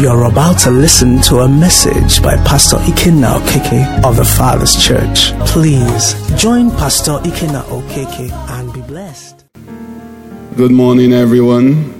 You're 0.00 0.24
about 0.24 0.58
to 0.60 0.70
listen 0.70 1.20
to 1.28 1.40
a 1.40 1.48
message 1.48 2.22
by 2.22 2.34
Pastor 2.36 2.78
Ikenna 2.78 3.38
Okeke 3.38 4.02
of 4.02 4.16
the 4.16 4.24
Father's 4.24 4.74
Church. 4.82 5.32
Please 5.46 6.14
join 6.40 6.70
Pastor 6.70 7.18
Ikenna 7.18 7.62
Okeke 7.64 8.32
and 8.48 8.72
be 8.72 8.80
blessed. 8.80 9.44
Good 10.56 10.70
morning, 10.70 11.12
everyone. 11.12 11.92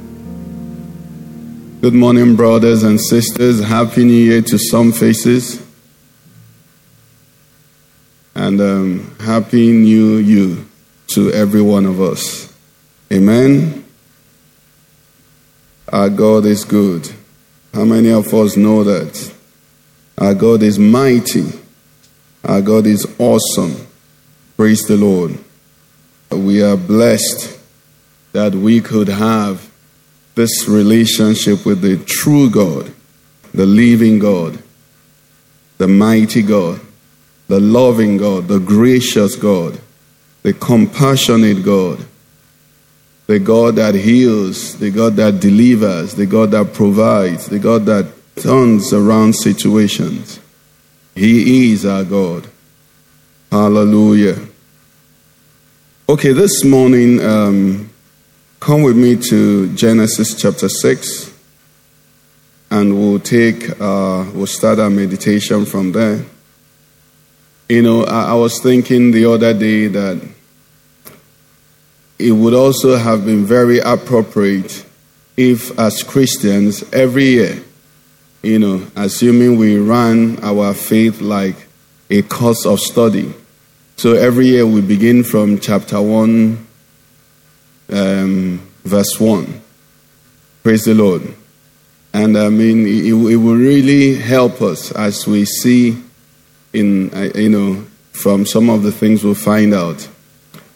Good 1.83 1.93
morning, 1.93 2.37
brothers 2.37 2.85
and 2.85 2.99
sisters. 2.99 3.63
Happy 3.63 4.05
New 4.05 4.15
Year 4.15 4.41
to 4.41 4.57
some 4.57 4.93
faces. 4.93 5.63
And 8.35 8.63
um, 8.63 9.15
Happy 9.21 9.73
New 9.73 10.17
You 10.17 10.67
to 11.09 11.31
every 11.33 11.61
one 11.61 11.85
of 11.85 12.01
us. 12.01 12.51
Amen. 13.13 13.85
Our 15.93 16.09
God 16.09 16.47
is 16.47 16.65
good. 16.65 17.20
How 17.73 17.85
many 17.85 18.11
of 18.11 18.33
us 18.35 18.57
know 18.57 18.85
that? 18.85 19.33
Our 20.19 20.35
God 20.35 20.63
is 20.63 20.79
mighty. 20.79 21.53
Our 22.45 22.61
God 22.61 22.87
is 22.87 23.07
awesome. 23.19 23.87
Praise 24.57 24.83
the 24.83 24.97
Lord. 24.97 25.39
We 26.31 26.63
are 26.63 26.77
blessed 26.77 27.59
that 28.33 28.55
we 28.55 28.81
could 28.81 29.09
have 29.09 29.71
this 30.35 30.69
relationship 30.69 31.65
with 31.65 31.81
the 31.81 31.97
true 32.07 32.51
God, 32.51 32.93
the 33.53 33.67
living 33.67 34.19
God, 34.19 34.63
the 35.79 35.89
mighty 35.89 36.43
God, 36.43 36.81
the 37.49 37.61
loving 37.61 38.17
God, 38.17 38.49
the 38.49 38.61
gracious 38.61 39.37
God, 39.37 39.81
the 40.43 40.53
compassionate 40.53 41.65
God, 41.65 42.05
the 43.31 43.39
God 43.39 43.77
that 43.77 43.95
heals, 43.95 44.77
the 44.81 44.91
God 44.91 45.15
that 45.15 45.39
delivers, 45.39 46.17
the 46.17 46.27
God 46.27 46.51
that 46.51 46.75
provides, 46.75 47.47
the 47.47 47.61
God 47.61 47.87
that 47.87 48.13
turns 48.35 48.93
around 48.93 49.37
situations. 49.37 50.41
He 51.15 51.71
is 51.73 51.87
our 51.87 52.03
God. 52.03 52.49
Hallelujah. 53.53 54.37
Okay, 56.09 56.33
this 56.33 56.65
morning, 56.65 57.25
um, 57.25 57.91
come 58.59 58.83
with 58.83 58.97
me 58.97 59.15
to 59.29 59.73
Genesis 59.77 60.35
chapter 60.35 60.69
6, 60.69 61.33
and 62.73 62.99
we'll 62.99 63.21
take, 63.21 63.71
uh, 63.81 64.29
we'll 64.35 64.47
start 64.47 64.81
our 64.81 64.91
meditation 64.91 65.65
from 65.67 65.93
there. 65.93 66.25
You 67.69 67.83
know, 67.83 68.03
I, 68.03 68.31
I 68.31 68.35
was 68.35 68.59
thinking 68.61 69.13
the 69.13 69.27
other 69.27 69.55
day 69.55 69.87
that 69.87 70.21
it 72.21 72.33
would 72.33 72.55
also 72.55 72.97
have 72.97 73.25
been 73.25 73.45
very 73.45 73.79
appropriate 73.79 74.85
if, 75.37 75.77
as 75.79 76.03
Christians, 76.03 76.85
every 76.93 77.25
year, 77.25 77.63
you 78.43 78.59
know, 78.59 78.87
assuming 78.95 79.57
we 79.57 79.79
run 79.79 80.39
our 80.43 80.75
faith 80.75 81.21
like 81.21 81.57
a 82.11 82.23
course 82.23 82.67
of 82.67 82.81
study. 82.81 83.33
So 83.97 84.15
every 84.15 84.47
year 84.49 84.67
we 84.67 84.81
begin 84.81 85.25
from 85.25 85.59
chapter 85.59 86.01
1, 86.01 86.67
um, 87.93 88.69
verse 88.85 89.19
1. 89.19 89.61
Praise 90.63 90.85
the 90.85 90.95
Lord. 90.95 91.23
And 92.13 92.37
I 92.37 92.49
mean, 92.49 92.87
it, 92.87 93.13
it 93.13 93.37
will 93.37 93.57
really 93.57 94.17
help 94.17 94.61
us 94.61 94.93
as 94.93 95.27
we 95.27 95.45
see 95.45 96.03
in, 96.73 97.15
uh, 97.15 97.31
you 97.35 97.49
know, 97.49 97.87
from 98.13 98.45
some 98.45 98.69
of 98.69 98.83
the 98.83 98.93
things 98.93 99.25
we'll 99.25 99.35
find 99.35 99.73
out. 99.73 100.09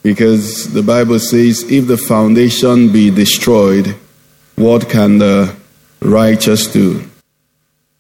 Because 0.05 0.71
the 0.75 0.83
Bible 0.83 1.19
says, 1.19 1.63
if 1.73 1.87
the 1.87 1.97
foundation 1.97 2.93
be 2.93 3.09
destroyed, 3.09 3.97
what 4.55 4.91
can 4.91 5.17
the 5.17 5.57
righteous 6.03 6.67
do? 6.67 7.09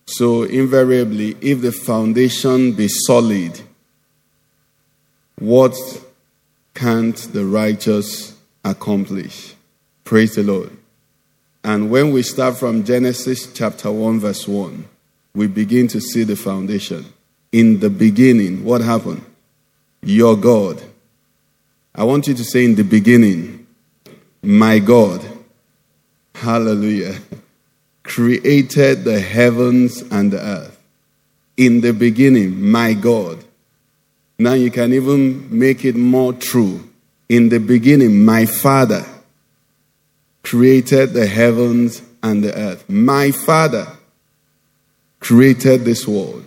So, 0.04 0.42
invariably, 0.42 1.34
if 1.40 1.62
the 1.62 1.72
foundation 1.72 2.72
be 2.72 2.88
solid, 2.88 3.58
what 5.38 5.74
can't 6.74 7.16
the 7.16 7.46
righteous 7.46 8.36
accomplish? 8.66 9.54
Praise 10.04 10.34
the 10.34 10.42
Lord. 10.42 10.76
And 11.64 11.90
when 11.90 12.12
we 12.12 12.22
start 12.22 12.58
from 12.58 12.84
Genesis 12.84 13.50
chapter 13.50 13.90
1, 13.90 14.20
verse 14.20 14.46
1, 14.46 14.84
we 15.34 15.46
begin 15.46 15.88
to 15.88 16.02
see 16.02 16.22
the 16.22 16.36
foundation. 16.36 17.06
In 17.50 17.80
the 17.80 17.88
beginning, 17.88 18.62
what 18.62 18.82
happened? 18.82 19.24
Your 20.02 20.36
God 20.36 20.82
I 21.94 22.04
want 22.04 22.26
you 22.26 22.34
to 22.34 22.44
say 22.44 22.64
in 22.64 22.74
the 22.74 22.82
beginning, 22.82 23.66
my 24.42 24.80
God, 24.80 25.24
hallelujah, 26.34 27.16
created 28.02 29.04
the 29.04 29.20
heavens 29.20 30.02
and 30.02 30.32
the 30.32 30.40
earth. 30.40 30.80
In 31.56 31.80
the 31.80 31.92
beginning, 31.92 32.60
my 32.60 32.94
God. 32.94 33.44
Now 34.38 34.54
you 34.54 34.70
can 34.72 34.92
even 34.92 35.56
make 35.56 35.84
it 35.84 35.94
more 35.94 36.32
true. 36.32 36.90
In 37.28 37.48
the 37.48 37.60
beginning, 37.60 38.24
my 38.24 38.44
Father 38.46 39.04
created 40.42 41.12
the 41.12 41.26
heavens 41.26 42.02
and 42.22 42.42
the 42.42 42.56
earth. 42.56 42.88
My 42.88 43.30
Father 43.30 43.86
created 45.20 45.84
this 45.84 46.08
world. 46.08 46.44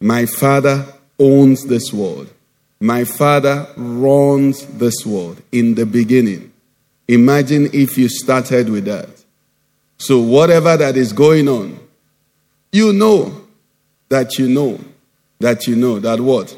My 0.00 0.26
Father 0.26 0.86
owns 1.18 1.66
this 1.66 1.92
world. 1.92 2.32
My 2.80 3.04
Father 3.04 3.66
runs 3.76 4.64
this 4.66 5.04
world 5.04 5.42
in 5.52 5.74
the 5.74 5.84
beginning. 5.84 6.50
Imagine 7.08 7.68
if 7.72 7.98
you 7.98 8.08
started 8.08 8.70
with 8.70 8.86
that. 8.86 9.08
So, 9.98 10.20
whatever 10.20 10.76
that 10.78 10.96
is 10.96 11.12
going 11.12 11.46
on, 11.46 11.78
you 12.72 12.92
know 12.92 13.46
that 14.08 14.38
you 14.38 14.48
know 14.48 14.80
that 15.40 15.66
you 15.66 15.76
know 15.76 15.98
that 15.98 16.20
what? 16.20 16.56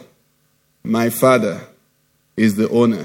My 0.85 1.11
Father 1.11 1.61
is 2.37 2.55
the 2.55 2.69
owner. 2.69 3.05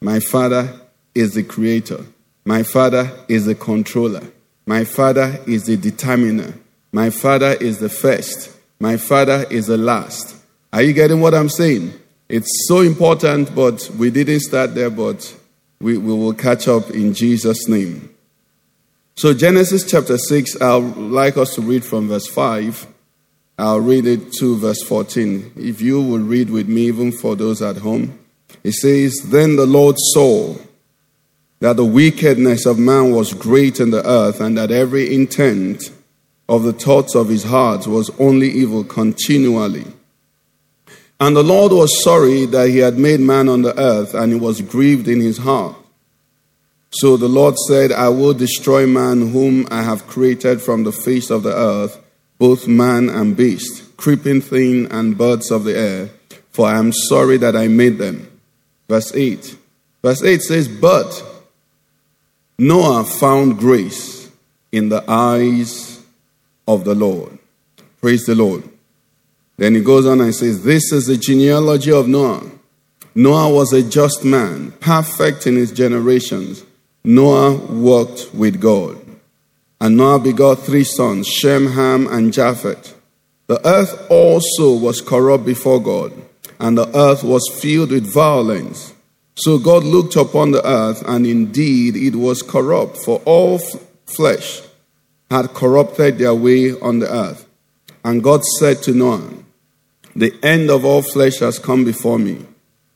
My 0.00 0.20
Father 0.20 0.80
is 1.14 1.34
the 1.34 1.42
creator. 1.42 2.06
My 2.44 2.62
Father 2.62 3.10
is 3.28 3.46
the 3.46 3.54
controller. 3.54 4.22
My 4.66 4.84
Father 4.84 5.40
is 5.46 5.66
the 5.66 5.76
determiner. 5.76 6.54
My 6.92 7.10
Father 7.10 7.52
is 7.60 7.78
the 7.80 7.88
first. 7.88 8.56
My 8.80 8.96
Father 8.96 9.44
is 9.50 9.66
the 9.66 9.76
last. 9.76 10.36
Are 10.72 10.82
you 10.82 10.92
getting 10.92 11.20
what 11.20 11.34
I'm 11.34 11.48
saying? 11.48 11.92
It's 12.28 12.66
so 12.66 12.80
important, 12.80 13.54
but 13.54 13.88
we 13.96 14.10
didn't 14.10 14.40
start 14.40 14.74
there, 14.74 14.90
but 14.90 15.36
we, 15.80 15.96
we 15.96 16.12
will 16.12 16.34
catch 16.34 16.66
up 16.66 16.90
in 16.90 17.14
Jesus' 17.14 17.68
name. 17.68 18.10
So, 19.14 19.32
Genesis 19.32 19.88
chapter 19.88 20.18
6, 20.18 20.60
I'd 20.60 20.96
like 20.96 21.36
us 21.36 21.54
to 21.54 21.62
read 21.62 21.84
from 21.84 22.08
verse 22.08 22.26
5. 22.26 22.86
I'll 23.58 23.80
read 23.80 24.06
it 24.06 24.32
to 24.40 24.58
verse 24.58 24.82
14. 24.82 25.52
If 25.56 25.80
you 25.80 26.02
will 26.02 26.18
read 26.18 26.50
with 26.50 26.68
me, 26.68 26.88
even 26.88 27.12
for 27.12 27.36
those 27.36 27.62
at 27.62 27.78
home, 27.78 28.18
it 28.64 28.72
says, 28.72 29.14
Then 29.26 29.56
the 29.56 29.64
Lord 29.64 29.96
saw 29.98 30.56
that 31.60 31.76
the 31.76 31.84
wickedness 31.84 32.66
of 32.66 32.78
man 32.78 33.12
was 33.12 33.32
great 33.32 33.78
in 33.78 33.90
the 33.90 34.06
earth, 34.06 34.40
and 34.40 34.58
that 34.58 34.72
every 34.72 35.14
intent 35.14 35.90
of 36.48 36.64
the 36.64 36.72
thoughts 36.72 37.14
of 37.14 37.28
his 37.28 37.44
heart 37.44 37.86
was 37.86 38.10
only 38.18 38.48
evil 38.50 38.84
continually. 38.84 39.86
And 41.18 41.34
the 41.34 41.42
Lord 41.42 41.72
was 41.72 42.02
sorry 42.02 42.44
that 42.46 42.68
he 42.68 42.78
had 42.78 42.98
made 42.98 43.20
man 43.20 43.48
on 43.48 43.62
the 43.62 43.78
earth, 43.78 44.14
and 44.14 44.32
he 44.32 44.38
was 44.38 44.60
grieved 44.60 45.08
in 45.08 45.20
his 45.20 45.38
heart. 45.38 45.76
So 46.90 47.16
the 47.16 47.28
Lord 47.28 47.56
said, 47.68 47.90
I 47.92 48.08
will 48.10 48.34
destroy 48.34 48.86
man 48.86 49.30
whom 49.30 49.66
I 49.70 49.82
have 49.82 50.06
created 50.06 50.60
from 50.60 50.84
the 50.84 50.92
face 50.92 51.30
of 51.30 51.42
the 51.42 51.54
earth, 51.54 51.98
both 52.38 52.68
man 52.68 53.08
and 53.08 53.36
beast, 53.36 53.96
creeping 53.96 54.40
thing 54.40 54.90
and 54.92 55.16
birds 55.16 55.50
of 55.50 55.64
the 55.64 55.76
air, 55.76 56.10
for 56.50 56.66
I 56.66 56.78
am 56.78 56.92
sorry 56.92 57.38
that 57.38 57.56
I 57.56 57.68
made 57.68 57.98
them. 57.98 58.30
Verse 58.88 59.14
8. 59.14 59.56
Verse 60.02 60.22
8 60.22 60.42
says, 60.42 60.68
But 60.68 61.24
Noah 62.58 63.04
found 63.04 63.58
grace 63.58 64.30
in 64.70 64.88
the 64.88 65.04
eyes 65.08 66.02
of 66.68 66.84
the 66.84 66.94
Lord. 66.94 67.38
Praise 68.00 68.24
the 68.26 68.34
Lord. 68.34 68.62
Then 69.56 69.74
he 69.74 69.80
goes 69.80 70.06
on 70.06 70.20
and 70.20 70.34
says, 70.34 70.64
This 70.64 70.92
is 70.92 71.06
the 71.06 71.16
genealogy 71.16 71.92
of 71.92 72.08
Noah. 72.08 72.50
Noah 73.14 73.50
was 73.50 73.72
a 73.72 73.82
just 73.82 74.24
man, 74.24 74.72
perfect 74.72 75.46
in 75.46 75.56
his 75.56 75.72
generations. 75.72 76.64
Noah 77.02 77.54
walked 77.56 78.34
with 78.34 78.60
God. 78.60 78.98
And 79.80 79.96
Noah 79.96 80.18
begot 80.18 80.60
three 80.60 80.84
sons, 80.84 81.26
Shem, 81.26 81.72
Ham, 81.72 82.06
and 82.06 82.32
Japheth. 82.32 82.94
The 83.46 83.64
earth 83.66 84.06
also 84.10 84.76
was 84.76 85.00
corrupt 85.00 85.44
before 85.46 85.80
God, 85.80 86.12
and 86.58 86.76
the 86.76 86.88
earth 86.96 87.22
was 87.22 87.48
filled 87.60 87.90
with 87.90 88.12
violence. 88.12 88.92
So 89.36 89.58
God 89.58 89.84
looked 89.84 90.16
upon 90.16 90.50
the 90.50 90.66
earth, 90.66 91.02
and 91.06 91.26
indeed 91.26 91.94
it 91.94 92.16
was 92.16 92.42
corrupt, 92.42 92.96
for 92.98 93.20
all 93.24 93.56
f- 93.56 93.80
flesh 94.06 94.62
had 95.30 95.54
corrupted 95.54 96.18
their 96.18 96.34
way 96.34 96.72
on 96.80 96.98
the 96.98 97.12
earth. 97.12 97.46
And 98.04 98.22
God 98.22 98.42
said 98.58 98.82
to 98.84 98.92
Noah, 98.92 99.30
the 100.16 100.34
end 100.42 100.70
of 100.70 100.84
all 100.84 101.02
flesh 101.02 101.40
has 101.40 101.58
come 101.58 101.84
before 101.84 102.18
me, 102.18 102.44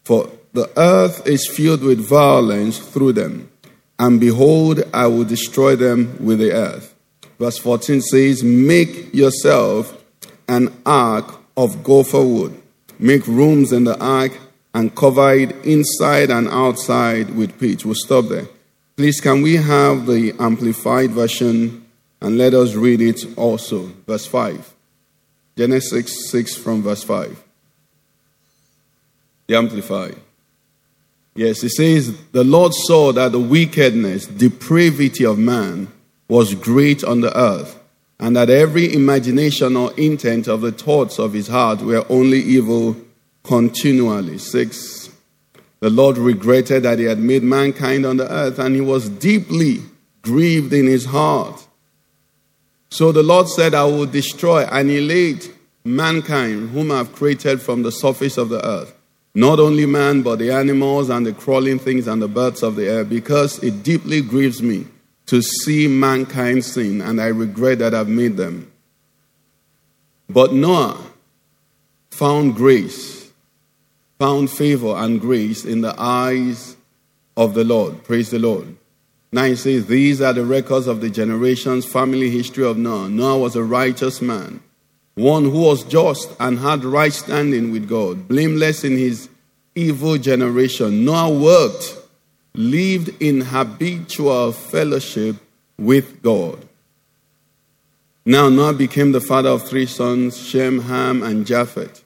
for 0.05 0.31
the 0.55 0.71
earth 0.77 1.27
is 1.27 1.47
filled 1.47 1.83
with 1.83 2.01
violence 2.01 2.79
through 2.79 3.13
them. 3.13 3.51
And 3.99 4.19
behold, 4.19 4.83
I 4.95 5.07
will 5.07 5.25
destroy 5.25 5.77
them 5.77 6.17
with 6.25 6.39
the 6.39 6.53
earth. 6.53 6.95
Verse 7.39 7.59
14 7.59 8.01
says, 8.01 8.43
Make 8.43 9.13
yourself 9.15 10.03
an 10.49 10.75
ark 10.87 11.35
of 11.57 11.85
gopher 11.85 12.25
wood. 12.25 12.61
Make 12.99 13.27
rooms 13.27 13.73
in 13.73 13.85
the 13.85 14.03
ark 14.03 14.33
and 14.75 14.95
cover 14.97 15.35
it 15.35 15.53
inside 15.65 16.31
and 16.31 16.49
outside 16.49 17.35
with 17.37 17.59
pitch. 17.61 17.85
We'll 17.85 17.95
stop 17.95 18.27
there. 18.29 18.47
Please, 18.97 19.21
can 19.21 19.43
we 19.43 19.57
have 19.57 20.07
the 20.07 20.35
amplified 20.39 21.11
version 21.11 21.87
and 22.23 22.39
let 22.39 22.55
us 22.55 22.75
read 22.75 23.03
it 23.03 23.27
also? 23.37 23.93
Verse 24.07 24.27
5. 24.27 24.75
Genesis 25.61 26.31
6 26.31 26.57
from 26.57 26.83
verse 26.83 27.05
5. 27.05 27.45
The 29.47 29.57
amplified. 29.59 30.17
Yes, 31.35 31.63
it 31.63 31.73
says, 31.73 32.19
The 32.33 32.45
Lord 32.45 32.73
saw 32.73 33.13
that 33.13 33.33
the 33.33 33.41
wickedness, 33.41 34.27
depravity 34.27 35.27
of 35.27 35.39
man 35.39 35.89
was 36.31 36.55
great 36.55 37.05
on 37.05 37.21
the 37.21 37.39
earth, 37.39 37.79
and 38.19 38.35
that 38.37 38.49
every 38.49 38.95
imagination 38.95 39.77
or 39.77 39.93
intent 39.99 40.49
of 40.49 40.63
the 40.63 40.73
thoughts 40.73 41.19
of 41.19 41.35
his 41.35 41.49
heart 41.49 41.83
were 41.83 42.07
only 42.09 42.39
evil 42.39 42.97
continually. 43.43 44.39
Six, 44.39 45.11
the 45.81 45.91
Lord 45.91 46.17
regretted 46.17 46.85
that 46.85 46.99
he 46.99 47.05
had 47.05 47.19
made 47.19 47.43
mankind 47.43 48.07
on 48.07 48.17
the 48.17 48.33
earth, 48.33 48.59
and 48.59 48.75
he 48.75 48.81
was 48.81 49.11
deeply 49.11 49.83
grieved 50.23 50.73
in 50.73 50.87
his 50.87 51.05
heart. 51.05 51.67
So 52.91 53.13
the 53.13 53.23
Lord 53.23 53.49
said, 53.49 53.73
I 53.75 53.85
will 53.85 54.07
destroy, 54.07 54.67
annihilate 54.71 55.55
mankind, 55.85 56.71
whom 56.71 56.91
I 56.91 56.99
have 56.99 57.15
created 57.15 57.61
from 57.61 57.83
the 57.83 57.93
surface 57.93 58.37
of 58.37 58.49
the 58.49 58.65
earth. 58.67 58.95
Not 59.35 59.61
only 59.61 59.87
man, 59.87 60.23
but 60.23 60.41
the 60.41 60.51
animals 60.51 61.09
and 61.09 61.25
the 61.25 61.33
crawling 61.33 61.79
things 61.79 62.09
and 62.09 62.21
the 62.21 62.29
birds 62.29 62.65
of 62.65 62.75
the 62.75 62.89
air, 62.89 63.05
because 63.05 63.63
it 63.63 63.85
deeply 63.85 64.23
grieves 64.23 64.61
me 64.61 64.87
to 65.27 65.41
see 65.41 65.87
mankind 65.87 66.65
sin, 66.65 67.01
and 67.01 67.21
I 67.21 67.27
regret 67.27 67.79
that 67.79 67.95
I've 67.95 68.09
made 68.09 68.37
them. 68.37 68.73
But 70.29 70.53
Noah 70.53 70.99
found 72.11 72.57
grace, 72.57 73.31
found 74.19 74.51
favor 74.51 74.97
and 74.97 75.21
grace 75.21 75.65
in 75.65 75.81
the 75.81 75.95
eyes 75.97 76.77
of 77.37 77.55
the 77.55 77.63
Lord. 77.63 78.03
Praise 78.03 78.31
the 78.31 78.41
Lord. 78.41 78.77
Now 79.33 79.45
he 79.45 79.57
says, 79.57 79.87
These 79.87 80.21
are 80.21 80.33
the 80.33 80.45
records 80.45 80.87
of 80.87 81.01
the 81.01 81.11
generations, 81.11 81.87
family 81.87 82.31
history 82.31 82.65
of 82.65 82.77
Noah. 82.77 83.09
Noah 83.09 83.39
was 83.39 83.57
a 83.57 83.63
righteous 83.63 84.21
man, 84.21 84.61
one 85.15 85.45
who 85.45 85.63
was 85.63 85.85
just 85.85 86.31
and 86.41 86.59
had 86.59 86.85
right 86.85 87.13
standing 87.13 87.71
with 87.71 87.89
God, 87.89 88.27
blameless 88.27 88.85
in 88.85 88.97
his 88.97 89.29
evil 89.75 90.19
generation. 90.19 91.05
Noah 91.05 91.39
worked 91.39 91.97
lived 92.55 93.23
in 93.23 93.41
habitual 93.43 94.53
fellowship 94.53 95.37
with 95.79 96.23
God. 96.23 96.67
Now 98.25 98.49
Noah 98.49 98.75
became 98.75 99.13
the 99.13 99.21
father 99.21 99.51
of 99.51 99.69
three 99.69 99.87
sons, 99.87 100.37
Shem, 100.37 100.83
Ham, 100.83 101.23
and 101.23 101.47
Japheth. 101.47 102.05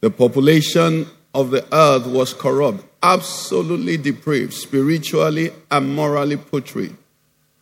The 0.00 0.10
population 0.10 1.06
of 1.34 1.50
the 1.50 1.66
earth 1.72 2.06
was 2.06 2.34
corrupt, 2.34 2.84
absolutely 3.06 3.96
depraved, 3.96 4.52
spiritually 4.52 5.52
and 5.70 5.94
morally 5.94 6.36
putrid 6.36 6.96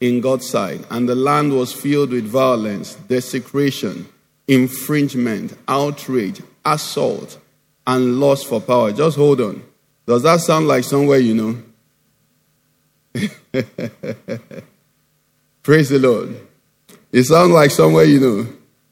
in 0.00 0.22
God's 0.22 0.48
sight, 0.48 0.80
and 0.90 1.06
the 1.06 1.14
land 1.14 1.52
was 1.52 1.70
filled 1.72 2.10
with 2.10 2.24
violence, 2.24 2.94
desecration, 2.94 4.08
infringement, 4.48 5.56
outrage, 5.68 6.42
assault, 6.64 7.38
and 7.86 8.18
lust 8.18 8.46
for 8.46 8.60
power. 8.60 8.90
Just 8.92 9.18
hold 9.18 9.40
on. 9.42 9.62
Does 10.06 10.22
that 10.22 10.40
sound 10.40 10.66
like 10.66 10.84
somewhere 10.84 11.18
you 11.18 11.34
know? 11.34 11.62
Praise 15.62 15.90
the 15.90 15.98
Lord. 15.98 16.40
It 17.12 17.24
sounds 17.24 17.52
like 17.52 17.70
somewhere 17.70 18.04
you 18.04 18.20
know. 18.20 18.46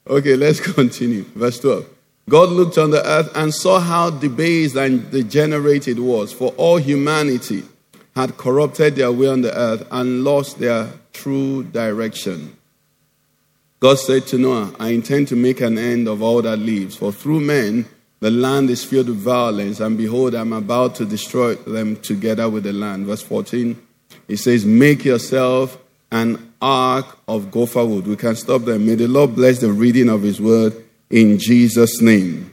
Okay, 0.07 0.37
let's 0.37 0.61
continue. 0.75 1.25
Verse 1.35 1.59
12. 1.61 1.87
God 2.29 2.51
looked 2.51 2.79
on 2.79 2.91
the 2.91 3.05
earth 3.07 3.31
and 3.35 3.53
saw 3.53 3.81
how 3.81 4.11
debased 4.11 4.77
and 4.77 5.11
degenerate 5.11 5.89
it 5.89 5.99
was, 5.99 6.33
for 6.33 6.53
all 6.57 6.77
humanity 6.77 7.65
had 8.15 8.37
corrupted 8.37 8.97
their 8.97 9.11
way 9.11 9.29
on 9.29 9.43
the 9.43 9.57
earth 9.57 9.87
and 9.91 10.23
lost 10.23 10.59
their 10.59 10.89
true 11.13 11.65
direction. 11.65 12.57
God 13.81 13.99
said 13.99 14.27
to 14.29 14.39
Noah, 14.39 14.73
I 14.79 14.91
intend 14.91 15.29
to 15.29 15.37
make 15.37 15.61
an 15.61 15.77
end 15.77 16.07
of 16.07 16.23
all 16.23 16.41
that 16.43 16.59
lives, 16.59 16.97
for 16.97 17.11
through 17.11 17.41
men 17.41 17.87
the 18.21 18.31
land 18.31 18.71
is 18.71 18.85
filled 18.85 19.09
with 19.09 19.19
violence, 19.19 19.81
and 19.81 19.99
behold, 19.99 20.37
I'm 20.37 20.53
about 20.53 20.95
to 20.97 21.05
destroy 21.05 21.57
them 21.57 21.97
together 21.97 22.49
with 22.49 22.63
the 22.63 22.73
land. 22.73 23.07
Verse 23.07 23.23
14, 23.23 23.77
it 24.29 24.37
says, 24.37 24.65
Make 24.65 25.05
yourself 25.05 25.77
an 26.13 26.53
ark 26.63 27.19
of 27.27 27.51
gopher 27.51 27.85
wood. 27.85 28.07
We 28.07 28.15
can 28.15 28.37
stop 28.37 28.63
there. 28.63 28.79
May 28.79 28.95
the 28.95 29.09
Lord 29.09 29.35
bless 29.35 29.59
the 29.59 29.73
reading 29.73 30.09
of 30.09 30.23
his 30.23 30.41
word 30.41 30.73
in 31.13 31.39
Jesus' 31.39 32.01
name. 32.01 32.51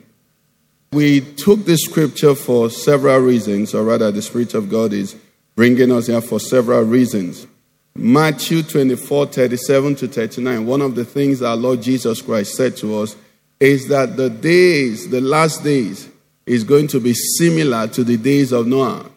We 0.92 1.22
took 1.22 1.66
this 1.66 1.86
scripture 1.86 2.36
for 2.36 2.70
several 2.70 3.20
reasons, 3.20 3.74
or 3.74 3.84
rather, 3.84 4.12
the 4.12 4.22
Spirit 4.22 4.54
of 4.54 4.70
God 4.70 4.94
is 4.94 5.16
bringing 5.56 5.92
us 5.92 6.08
here 6.08 6.22
for 6.22 6.40
several 6.40 6.84
reasons. 6.84 7.48
Matthew 7.96 8.62
24 8.64 9.28
37 9.28 9.96
to 9.96 10.08
39, 10.08 10.66
one 10.66 10.82
of 10.82 10.96
the 10.96 11.06
things 11.06 11.42
our 11.42 11.56
Lord 11.56 11.82
Jesus 11.82 12.22
Christ 12.22 12.56
said 12.56 12.78
to 12.78 13.00
us 13.00 13.16
is 13.60 13.88
that 13.90 14.16
the 14.16 14.30
days, 14.30 15.10
the 15.10 15.22
last 15.22 15.64
days, 15.64 16.10
is 16.46 16.64
going 16.64 16.88
to 16.88 17.00
be 17.00 17.14
similar 17.14 17.88
to 17.88 18.04
the 18.04 18.18
days 18.18 18.52
of 18.52 18.68
Noah. 18.68 19.10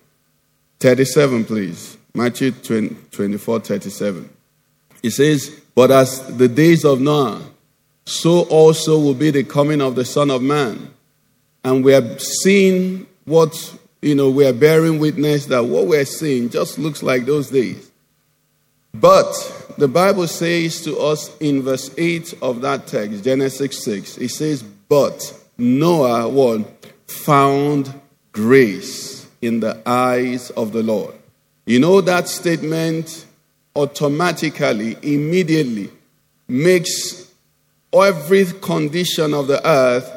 37, 0.81 1.44
please. 1.44 1.97
Matthew 2.15 2.50
20, 2.50 2.97
24, 3.11 3.61
37. 3.61 4.29
It 5.03 5.11
says, 5.11 5.62
But 5.75 5.91
as 5.91 6.37
the 6.37 6.49
days 6.49 6.85
of 6.85 7.00
Noah, 7.00 7.43
so 8.05 8.43
also 8.43 8.99
will 8.99 9.15
be 9.15 9.31
the 9.31 9.45
coming 9.45 9.81
of 9.81 9.95
the 9.95 10.05
Son 10.05 10.31
of 10.31 10.43
Man. 10.43 10.93
And 11.65 11.85
we 11.85 11.95
are 11.95 12.19
seeing 12.19 13.07
what, 13.25 13.79
you 14.01 14.15
know, 14.15 14.31
we 14.31 14.47
are 14.47 14.53
bearing 14.53 14.99
witness 14.99 15.47
that 15.47 15.65
what 15.65 15.87
we're 15.87 16.05
seeing 16.05 16.51
just 16.51 16.79
looks 16.79 17.03
like 17.03 17.25
those 17.25 17.51
days. 17.51 17.91
But 18.95 19.33
the 19.79 19.89
Bible 19.89 20.27
says 20.27 20.83
to 20.85 20.99
us 20.99 21.35
in 21.39 21.63
verse 21.63 21.91
8 21.97 22.35
of 22.43 22.61
that 22.63 22.87
text, 22.87 23.25
Genesis 23.25 23.85
6, 23.85 24.19
it 24.19 24.29
says, 24.31 24.63
But 24.63 25.41
Noah 25.57 26.29
what, 26.29 26.67
found 27.07 28.01
grace 28.33 29.27
in 29.41 29.61
the 29.61 29.81
eyes 29.87 30.51
of 30.51 30.73
the 30.73 30.83
Lord. 30.83 31.15
You 31.65 31.79
know 31.79 32.01
that 32.01 32.29
statement 32.29 33.27
automatically, 33.75 34.97
immediately 35.03 35.91
makes 36.49 37.31
every 37.94 38.44
condition 38.61 39.34
of 39.34 39.46
the 39.46 39.67
earth 39.67 40.11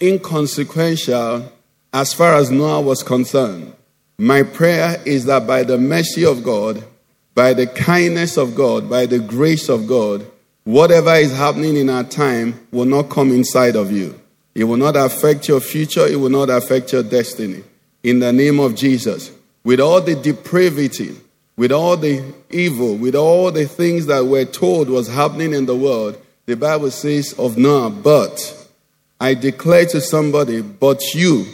inconsequential 0.00 1.52
as 1.92 2.12
far 2.12 2.34
as 2.34 2.50
Noah 2.50 2.80
was 2.80 3.02
concerned. 3.02 3.74
My 4.18 4.42
prayer 4.42 5.00
is 5.04 5.24
that 5.26 5.46
by 5.46 5.62
the 5.64 5.78
mercy 5.78 6.24
of 6.24 6.42
God, 6.42 6.84
by 7.34 7.52
the 7.52 7.66
kindness 7.66 8.36
of 8.36 8.54
God, 8.54 8.88
by 8.88 9.06
the 9.06 9.18
grace 9.18 9.68
of 9.68 9.86
God, 9.86 10.26
whatever 10.64 11.14
is 11.14 11.36
happening 11.36 11.76
in 11.76 11.90
our 11.90 12.04
time 12.04 12.66
will 12.70 12.84
not 12.84 13.10
come 13.10 13.30
inside 13.30 13.76
of 13.76 13.90
you. 13.90 14.20
It 14.54 14.64
will 14.64 14.76
not 14.76 14.96
affect 14.96 15.48
your 15.48 15.60
future, 15.60 16.06
it 16.06 16.16
will 16.16 16.30
not 16.30 16.48
affect 16.48 16.92
your 16.92 17.02
destiny. 17.02 17.64
In 18.02 18.20
the 18.20 18.32
name 18.32 18.60
of 18.60 18.74
Jesus. 18.74 19.32
With 19.64 19.80
all 19.80 20.00
the 20.00 20.14
depravity, 20.14 21.16
with 21.56 21.72
all 21.72 21.96
the 21.96 22.22
evil, 22.50 22.96
with 22.96 23.14
all 23.14 23.50
the 23.50 23.66
things 23.66 24.06
that 24.06 24.26
we're 24.26 24.44
told 24.44 24.88
was 24.88 25.08
happening 25.08 25.54
in 25.54 25.66
the 25.66 25.74
world, 25.74 26.20
the 26.46 26.56
Bible 26.56 26.90
says 26.90 27.34
of 27.38 27.56
Noah, 27.56 27.90
but 27.90 28.68
I 29.20 29.34
declare 29.34 29.86
to 29.86 30.00
somebody, 30.00 30.60
but 30.60 31.14
you, 31.14 31.46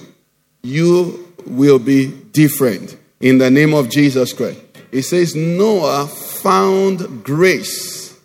you 0.62 1.32
will 1.46 1.78
be 1.78 2.08
different 2.08 2.96
in 3.20 3.38
the 3.38 3.50
name 3.50 3.74
of 3.74 3.88
Jesus 3.88 4.32
Christ. 4.32 4.60
It 4.92 5.02
says 5.02 5.36
Noah 5.36 6.06
found 6.06 7.22
grace. 7.22 8.18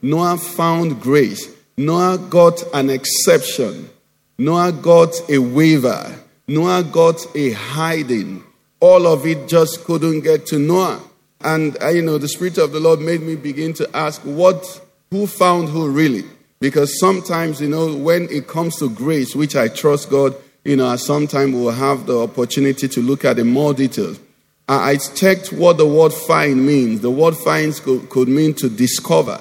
Noah 0.00 0.36
found 0.36 1.00
grace. 1.00 1.50
Noah 1.76 2.18
got 2.18 2.62
an 2.72 2.90
exception. 2.90 3.90
Noah 4.38 4.72
got 4.72 5.14
a 5.28 5.38
waiver. 5.38 6.14
Noah 6.46 6.84
got 6.84 7.26
a 7.34 7.52
hiding. 7.52 8.44
All 8.80 9.06
of 9.06 9.26
it 9.26 9.48
just 9.48 9.84
couldn't 9.84 10.20
get 10.20 10.46
to 10.46 10.58
Noah. 10.58 11.00
And 11.40 11.76
uh, 11.82 11.88
you 11.88 12.02
know, 12.02 12.18
the 12.18 12.28
Spirit 12.28 12.58
of 12.58 12.72
the 12.72 12.80
Lord 12.80 13.00
made 13.00 13.22
me 13.22 13.34
begin 13.34 13.72
to 13.74 13.96
ask, 13.96 14.20
what, 14.22 14.83
who 15.10 15.26
found 15.26 15.68
who 15.68 15.90
really? 15.90 16.24
Because 16.60 16.98
sometimes, 16.98 17.60
you 17.60 17.68
know, 17.68 17.94
when 17.94 18.28
it 18.30 18.46
comes 18.46 18.76
to 18.78 18.88
grace, 18.88 19.34
which 19.36 19.54
I 19.54 19.68
trust 19.68 20.10
God, 20.10 20.34
you 20.64 20.76
know, 20.76 20.96
sometimes 20.96 21.54
we'll 21.54 21.72
have 21.72 22.06
the 22.06 22.20
opportunity 22.20 22.88
to 22.88 23.02
look 23.02 23.24
at 23.24 23.38
in 23.38 23.48
more 23.48 23.74
details. 23.74 24.18
I 24.66 24.96
checked 24.96 25.52
what 25.52 25.76
the 25.76 25.86
word 25.86 26.12
find 26.12 26.64
means. 26.64 27.00
The 27.00 27.10
word 27.10 27.36
finds 27.36 27.80
could, 27.80 28.08
could 28.08 28.28
mean 28.28 28.54
to 28.54 28.70
discover. 28.70 29.38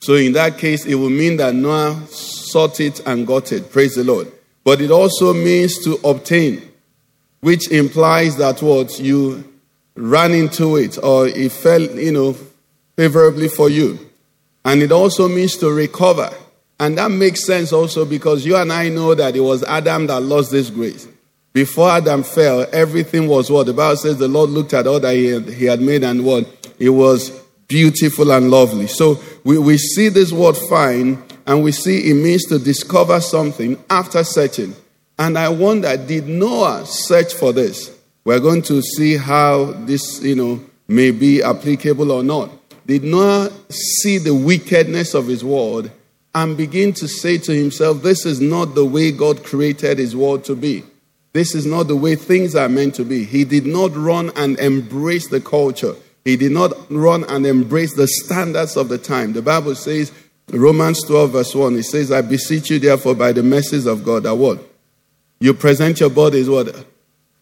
So 0.00 0.14
in 0.14 0.32
that 0.32 0.56
case, 0.56 0.86
it 0.86 0.94
will 0.94 1.10
mean 1.10 1.36
that 1.36 1.54
Noah 1.54 2.06
sought 2.06 2.80
it 2.80 3.00
and 3.06 3.26
got 3.26 3.52
it. 3.52 3.70
Praise 3.70 3.94
the 3.94 4.04
Lord. 4.04 4.32
But 4.64 4.80
it 4.80 4.90
also 4.90 5.34
means 5.34 5.84
to 5.84 5.94
obtain, 6.04 6.62
which 7.40 7.70
implies 7.70 8.36
that 8.36 8.62
what 8.62 8.98
you 8.98 9.44
ran 9.96 10.32
into 10.32 10.76
it 10.76 10.96
or 11.02 11.26
it 11.26 11.52
fell, 11.52 11.82
you 11.82 12.12
know, 12.12 12.36
favorably 12.96 13.48
for 13.48 13.68
you. 13.68 13.98
And 14.64 14.82
it 14.82 14.92
also 14.92 15.28
means 15.28 15.56
to 15.58 15.70
recover. 15.70 16.30
And 16.80 16.96
that 16.98 17.10
makes 17.10 17.44
sense 17.44 17.72
also 17.72 18.04
because 18.04 18.46
you 18.46 18.56
and 18.56 18.72
I 18.72 18.88
know 18.88 19.14
that 19.14 19.34
it 19.34 19.40
was 19.40 19.64
Adam 19.64 20.06
that 20.06 20.20
lost 20.20 20.50
this 20.50 20.70
grace. 20.70 21.08
Before 21.52 21.90
Adam 21.90 22.22
fell, 22.22 22.66
everything 22.72 23.26
was 23.26 23.50
what? 23.50 23.66
The 23.66 23.72
Bible 23.72 23.96
says 23.96 24.18
the 24.18 24.28
Lord 24.28 24.50
looked 24.50 24.74
at 24.74 24.86
all 24.86 25.00
that 25.00 25.14
he 25.14 25.26
had, 25.26 25.48
he 25.48 25.64
had 25.64 25.80
made 25.80 26.04
and 26.04 26.24
what? 26.24 26.46
It 26.78 26.90
was 26.90 27.30
beautiful 27.66 28.30
and 28.30 28.50
lovely. 28.50 28.86
So 28.86 29.20
we, 29.44 29.58
we 29.58 29.76
see 29.76 30.08
this 30.08 30.32
word 30.32 30.56
find 30.56 31.22
and 31.46 31.62
we 31.62 31.72
see 31.72 32.10
it 32.10 32.14
means 32.14 32.44
to 32.46 32.58
discover 32.58 33.20
something 33.20 33.82
after 33.90 34.22
searching. 34.22 34.74
And 35.18 35.36
I 35.36 35.48
wonder, 35.48 35.96
did 35.96 36.28
Noah 36.28 36.86
search 36.86 37.34
for 37.34 37.52
this? 37.52 37.90
We're 38.24 38.40
going 38.40 38.62
to 38.62 38.82
see 38.82 39.16
how 39.16 39.72
this, 39.72 40.22
you 40.22 40.36
know, 40.36 40.60
may 40.86 41.10
be 41.10 41.42
applicable 41.42 42.12
or 42.12 42.22
not. 42.22 42.50
Did 42.88 43.04
not 43.04 43.52
see 43.70 44.16
the 44.16 44.34
wickedness 44.34 45.12
of 45.12 45.26
his 45.26 45.44
world 45.44 45.90
and 46.34 46.56
begin 46.56 46.94
to 46.94 47.06
say 47.06 47.36
to 47.36 47.54
himself, 47.54 48.02
This 48.02 48.24
is 48.24 48.40
not 48.40 48.74
the 48.74 48.84
way 48.86 49.12
God 49.12 49.44
created 49.44 49.98
his 49.98 50.16
world 50.16 50.44
to 50.44 50.56
be? 50.56 50.82
This 51.34 51.54
is 51.54 51.66
not 51.66 51.86
the 51.86 51.96
way 51.96 52.16
things 52.16 52.56
are 52.56 52.68
meant 52.70 52.94
to 52.94 53.04
be. 53.04 53.24
He 53.24 53.44
did 53.44 53.66
not 53.66 53.94
run 53.94 54.32
and 54.36 54.58
embrace 54.58 55.28
the 55.28 55.40
culture. 55.40 55.94
He 56.24 56.38
did 56.38 56.52
not 56.52 56.72
run 56.90 57.24
and 57.24 57.46
embrace 57.46 57.94
the 57.94 58.08
standards 58.08 58.74
of 58.74 58.88
the 58.88 58.96
time. 58.96 59.34
The 59.34 59.42
Bible 59.42 59.74
says, 59.74 60.10
Romans 60.48 61.02
12, 61.04 61.30
verse 61.30 61.54
1, 61.54 61.76
it 61.76 61.82
says, 61.82 62.10
I 62.10 62.22
beseech 62.22 62.70
you, 62.70 62.78
therefore, 62.78 63.14
by 63.14 63.32
the 63.32 63.42
mercies 63.42 63.84
of 63.84 64.02
God, 64.02 64.22
that 64.22 64.34
what? 64.34 64.60
You 65.40 65.52
present 65.52 66.00
your 66.00 66.10
bodies 66.10 66.48
what? 66.48 66.86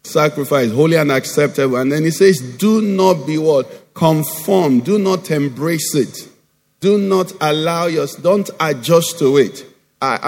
Sacrifice, 0.03 0.71
holy 0.71 0.97
and 0.97 1.11
acceptable. 1.11 1.77
And 1.77 1.89
then 1.89 2.03
he 2.03 2.11
says, 2.11 2.39
Do 2.57 2.81
not 2.81 3.25
be 3.25 3.37
what? 3.37 3.86
Conform. 3.97 4.81
Do 4.81 4.99
not 4.99 5.31
embrace 5.31 5.95
it. 5.95 6.29
Do 6.79 6.99
not 6.99 7.33
allow 7.41 7.87
your, 7.87 8.05
don't 8.21 8.47
adjust 8.59 9.17
to 9.17 9.37
it. 9.37 9.65
I, 9.99 10.19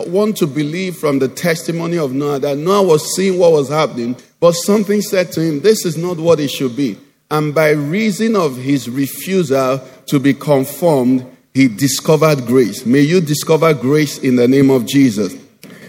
I 0.00 0.04
want 0.08 0.38
to 0.38 0.46
believe 0.46 0.96
from 0.96 1.18
the 1.18 1.28
testimony 1.28 1.98
of 1.98 2.14
Noah 2.14 2.38
that 2.38 2.56
Noah 2.56 2.82
was 2.82 3.14
seeing 3.14 3.38
what 3.38 3.52
was 3.52 3.68
happening, 3.68 4.16
but 4.40 4.52
something 4.52 5.02
said 5.02 5.30
to 5.32 5.42
him, 5.42 5.60
This 5.60 5.84
is 5.84 5.98
not 5.98 6.16
what 6.16 6.40
it 6.40 6.48
should 6.48 6.74
be. 6.74 6.96
And 7.30 7.54
by 7.54 7.72
reason 7.72 8.34
of 8.34 8.56
his 8.56 8.88
refusal 8.88 9.86
to 10.06 10.18
be 10.18 10.32
conformed, 10.32 11.26
he 11.52 11.68
discovered 11.68 12.46
grace. 12.46 12.86
May 12.86 13.00
you 13.00 13.20
discover 13.20 13.74
grace 13.74 14.16
in 14.16 14.36
the 14.36 14.48
name 14.48 14.70
of 14.70 14.86
Jesus. 14.86 15.36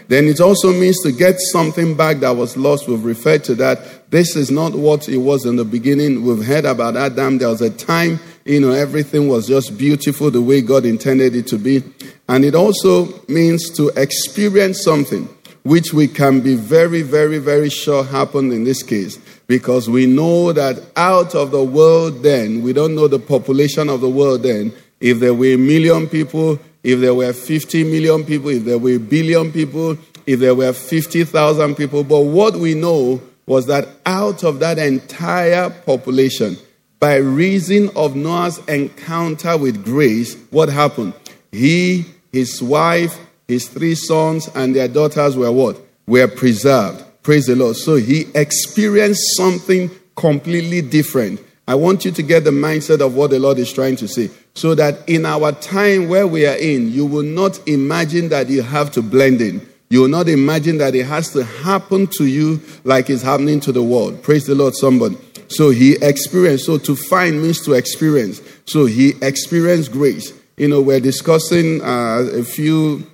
Then 0.10 0.26
it 0.26 0.42
also 0.42 0.74
means 0.74 1.02
to 1.04 1.14
get 1.14 1.40
something 1.40 1.96
back 1.96 2.18
that 2.18 2.36
was 2.36 2.58
lost. 2.58 2.90
We've 2.90 3.06
referred 3.06 3.46
to 3.46 3.56
that. 3.56 3.80
This 4.10 4.36
is 4.36 4.50
not 4.50 4.74
what 4.74 5.08
it 5.08 5.18
was 5.18 5.46
in 5.46 5.56
the 5.56 5.66
beginning. 5.66 6.24
We've 6.24 6.44
heard 6.44 6.66
about 6.66 6.98
Adam. 6.98 7.38
There 7.38 7.48
was 7.48 7.62
a 7.62 7.70
time, 7.70 8.20
you 8.44 8.60
know, 8.60 8.72
everything 8.72 9.28
was 9.28 9.48
just 9.48 9.78
beautiful 9.78 10.32
the 10.32 10.42
way 10.42 10.62
God 10.62 10.84
intended 10.84 11.36
it 11.36 11.46
to 11.48 11.60
be. 11.60 11.84
And 12.28 12.44
it 12.44 12.56
also 12.56 13.08
means 13.28 13.70
to 13.78 13.90
experience 13.90 14.84
something 14.84 15.30
which 15.62 15.94
we 15.94 16.08
can 16.08 16.42
be 16.42 16.56
very, 16.56 17.04
very, 17.04 17.38
very 17.38 17.70
sure 17.70 18.04
happened 18.04 18.52
in 18.52 18.64
this 18.64 18.82
case. 18.82 19.20
Because 19.46 19.88
we 19.88 20.08
know 20.08 20.54
that 20.54 20.82
out 20.96 21.36
of 21.36 21.52
the 21.52 21.64
world 21.64 22.24
then, 22.24 22.64
we 22.64 22.74
don't 22.74 22.96
know 22.96 23.08
the 23.08 23.20
population 23.20 23.90
of 23.90 24.02
the 24.02 24.10
world 24.10 24.42
then. 24.42 24.74
If 25.00 25.20
there 25.20 25.36
were 25.36 25.54
a 25.54 25.58
million 25.58 26.08
people, 26.08 26.60
if 26.84 27.00
there 27.00 27.14
were 27.14 27.32
50 27.32 27.84
million 27.84 28.26
people, 28.26 28.50
if 28.50 28.66
there 28.66 28.80
were 28.80 28.96
a 28.96 29.00
billion 29.00 29.52
people, 29.52 29.98
if 30.26 30.40
there 30.40 30.56
were 30.56 30.74
50,000 30.74 31.76
people. 31.76 32.04
But 32.04 32.22
what 32.22 32.56
we 32.56 32.74
know 32.74 33.22
was 33.50 33.66
that 33.66 33.88
out 34.06 34.44
of 34.44 34.60
that 34.60 34.78
entire 34.78 35.72
population, 35.72 36.56
by 37.00 37.16
reason 37.16 37.90
of 37.96 38.16
Noah's 38.16 38.60
encounter 38.68 39.58
with 39.58 39.84
grace, 39.84 40.38
what 40.52 40.70
happened? 40.70 41.16
He, 41.52 42.06
his 42.32 42.62
wife, 42.62 43.18
his 43.48 43.68
three 43.68 43.96
sons, 43.96 44.48
and 44.54 44.76
their 44.76 44.88
daughters 44.88 45.36
were 45.36 45.52
what? 45.52 45.82
Were 46.06 46.28
preserved. 46.28 47.04
Praise 47.24 47.48
the 47.48 47.56
Lord. 47.56 47.76
So 47.76 47.96
he 47.96 48.28
experienced 48.36 49.36
something 49.36 49.90
completely 50.16 50.84
different. 50.84 51.42
I 51.68 51.74
want 51.74 52.06
you 52.06 52.12
to 52.12 52.22
get 52.22 52.44
the 52.44 52.52
mindset 52.52 53.02
of 53.02 53.16
what 53.16 53.32
the 53.32 53.40
Lord 53.40 53.58
is 53.58 53.74
trying 53.74 53.96
to 53.96 54.08
say. 54.08 54.30
So 54.54 54.76
that 54.76 55.10
in 55.10 55.26
our 55.26 55.54
time 55.54 56.08
where 56.08 56.28
we 56.28 56.46
are 56.46 56.58
in, 56.58 56.92
you 56.92 57.04
will 57.04 57.24
not 57.24 57.68
imagine 57.68 58.30
that 58.30 58.48
you 58.48 58.62
have 58.62 58.92
to 58.92 59.02
blend 59.02 59.42
in. 59.42 59.68
You 59.90 60.02
will 60.02 60.08
not 60.08 60.30
imagine 60.30 60.78
that 60.78 60.96
it 60.96 61.06
has 61.06 61.32
to 61.34 61.44
happen 61.44 62.08
to 62.18 62.26
you 62.26 62.62
like 62.84 63.10
it's 63.10 63.24
happening 63.24 63.60
to 63.62 63.72
the 63.72 63.82
world. 63.82 64.22
Praise 64.22 64.46
the 64.46 64.56
Lord, 64.56 64.76
somebody. 64.76 65.18
So 65.48 65.72
he 65.72 65.98
experienced. 66.02 66.66
So 66.66 66.78
to 66.78 66.96
find 66.96 67.42
means 67.42 67.66
to 67.66 67.74
experience. 67.74 68.42
So 68.66 68.86
he 68.86 69.14
experienced 69.22 69.92
grace. 69.92 70.32
You 70.58 70.68
know, 70.68 70.82
we're 70.82 71.00
discussing 71.00 71.82
uh, 71.82 72.30
a 72.34 72.44
few, 72.44 73.08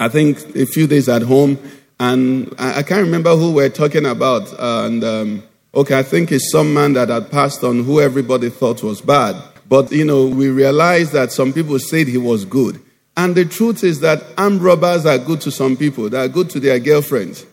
I 0.00 0.08
think, 0.08 0.56
a 0.56 0.66
few 0.66 0.86
days 0.86 1.08
at 1.08 1.22
home, 1.22 1.58
and 2.00 2.52
I, 2.58 2.78
I 2.78 2.82
can't 2.82 3.02
remember 3.02 3.36
who 3.36 3.52
we're 3.52 3.68
talking 3.68 4.06
about. 4.06 4.52
And 4.58 5.04
um, 5.04 5.42
Okay, 5.74 5.98
I 5.98 6.02
think 6.02 6.30
it's 6.30 6.52
some 6.52 6.74
man 6.74 6.92
that 6.94 7.08
had 7.08 7.30
passed 7.30 7.64
on 7.64 7.84
who 7.84 7.98
everybody 7.98 8.50
thought 8.50 8.82
was 8.82 9.00
bad. 9.00 9.36
But, 9.66 9.90
you 9.90 10.04
know, 10.04 10.26
we 10.26 10.50
realized 10.50 11.12
that 11.12 11.32
some 11.32 11.50
people 11.50 11.78
said 11.78 12.08
he 12.08 12.18
was 12.18 12.44
good. 12.44 12.78
And 13.16 13.34
the 13.34 13.44
truth 13.44 13.84
is 13.84 14.00
that 14.00 14.22
armed 14.38 14.62
robbers 14.62 15.04
are 15.06 15.18
good 15.18 15.40
to 15.42 15.50
some 15.50 15.76
people, 15.76 16.08
they 16.08 16.18
are 16.18 16.28
good 16.28 16.50
to 16.50 16.60
their 16.60 16.78
girlfriends. 16.78 17.46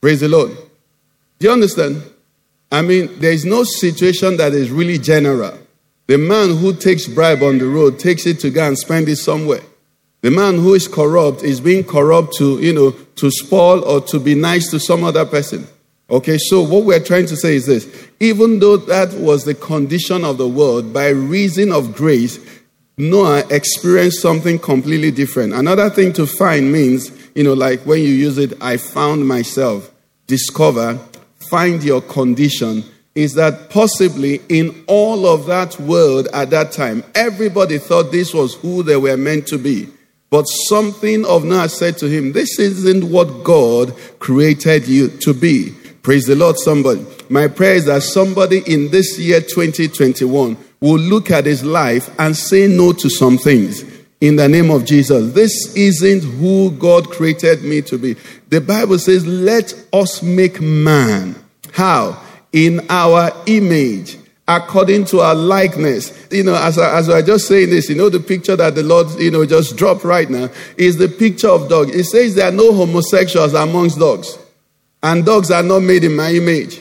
Praise 0.00 0.20
the 0.20 0.28
Lord. 0.28 0.50
Do 1.38 1.46
you 1.46 1.52
understand? 1.52 2.02
I 2.72 2.82
mean, 2.82 3.18
there 3.18 3.32
is 3.32 3.44
no 3.44 3.64
situation 3.64 4.36
that 4.36 4.52
is 4.52 4.70
really 4.70 4.98
general. 4.98 5.58
The 6.06 6.18
man 6.18 6.56
who 6.56 6.74
takes 6.74 7.06
bribe 7.06 7.42
on 7.42 7.58
the 7.58 7.66
road 7.66 7.98
takes 7.98 8.26
it 8.26 8.40
to 8.40 8.50
go 8.50 8.66
and 8.66 8.78
spend 8.78 9.08
it 9.08 9.16
somewhere. 9.16 9.60
The 10.22 10.30
man 10.30 10.56
who 10.56 10.74
is 10.74 10.86
corrupt 10.86 11.42
is 11.42 11.60
being 11.60 11.84
corrupt 11.84 12.34
to, 12.36 12.58
you 12.60 12.72
know, 12.72 12.90
to 12.90 13.30
spoil 13.30 13.82
or 13.84 14.00
to 14.02 14.20
be 14.20 14.34
nice 14.34 14.70
to 14.70 14.78
some 14.78 15.04
other 15.04 15.24
person. 15.24 15.66
Okay, 16.10 16.38
so 16.38 16.62
what 16.62 16.84
we're 16.84 17.02
trying 17.02 17.26
to 17.26 17.36
say 17.36 17.54
is 17.54 17.66
this 17.66 18.08
even 18.18 18.58
though 18.58 18.76
that 18.76 19.12
was 19.14 19.44
the 19.44 19.54
condition 19.54 20.24
of 20.24 20.36
the 20.36 20.48
world, 20.48 20.92
by 20.92 21.08
reason 21.08 21.72
of 21.72 21.94
grace, 21.94 22.38
Noah 23.00 23.44
experienced 23.48 24.20
something 24.20 24.58
completely 24.58 25.10
different. 25.10 25.54
Another 25.54 25.88
thing 25.88 26.12
to 26.12 26.26
find 26.26 26.70
means, 26.70 27.10
you 27.34 27.42
know, 27.42 27.54
like 27.54 27.80
when 27.86 28.00
you 28.00 28.08
use 28.08 28.36
it, 28.36 28.52
I 28.60 28.76
found 28.76 29.26
myself, 29.26 29.90
discover, 30.26 30.98
find 31.38 31.82
your 31.82 32.02
condition, 32.02 32.84
is 33.14 33.32
that 33.34 33.70
possibly 33.70 34.42
in 34.50 34.84
all 34.86 35.26
of 35.26 35.46
that 35.46 35.80
world 35.80 36.28
at 36.34 36.50
that 36.50 36.72
time, 36.72 37.02
everybody 37.14 37.78
thought 37.78 38.12
this 38.12 38.34
was 38.34 38.54
who 38.56 38.82
they 38.82 38.98
were 38.98 39.16
meant 39.16 39.46
to 39.48 39.56
be. 39.56 39.88
But 40.28 40.44
something 40.44 41.24
of 41.24 41.42
Noah 41.42 41.70
said 41.70 41.96
to 41.98 42.06
him, 42.06 42.32
This 42.32 42.58
isn't 42.58 43.10
what 43.10 43.44
God 43.44 43.96
created 44.18 44.86
you 44.86 45.08
to 45.08 45.32
be. 45.32 45.74
Praise 46.02 46.26
the 46.26 46.36
Lord, 46.36 46.56
somebody. 46.58 47.04
My 47.30 47.48
prayer 47.48 47.74
is 47.76 47.86
that 47.86 48.02
somebody 48.02 48.62
in 48.66 48.90
this 48.90 49.18
year 49.18 49.40
2021 49.40 50.56
will 50.80 50.98
look 50.98 51.30
at 51.30 51.46
his 51.46 51.64
life 51.64 52.10
and 52.18 52.36
say 52.36 52.66
no 52.66 52.92
to 52.92 53.10
some 53.10 53.36
things 53.36 53.84
in 54.20 54.36
the 54.36 54.48
name 54.48 54.70
of 54.70 54.84
Jesus. 54.84 55.32
This 55.32 55.74
isn't 55.74 56.22
who 56.22 56.70
God 56.72 57.10
created 57.10 57.62
me 57.62 57.82
to 57.82 57.98
be. 57.98 58.14
The 58.48 58.60
Bible 58.60 58.98
says, 58.98 59.26
let 59.26 59.74
us 59.92 60.22
make 60.22 60.60
man. 60.60 61.36
How? 61.72 62.22
In 62.52 62.84
our 62.90 63.32
image, 63.46 64.16
according 64.48 65.04
to 65.06 65.20
our 65.20 65.34
likeness. 65.34 66.28
You 66.30 66.44
know, 66.44 66.54
as 66.54 66.78
I, 66.78 66.98
as 66.98 67.08
I 67.08 67.22
just 67.22 67.46
saying 67.46 67.70
this, 67.70 67.88
you 67.88 67.94
know, 67.94 68.08
the 68.08 68.20
picture 68.20 68.56
that 68.56 68.74
the 68.74 68.82
Lord, 68.82 69.08
you 69.18 69.30
know, 69.30 69.46
just 69.46 69.76
dropped 69.76 70.04
right 70.04 70.28
now 70.28 70.50
is 70.76 70.96
the 70.96 71.08
picture 71.08 71.48
of 71.48 71.68
dog. 71.68 71.90
It 71.90 72.04
says 72.04 72.34
there 72.34 72.48
are 72.48 72.52
no 72.52 72.72
homosexuals 72.72 73.54
amongst 73.54 73.98
dogs. 73.98 74.38
And 75.02 75.24
dogs 75.24 75.50
are 75.50 75.62
not 75.62 75.80
made 75.80 76.04
in 76.04 76.14
my 76.14 76.32
image. 76.32 76.80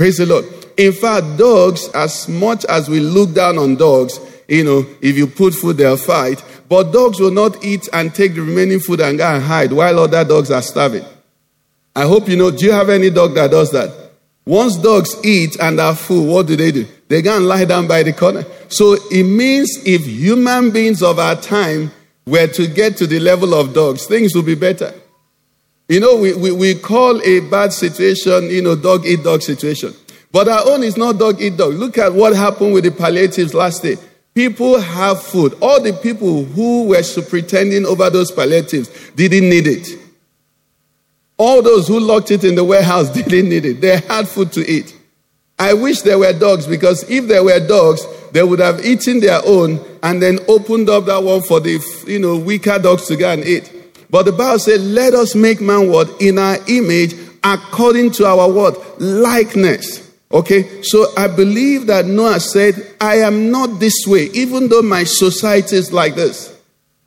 Praise 0.00 0.16
the 0.16 0.24
Lord. 0.24 0.46
In 0.78 0.94
fact, 0.94 1.36
dogs, 1.36 1.90
as 1.92 2.26
much 2.26 2.64
as 2.64 2.88
we 2.88 3.00
look 3.00 3.34
down 3.34 3.58
on 3.58 3.76
dogs, 3.76 4.18
you 4.48 4.64
know, 4.64 4.86
if 5.02 5.14
you 5.14 5.26
put 5.26 5.52
food, 5.52 5.76
they'll 5.76 5.98
fight. 5.98 6.42
But 6.70 6.90
dogs 6.90 7.20
will 7.20 7.30
not 7.30 7.62
eat 7.62 7.86
and 7.92 8.14
take 8.14 8.32
the 8.32 8.40
remaining 8.40 8.80
food 8.80 9.00
and 9.00 9.18
go 9.18 9.26
and 9.26 9.44
hide 9.44 9.72
while 9.72 9.98
other 9.98 10.24
dogs 10.24 10.50
are 10.50 10.62
starving. 10.62 11.04
I 11.94 12.04
hope 12.06 12.30
you 12.30 12.36
know. 12.38 12.50
Do 12.50 12.64
you 12.64 12.72
have 12.72 12.88
any 12.88 13.10
dog 13.10 13.34
that 13.34 13.50
does 13.50 13.72
that? 13.72 13.92
Once 14.46 14.78
dogs 14.78 15.22
eat 15.22 15.60
and 15.60 15.78
are 15.78 15.94
full, 15.94 16.32
what 16.32 16.46
do 16.46 16.56
they 16.56 16.72
do? 16.72 16.86
They 17.08 17.20
go 17.20 17.36
and 17.36 17.46
lie 17.46 17.66
down 17.66 17.86
by 17.86 18.02
the 18.02 18.14
corner. 18.14 18.46
So 18.70 18.96
it 19.10 19.24
means 19.24 19.82
if 19.84 20.06
human 20.06 20.70
beings 20.70 21.02
of 21.02 21.18
our 21.18 21.36
time 21.36 21.92
were 22.24 22.46
to 22.46 22.66
get 22.68 22.96
to 22.96 23.06
the 23.06 23.20
level 23.20 23.52
of 23.52 23.74
dogs, 23.74 24.06
things 24.06 24.34
would 24.34 24.46
be 24.46 24.54
better. 24.54 24.94
You 25.90 25.98
know, 25.98 26.14
we, 26.14 26.32
we, 26.34 26.52
we 26.52 26.74
call 26.76 27.20
a 27.22 27.40
bad 27.40 27.72
situation, 27.72 28.48
you 28.48 28.62
know, 28.62 28.76
dog 28.76 29.04
eat 29.04 29.24
dog 29.24 29.42
situation. 29.42 29.92
But 30.30 30.46
our 30.46 30.68
own 30.68 30.84
is 30.84 30.96
not 30.96 31.18
dog 31.18 31.42
eat 31.42 31.56
dog. 31.56 31.74
Look 31.74 31.98
at 31.98 32.12
what 32.12 32.36
happened 32.36 32.74
with 32.74 32.84
the 32.84 32.92
palliatives 32.92 33.54
last 33.54 33.82
day. 33.82 33.96
People 34.32 34.78
have 34.78 35.20
food. 35.20 35.58
All 35.60 35.82
the 35.82 35.92
people 35.92 36.44
who 36.44 36.86
were 36.86 37.02
pretending 37.28 37.86
over 37.86 38.08
those 38.08 38.30
palliatives 38.30 38.88
didn't 39.16 39.48
need 39.48 39.66
it. 39.66 39.88
All 41.36 41.60
those 41.60 41.88
who 41.88 41.98
locked 41.98 42.30
it 42.30 42.44
in 42.44 42.54
the 42.54 42.62
warehouse 42.62 43.08
didn't 43.12 43.48
need 43.48 43.64
it. 43.64 43.80
They 43.80 43.98
had 43.98 44.28
food 44.28 44.52
to 44.52 44.70
eat. 44.70 44.96
I 45.58 45.74
wish 45.74 46.02
there 46.02 46.20
were 46.20 46.32
dogs 46.32 46.68
because 46.68 47.02
if 47.10 47.26
there 47.26 47.42
were 47.42 47.58
dogs, 47.66 48.06
they 48.30 48.44
would 48.44 48.60
have 48.60 48.86
eaten 48.86 49.18
their 49.18 49.40
own 49.44 49.84
and 50.04 50.22
then 50.22 50.38
opened 50.46 50.88
up 50.88 51.06
that 51.06 51.24
one 51.24 51.42
for 51.42 51.58
the 51.58 51.80
you 52.06 52.20
know 52.20 52.36
weaker 52.36 52.78
dogs 52.78 53.06
to 53.08 53.16
go 53.16 53.32
and 53.32 53.44
eat. 53.44 53.79
But 54.10 54.24
the 54.24 54.32
Bible 54.32 54.58
said, 54.58 54.80
"Let 54.80 55.14
us 55.14 55.34
make 55.34 55.60
man 55.60 55.88
what 55.88 56.20
in 56.20 56.38
our 56.38 56.58
image, 56.66 57.14
according 57.44 58.12
to 58.12 58.26
our 58.26 58.50
what 58.50 59.00
likeness." 59.00 60.00
Okay, 60.32 60.82
so 60.82 61.12
I 61.16 61.26
believe 61.26 61.86
that 61.86 62.06
Noah 62.06 62.40
said, 62.40 62.74
"I 63.00 63.16
am 63.16 63.50
not 63.50 63.80
this 63.80 64.06
way, 64.06 64.30
even 64.32 64.68
though 64.68 64.82
my 64.82 65.04
society 65.04 65.76
is 65.76 65.92
like 65.92 66.16
this." 66.16 66.50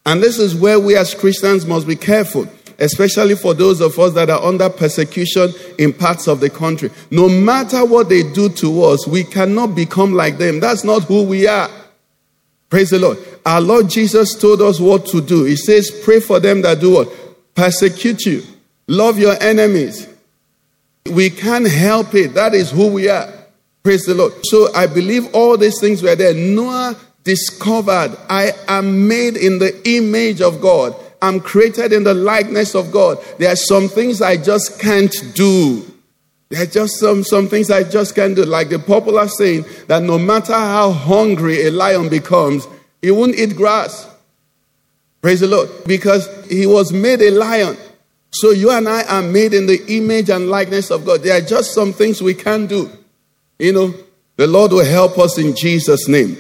And 0.06 0.22
this 0.22 0.38
is 0.38 0.54
where 0.54 0.80
we 0.80 0.96
as 0.96 1.14
Christians 1.14 1.66
must 1.66 1.88
be 1.88 1.96
careful 1.96 2.48
especially 2.80 3.36
for 3.36 3.54
those 3.54 3.82
of 3.82 3.98
us 4.00 4.14
that 4.14 4.30
are 4.30 4.44
under 4.44 4.70
persecution 4.70 5.54
in 5.78 5.94
parts 5.94 6.28
of 6.28 6.40
the 6.40 6.50
country. 6.50 6.90
No 7.12 7.30
matter 7.30 7.86
what 7.86 8.10
they 8.10 8.24
do 8.24 8.50
to 8.50 8.84
us, 8.84 9.08
we 9.08 9.24
cannot 9.24 9.76
become 9.76 10.14
like 10.14 10.38
them. 10.38 10.60
That's 10.60 10.84
not 10.84 11.04
who 11.04 11.24
we 11.24 11.48
are. 11.48 11.70
Praise 12.74 12.90
the 12.90 12.98
Lord. 12.98 13.20
Our 13.46 13.62
Lord 13.62 13.88
Jesus 13.88 14.34
told 14.34 14.60
us 14.64 14.80
what 14.80 15.06
to 15.10 15.22
do. 15.22 15.44
He 15.44 15.56
says, 15.56 15.92
Pray 16.04 16.20
for 16.20 16.40
them 16.40 16.64
that 16.64 16.80
do 16.80 16.94
what? 16.94 17.08
Persecute 17.54 18.26
you. 18.26 18.42
Love 18.88 19.20
your 19.20 19.36
enemies. 19.44 20.08
We 21.12 21.30
can't 21.30 21.70
help 21.70 22.16
it. 22.16 22.34
That 22.34 22.56
is 22.56 22.72
who 22.72 22.92
we 22.92 23.10
are. 23.10 23.32
Praise 23.84 24.06
the 24.06 24.16
Lord. 24.16 24.34
So 24.46 24.74
I 24.74 24.88
believe 24.88 25.36
all 25.36 25.56
these 25.56 25.80
things 25.80 26.02
were 26.02 26.16
there. 26.16 26.34
Noah 26.34 26.98
discovered, 27.24 28.18
I 28.28 28.54
am 28.68 29.08
made 29.08 29.38
in 29.38 29.60
the 29.60 29.80
image 29.88 30.42
of 30.42 30.60
God. 30.60 30.96
I'm 31.22 31.42
created 31.42 31.94
in 31.94 32.04
the 32.04 32.16
likeness 32.16 32.74
of 32.74 32.92
God. 32.92 33.24
There 33.38 33.52
are 33.52 33.56
some 33.56 33.88
things 33.88 34.20
I 34.20 34.36
just 34.36 34.82
can't 34.82 35.14
do. 35.36 35.86
There 36.54 36.62
are 36.62 36.68
just 36.68 37.00
some, 37.00 37.24
some 37.24 37.48
things 37.48 37.72
I 37.72 37.82
just 37.82 38.14
can't 38.14 38.36
do. 38.36 38.46
Like 38.46 38.70
the 38.70 38.78
popular 38.78 39.28
saying 39.28 39.66
that 39.88 40.04
no 40.04 40.20
matter 40.20 40.54
how 40.54 40.92
hungry 40.92 41.66
a 41.66 41.72
lion 41.72 42.10
becomes, 42.10 42.68
he 43.02 43.10
won't 43.10 43.34
eat 43.34 43.56
grass. 43.56 44.08
Praise 45.20 45.40
the 45.40 45.48
Lord. 45.48 45.68
Because 45.88 46.30
he 46.46 46.68
was 46.68 46.94
made 46.94 47.24
a 47.24 47.32
lion. 47.32 47.76
So 48.30 48.52
you 48.52 48.70
and 48.70 48.88
I 48.88 49.02
are 49.06 49.24
made 49.24 49.56
in 49.56 49.66
the 49.66 49.84
image 49.98 50.30
and 50.30 50.48
likeness 50.48 50.92
of 50.92 51.08
God. 51.08 51.24
There 51.24 51.36
are 51.36 51.42
just 51.42 51.74
some 51.74 51.92
things 51.92 52.22
we 52.22 52.36
can't 52.36 52.70
do. 52.70 52.88
You 53.58 53.74
know, 53.74 53.94
the 54.36 54.46
Lord 54.46 54.74
will 54.74 54.86
help 54.86 55.18
us 55.18 55.40
in 55.40 55.56
Jesus' 55.56 56.08
name. 56.08 56.38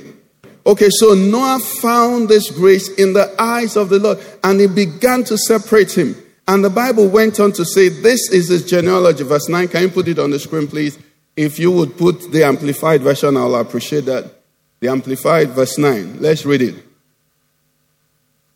Okay, 0.63 0.89
so 0.91 1.15
Noah 1.15 1.57
found 1.59 2.29
this 2.29 2.51
grace 2.51 2.87
in 2.99 3.13
the 3.13 3.33
eyes 3.41 3.75
of 3.75 3.89
the 3.89 3.97
Lord 3.97 4.19
and 4.43 4.59
he 4.59 4.67
began 4.67 5.23
to 5.23 5.39
separate 5.39 5.97
him. 5.97 6.15
And 6.47 6.63
the 6.63 6.69
Bible 6.69 7.07
went 7.07 7.39
on 7.39 7.51
to 7.53 7.65
say, 7.65 7.89
This 7.89 8.29
is 8.31 8.49
his 8.49 8.65
genealogy. 8.65 9.23
Verse 9.23 9.47
9. 9.47 9.67
Can 9.67 9.83
you 9.83 9.89
put 9.89 10.07
it 10.07 10.19
on 10.19 10.31
the 10.31 10.39
screen, 10.39 10.67
please? 10.67 10.97
If 11.35 11.57
you 11.57 11.71
would 11.71 11.97
put 11.97 12.31
the 12.31 12.43
amplified 12.43 13.01
version, 13.01 13.37
I'll 13.37 13.55
appreciate 13.55 14.05
that. 14.05 14.31
The 14.79 14.89
amplified, 14.89 15.49
verse 15.49 15.77
9. 15.77 16.19
Let's 16.19 16.45
read 16.45 16.61
it. 16.61 16.75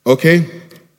Okay? 0.06 0.46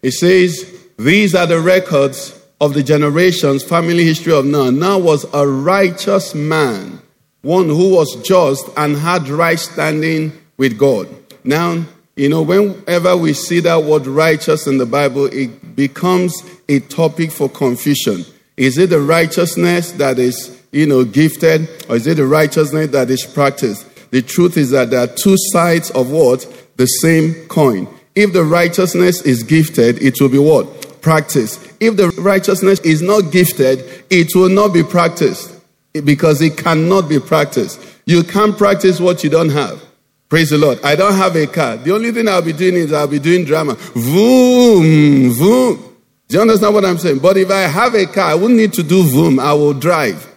It 0.02 0.12
says, 0.12 0.88
These 0.99 1.35
are 1.35 1.47
the 1.47 1.61
records 1.61 2.35
of 2.61 2.75
the 2.75 2.83
generations, 2.83 3.62
family 3.62 4.04
history 4.04 4.33
of 4.33 4.45
Noah. 4.45 4.73
Noah 4.73 4.99
was 4.99 5.26
a 5.33 5.47
righteous 5.47 6.35
man, 6.35 7.00
one 7.42 7.66
who 7.66 7.95
was 7.95 8.16
just 8.23 8.68
and 8.76 8.97
had 8.97 9.28
right 9.28 9.59
standing 9.59 10.33
with 10.57 10.76
God. 10.78 11.09
Now, 11.45 11.85
you 12.16 12.28
know, 12.28 12.42
whenever 12.42 13.16
we 13.16 13.33
see 13.33 13.61
that 13.61 13.85
word 13.85 14.07
righteous 14.07 14.66
in 14.66 14.78
the 14.78 14.87
Bible, 14.87 15.26
it 15.26 15.67
becomes 15.78 16.42
a 16.68 16.80
topic 16.80 17.30
for 17.30 17.49
confusion. 17.49 18.25
Is 18.56 18.78
it 18.78 18.90
the 18.90 19.00
righteousness 19.00 19.92
that 19.92 20.18
is, 20.18 20.61
you 20.73 20.87
know, 20.87 21.04
gifted, 21.04 21.68
or 21.88 21.94
is 21.94 22.06
it 22.08 22.16
the 22.16 22.26
righteousness 22.26 22.90
that 22.90 23.08
is 23.11 23.25
practiced? 23.25 23.87
The 24.11 24.20
truth 24.20 24.56
is 24.56 24.70
that 24.70 24.90
there 24.90 24.99
are 24.99 25.06
two 25.06 25.37
sides 25.52 25.92
of 25.92 26.11
what? 26.11 26.40
The 26.78 26.87
same 26.87 27.47
coin. 27.47 27.87
If 28.16 28.32
the 28.32 28.42
righteousness 28.42 29.23
is 29.23 29.44
gifted, 29.44 30.02
it 30.02 30.20
will 30.20 30.28
be 30.28 30.40
what? 30.40 31.00
Practiced. 31.00 31.73
If 31.78 31.97
the 31.97 32.08
righteousness 32.18 32.81
is 32.81 33.00
not 33.00 33.31
gifted, 33.31 34.05
it 34.11 34.35
will 34.35 34.48
not 34.48 34.74
be 34.74 34.83
practiced 34.83 35.61
because 36.05 36.42
it 36.42 36.57
cannot 36.57 37.09
be 37.09 37.20
practiced. 37.20 37.81
You 38.05 38.24
can't 38.24 38.59
practice 38.59 38.98
what 38.98 39.22
you 39.22 39.31
don't 39.31 39.50
have. 39.50 39.81
Praise 40.28 40.50
the 40.50 40.58
Lord. 40.58 40.78
I 40.84 40.94
don't 40.94 41.14
have 41.14 41.36
a 41.36 41.46
car. 41.46 41.76
The 41.76 41.94
only 41.94 42.12
thing 42.12 42.28
I'll 42.28 42.42
be 42.42 42.52
doing 42.52 42.74
is 42.74 42.92
I'll 42.92 43.06
be 43.06 43.18
doing 43.18 43.44
drama. 43.44 43.74
Voom, 43.74 45.30
voom. 45.32 45.88
Do 46.28 46.36
you 46.36 46.42
understand 46.42 46.74
what 46.74 46.84
I'm 46.84 46.98
saying? 46.98 47.20
But 47.20 47.38
if 47.38 47.50
I 47.50 47.62
have 47.62 47.94
a 47.94 48.04
car, 48.04 48.32
I 48.32 48.34
wouldn't 48.34 48.58
need 48.58 48.74
to 48.74 48.82
do 48.82 49.02
voom. 49.04 49.40
I 49.40 49.54
will 49.54 49.72
drive. 49.72 50.30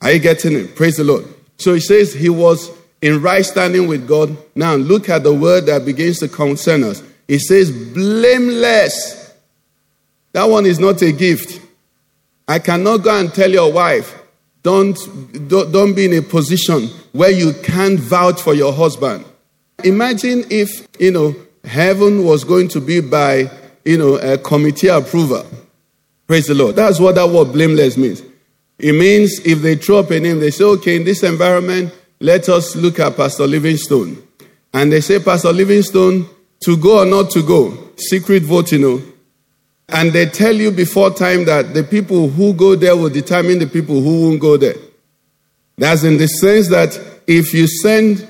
Are 0.00 0.12
you 0.12 0.18
getting 0.18 0.54
it? 0.54 0.74
Praise 0.74 0.96
the 0.96 1.04
Lord. 1.04 1.26
So 1.58 1.74
he 1.74 1.80
says 1.80 2.14
he 2.14 2.30
was 2.30 2.70
in 3.02 3.20
right 3.20 3.44
standing 3.44 3.86
with 3.86 4.08
God. 4.08 4.34
Now 4.54 4.74
look 4.74 5.10
at 5.10 5.22
the 5.22 5.34
word 5.34 5.66
that 5.66 5.84
begins 5.84 6.20
to 6.20 6.28
concern 6.28 6.84
us. 6.84 7.02
It 7.28 7.40
says 7.40 7.70
blameless. 7.70 9.32
That 10.32 10.44
one 10.44 10.64
is 10.64 10.78
not 10.78 11.02
a 11.02 11.12
gift. 11.12 11.60
I 12.48 12.58
cannot 12.58 12.98
go 12.98 13.18
and 13.18 13.32
tell 13.32 13.50
your 13.50 13.72
wife, 13.72 14.18
don't, 14.64 14.98
don't, 15.48 15.94
be 15.94 16.06
in 16.06 16.14
a 16.14 16.22
position 16.22 16.88
where 17.12 17.30
you 17.30 17.52
can't 17.62 18.00
vouch 18.00 18.40
for 18.40 18.54
your 18.54 18.72
husband. 18.72 19.24
Imagine 19.84 20.44
if, 20.50 20.88
you 20.98 21.10
know, 21.10 21.36
heaven 21.64 22.24
was 22.24 22.44
going 22.44 22.68
to 22.68 22.80
be 22.80 23.00
by, 23.00 23.50
you 23.84 23.98
know, 23.98 24.14
a 24.14 24.38
committee 24.38 24.88
approval. 24.88 25.46
Praise 26.26 26.46
the 26.46 26.54
Lord. 26.54 26.76
That's 26.76 26.98
what 26.98 27.14
that 27.16 27.28
word 27.28 27.52
blameless 27.52 27.98
means. 27.98 28.22
It 28.78 28.94
means 28.94 29.38
if 29.44 29.60
they 29.60 29.76
throw 29.76 29.98
up 29.98 30.10
a 30.10 30.18
name, 30.18 30.40
they 30.40 30.50
say, 30.50 30.64
okay, 30.64 30.96
in 30.96 31.04
this 31.04 31.22
environment, 31.22 31.94
let 32.18 32.48
us 32.48 32.74
look 32.74 32.98
at 32.98 33.18
Pastor 33.18 33.46
Livingstone. 33.46 34.16
And 34.72 34.90
they 34.90 35.02
say, 35.02 35.20
Pastor 35.20 35.52
Livingstone, 35.52 36.26
to 36.60 36.76
go 36.78 37.02
or 37.02 37.04
not 37.06 37.30
to 37.32 37.42
go, 37.46 37.90
secret 37.98 38.44
vote, 38.44 38.72
you 38.72 38.78
oh. 38.86 38.96
know. 38.96 39.02
And 39.88 40.12
they 40.12 40.26
tell 40.26 40.54
you 40.54 40.70
before 40.70 41.10
time 41.10 41.44
that 41.44 41.74
the 41.74 41.84
people 41.84 42.28
who 42.28 42.54
go 42.54 42.74
there 42.74 42.96
will 42.96 43.10
determine 43.10 43.58
the 43.58 43.66
people 43.66 44.00
who 44.00 44.28
won't 44.28 44.40
go 44.40 44.56
there. 44.56 44.76
That's 45.76 46.04
in 46.04 46.16
the 46.16 46.26
sense 46.26 46.68
that 46.70 46.98
if 47.26 47.52
you 47.52 47.66
send 47.66 48.28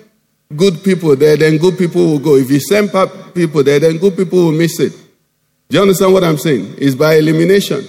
good 0.56 0.82
people 0.82 1.14
there, 1.16 1.36
then 1.36 1.58
good 1.58 1.78
people 1.78 2.04
will 2.06 2.18
go. 2.18 2.36
If 2.36 2.50
you 2.50 2.60
send 2.60 2.92
bad 2.92 3.34
people 3.34 3.62
there, 3.62 3.78
then 3.78 3.98
good 3.98 4.16
people 4.16 4.46
will 4.46 4.52
miss 4.52 4.80
it. 4.80 4.92
Do 5.68 5.76
you 5.76 5.82
understand 5.82 6.12
what 6.12 6.24
I'm 6.24 6.38
saying? 6.38 6.74
It's 6.78 6.94
by 6.94 7.14
elimination. 7.14 7.84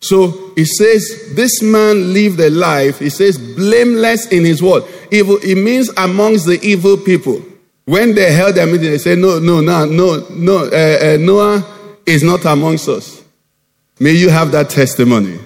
So 0.00 0.52
he 0.54 0.64
says, 0.64 1.32
this 1.34 1.62
man 1.62 2.12
lived 2.12 2.38
a 2.40 2.50
life, 2.50 2.98
he 2.98 3.08
says, 3.08 3.38
blameless 3.38 4.26
in 4.28 4.44
his 4.44 4.62
word. 4.62 4.84
Evil, 5.10 5.38
it 5.42 5.54
means 5.54 5.88
amongst 5.96 6.46
the 6.46 6.60
evil 6.62 6.98
people. 6.98 7.42
When 7.86 8.14
they 8.14 8.32
held 8.32 8.54
their 8.54 8.66
meeting, 8.66 8.90
they 8.90 8.98
said, 8.98 9.18
no, 9.18 9.38
no, 9.38 9.60
no, 9.60 9.86
no, 9.86 10.26
no, 10.30 10.58
uh, 10.58 11.14
uh, 11.14 11.16
Noah 11.18 11.73
is 12.06 12.22
not 12.22 12.44
amongst 12.44 12.88
us. 12.88 13.22
May 14.00 14.12
you 14.12 14.28
have 14.28 14.52
that 14.52 14.70
testimony 14.70 15.38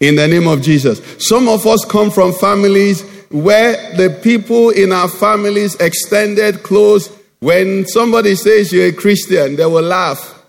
in 0.00 0.16
the 0.16 0.28
name 0.28 0.46
of 0.46 0.62
Jesus. 0.62 1.00
Some 1.24 1.48
of 1.48 1.66
us 1.66 1.84
come 1.84 2.10
from 2.10 2.32
families 2.32 3.02
where 3.30 3.96
the 3.96 4.20
people 4.22 4.70
in 4.70 4.92
our 4.92 5.08
families, 5.08 5.74
extended 5.76 6.62
close, 6.62 7.08
when 7.40 7.86
somebody 7.86 8.34
says 8.34 8.72
you're 8.72 8.86
a 8.86 8.92
Christian, 8.92 9.56
they 9.56 9.66
will 9.66 9.82
laugh. 9.82 10.42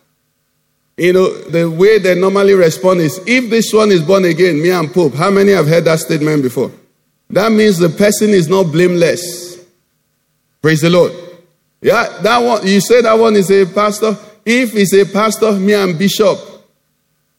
You 0.97 1.13
know, 1.13 1.33
the 1.33 1.69
way 1.69 1.97
they 1.97 2.13
normally 2.13 2.53
respond 2.53 3.01
is 3.01 3.19
if 3.25 3.49
this 3.49 3.73
one 3.73 3.91
is 3.91 4.01
born 4.01 4.25
again, 4.25 4.61
me 4.61 4.69
and 4.69 4.93
Pope, 4.93 5.15
how 5.15 5.31
many 5.31 5.53
have 5.53 5.67
heard 5.67 5.85
that 5.85 5.99
statement 5.99 6.43
before? 6.43 6.71
That 7.29 7.51
means 7.51 7.79
the 7.79 7.89
person 7.89 8.29
is 8.29 8.47
not 8.47 8.65
blameless. 8.65 9.65
Praise 10.61 10.81
the 10.81 10.89
Lord. 10.89 11.11
Yeah, 11.81 12.19
that 12.21 12.37
one, 12.37 12.67
you 12.67 12.79
say 12.79 13.01
that 13.01 13.13
one 13.13 13.35
is 13.35 13.49
a 13.49 13.65
pastor. 13.65 14.15
If 14.45 14.73
he's 14.73 14.93
a 14.93 15.05
pastor, 15.05 15.53
me 15.53 15.73
and 15.73 15.97
bishop. 15.97 16.37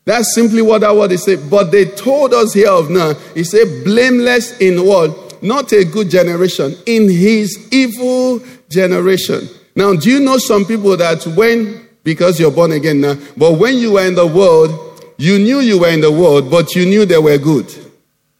That's 0.05 0.35
simply 0.35 0.62
what 0.62 0.83
that 0.83 0.95
word 0.95 1.12
is 1.12 1.25
saying. 1.25 1.49
But 1.49 1.71
they 1.71 1.87
told 1.87 2.35
us 2.35 2.53
here 2.53 2.71
of 2.71 2.90
Noah, 2.90 3.14
he 3.35 3.45
said, 3.45 3.85
blameless 3.85 4.61
in 4.61 4.87
what? 4.87 5.43
Not 5.43 5.73
a 5.73 5.85
good 5.85 6.11
generation, 6.11 6.75
in 6.87 7.09
his 7.09 7.69
evil 7.73 8.40
generation. 8.71 9.49
Now, 9.77 9.95
do 9.95 10.11
you 10.11 10.21
know 10.21 10.38
some 10.38 10.64
people 10.64 10.97
that 10.97 11.27
when, 11.27 11.88
because 12.03 12.38
you're 12.38 12.51
born 12.51 12.73
again 12.73 13.01
now, 13.01 13.17
but 13.37 13.53
when 13.53 13.77
you 13.77 13.93
were 13.93 14.07
in 14.07 14.14
the 14.14 14.27
world, 14.27 15.03
you 15.19 15.38
knew 15.38 15.61
you 15.61 15.81
were 15.81 15.90
in 15.90 16.01
the 16.01 16.12
world, 16.12 16.51
but 16.51 16.75
you 16.75 16.87
knew 16.87 17.05
they 17.05 17.19
were 17.19 17.38
good. 17.38 17.73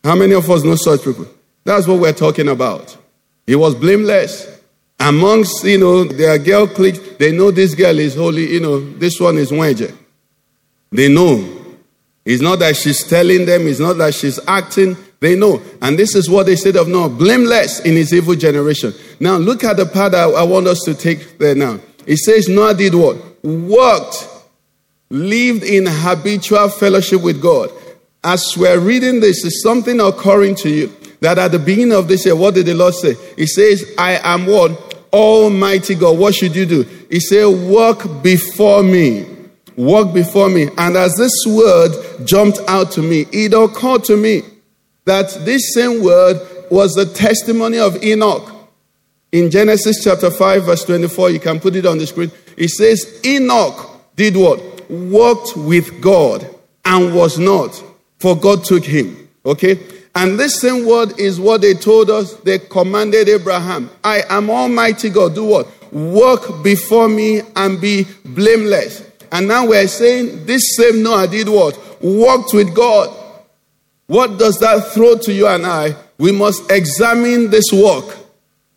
How 0.03 0.15
many 0.15 0.35
of 0.35 0.51
us 0.51 0.65
know 0.65 0.77
such 0.77 1.03
people? 1.05 1.27
That's 1.65 1.87
what 1.87 2.01
we're 2.01 2.13
talking 2.13 2.49
about. 2.49 2.97
He 3.47 3.55
was 3.55 3.75
blameless. 3.75 4.54
Amongst, 5.01 5.65
you 5.65 5.79
know, 5.79 6.05
their 6.05 6.39
girl 6.39 6.67
cliques, 6.67 6.99
they 7.19 7.33
know 7.33 7.51
this 7.51 7.75
girl 7.75 7.99
is 7.99 8.15
holy, 8.15 8.53
you 8.53 8.61
know, 8.61 8.81
this 8.95 9.19
one 9.21 9.39
is 9.39 9.51
Wenje. 9.51 9.95
They 10.91 11.13
know. 11.13 11.63
It's 12.25 12.43
not 12.43 12.61
that 12.61 12.77
she's 12.77 13.07
telling 13.07 13.45
them, 13.45 13.67
it's 13.67 13.81
not 13.81 13.95
that 13.99 14.15
she's 14.15 14.39
acting. 14.47 14.97
They 15.21 15.37
know. 15.37 15.63
And 15.81 15.99
this 15.99 16.15
is 16.15 16.29
what 16.29 16.47
they 16.47 16.57
said 16.57 16.77
of 16.77 16.89
Noah 16.89 17.09
blameless 17.09 17.81
in 17.81 17.95
his 17.95 18.13
evil 18.13 18.35
generation. 18.35 18.93
Now, 19.21 19.37
look 19.37 19.65
at 19.65 19.77
the 19.77 19.87
part 19.87 20.15
I, 20.15 20.25
I 20.25 20.43
want 20.43 20.67
us 20.67 20.81
to 20.85 20.95
take 20.95 21.39
there 21.39 21.55
now. 21.55 21.81
It 22.07 22.19
says 22.19 22.49
Noah 22.49 22.75
did 22.75 22.95
what? 22.95 23.17
Worked, 23.43 24.29
lived 25.11 25.65
in 25.65 25.87
habitual 25.87 26.69
fellowship 26.69 27.23
with 27.23 27.41
God. 27.41 27.71
As 28.23 28.55
we're 28.57 28.79
reading 28.79 29.21
this, 29.21 29.45
is 29.45 29.63
something 29.63 30.01
occurring 30.01 30.55
to 30.57 30.69
you 30.69 30.93
that 31.21 31.39
at 31.39 31.53
the 31.53 31.59
beginning 31.59 31.95
of 31.95 32.09
this 32.09 32.25
year, 32.27 32.37
what 32.37 32.55
did 32.55 32.67
the 32.67 32.75
Lord 32.75 32.95
say? 32.95 33.15
He 33.37 33.47
says, 33.47 33.95
I 33.99 34.21
am 34.23 34.47
what? 34.47 34.95
Almighty 35.13 35.95
God. 35.95 36.19
What 36.19 36.35
should 36.35 36.57
you 36.57 36.67
do? 36.67 36.83
He 37.11 37.21
said, 37.21 37.47
Walk 37.47 38.23
before 38.23 38.83
me. 38.83 39.27
Walk 39.77 40.13
before 40.13 40.49
me. 40.49 40.69
And 40.77 40.97
as 40.97 41.15
this 41.17 41.33
word 41.47 42.27
jumped 42.27 42.61
out 42.69 42.91
to 42.93 43.03
me, 43.03 43.27
it 43.33 43.55
occurred 43.55 44.05
to 44.05 44.17
me 44.17 44.43
that 45.05 45.31
this 45.45 45.73
same 45.75 46.03
word 46.03 46.41
was 46.71 46.95
the 46.95 47.07
testimony 47.07 47.79
of 47.79 48.03
Enoch. 48.03 48.51
In 49.33 49.51
Genesis 49.51 50.03
chapter 50.03 50.31
5, 50.31 50.65
verse 50.65 50.85
24, 50.85 51.31
you 51.31 51.41
can 51.41 51.59
put 51.59 51.75
it 51.77 51.87
on 51.87 51.99
the 51.99 52.07
screen. 52.07 52.31
It 52.57 52.69
says, 52.71 53.21
Enoch 53.25 54.01
did 54.17 54.37
what? 54.37 54.89
Walked 54.89 55.57
with 55.57 56.01
God 56.01 56.49
and 56.85 57.15
was 57.15 57.39
not, 57.39 57.83
for 58.19 58.37
God 58.37 58.65
took 58.65 58.85
him. 58.85 59.29
Okay? 59.45 59.79
And 60.17 60.39
this 60.39 60.61
same 60.61 60.87
word 60.87 61.19
is 61.19 61.41
what 61.41 61.61
they 61.61 61.75
told 61.75 62.09
us. 62.09 62.35
They 62.35 62.61
commanded 62.61 63.29
Abraham, 63.29 63.91
I 64.03 64.23
am 64.29 64.49
Almighty 64.49 65.11
God. 65.11 65.35
Do 65.35 65.45
what? 65.45 65.69
Walk 65.93 66.63
before 66.63 67.09
me 67.09 67.43
and 67.57 67.81
be 67.81 68.07
blameless. 68.25 69.11
And 69.33 69.49
now 69.49 69.67
we're 69.67 69.89
saying 69.89 70.47
this 70.47 70.77
same 70.77 71.03
Noah 71.03 71.27
did 71.27 71.49
what? 71.49 71.79
Walked 72.01 72.55
with 72.55 72.75
God. 72.75 73.09
What 74.07 74.39
does 74.39 74.59
that 74.61 74.93
throw 74.93 75.19
to 75.19 75.33
you 75.33 75.49
and 75.49 75.67
I? 75.67 75.97
We 76.19 76.31
must 76.31 76.71
examine 76.71 77.51
this 77.51 77.73
walk. 77.73 78.17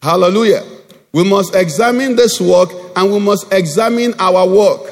Hallelujah. 0.01 0.63
We 1.11 1.23
must 1.23 1.53
examine 1.55 2.15
this 2.15 2.39
walk 2.39 2.71
and 2.95 3.11
we 3.11 3.19
must 3.19 3.51
examine 3.53 4.13
our 4.19 4.47
walk. 4.47 4.89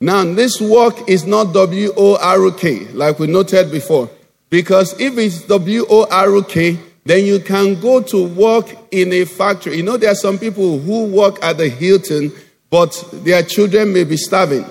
Now, 0.00 0.24
this 0.24 0.60
walk 0.60 1.08
is 1.08 1.26
not 1.26 1.52
W 1.54 1.92
O 1.96 2.16
R 2.16 2.50
K, 2.50 2.86
like 2.88 3.18
we 3.18 3.28
noted 3.28 3.70
before. 3.70 4.10
Because 4.50 4.98
if 5.00 5.18
it's 5.18 5.46
W 5.46 5.84
O 5.88 6.06
R 6.10 6.42
K, 6.42 6.78
then 7.04 7.24
you 7.24 7.40
can 7.40 7.80
go 7.80 8.02
to 8.02 8.28
work 8.28 8.66
in 8.90 9.12
a 9.12 9.24
factory. 9.24 9.76
You 9.76 9.82
know, 9.82 9.96
there 9.96 10.10
are 10.10 10.16
some 10.16 10.38
people 10.38 10.78
who 10.78 11.06
work 11.06 11.42
at 11.42 11.56
the 11.56 11.68
Hilton, 11.68 12.32
but 12.68 12.92
their 13.12 13.42
children 13.42 13.92
may 13.92 14.04
be 14.04 14.16
starving. 14.16 14.64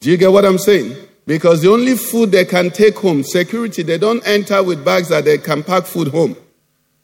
Do 0.00 0.10
you 0.10 0.16
get 0.16 0.30
what 0.30 0.44
I'm 0.44 0.58
saying? 0.58 0.96
Because 1.26 1.62
the 1.62 1.70
only 1.70 1.96
food 1.96 2.30
they 2.30 2.44
can 2.44 2.70
take 2.70 2.96
home, 2.96 3.24
security, 3.24 3.82
they 3.82 3.98
don't 3.98 4.26
enter 4.26 4.62
with 4.62 4.84
bags 4.84 5.08
that 5.08 5.24
they 5.24 5.38
can 5.38 5.62
pack 5.62 5.84
food 5.84 6.08
home. 6.08 6.36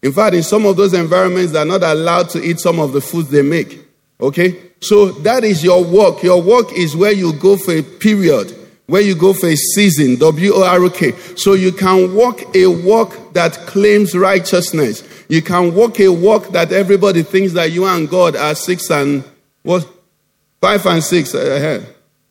In 0.03 0.13
fact, 0.13 0.35
in 0.35 0.43
some 0.43 0.67
of 0.67 0.77
those 0.77 0.95
environments, 0.95 1.53
they're 1.53 1.65
not 1.65 1.83
allowed 1.83 2.29
to 2.31 2.43
eat 2.43 2.61
some 2.61 2.79
of 2.79 2.93
the 2.93 3.01
foods 3.01 3.31
they 3.31 3.43
make. 3.43 3.81
Okay? 4.21 4.71
So 4.81 5.13
that 5.13 5.45
is 5.45 5.65
your 5.65 5.83
work. 5.83 6.23
Your 6.23 6.43
work 6.43 6.73
is 6.73 6.95
where 6.95 7.13
you 7.13 7.33
go 7.33 7.57
for 7.57 7.73
a 7.73 7.83
period 7.83 8.62
where 8.93 9.01
you 9.01 9.15
go 9.15 9.33
for 9.33 9.47
a 9.47 9.57
season, 9.57 10.17
W 10.17 10.53
O 10.53 10.65
R 10.65 10.91
K. 10.91 11.13
So 11.35 11.55
you 11.55 11.73
can 11.73 12.15
walk 12.15 12.43
a 12.55 12.67
walk 12.67 13.33
that 13.33 13.55
claims 13.67 14.15
righteousness. 14.15 15.03
You 15.31 15.41
can 15.41 15.75
walk 15.75 15.99
a 15.99 16.11
walk 16.11 16.49
that 16.49 16.73
everybody 16.73 17.23
thinks 17.23 17.55
that 17.55 17.73
you 17.73 17.87
and 17.87 18.07
God 18.07 18.37
are 18.37 18.55
six 18.55 18.91
and 18.91 19.25
what? 19.63 19.89
Five 20.61 20.85
and 20.85 21.03
six. 21.03 21.35
Uh, 21.35 21.83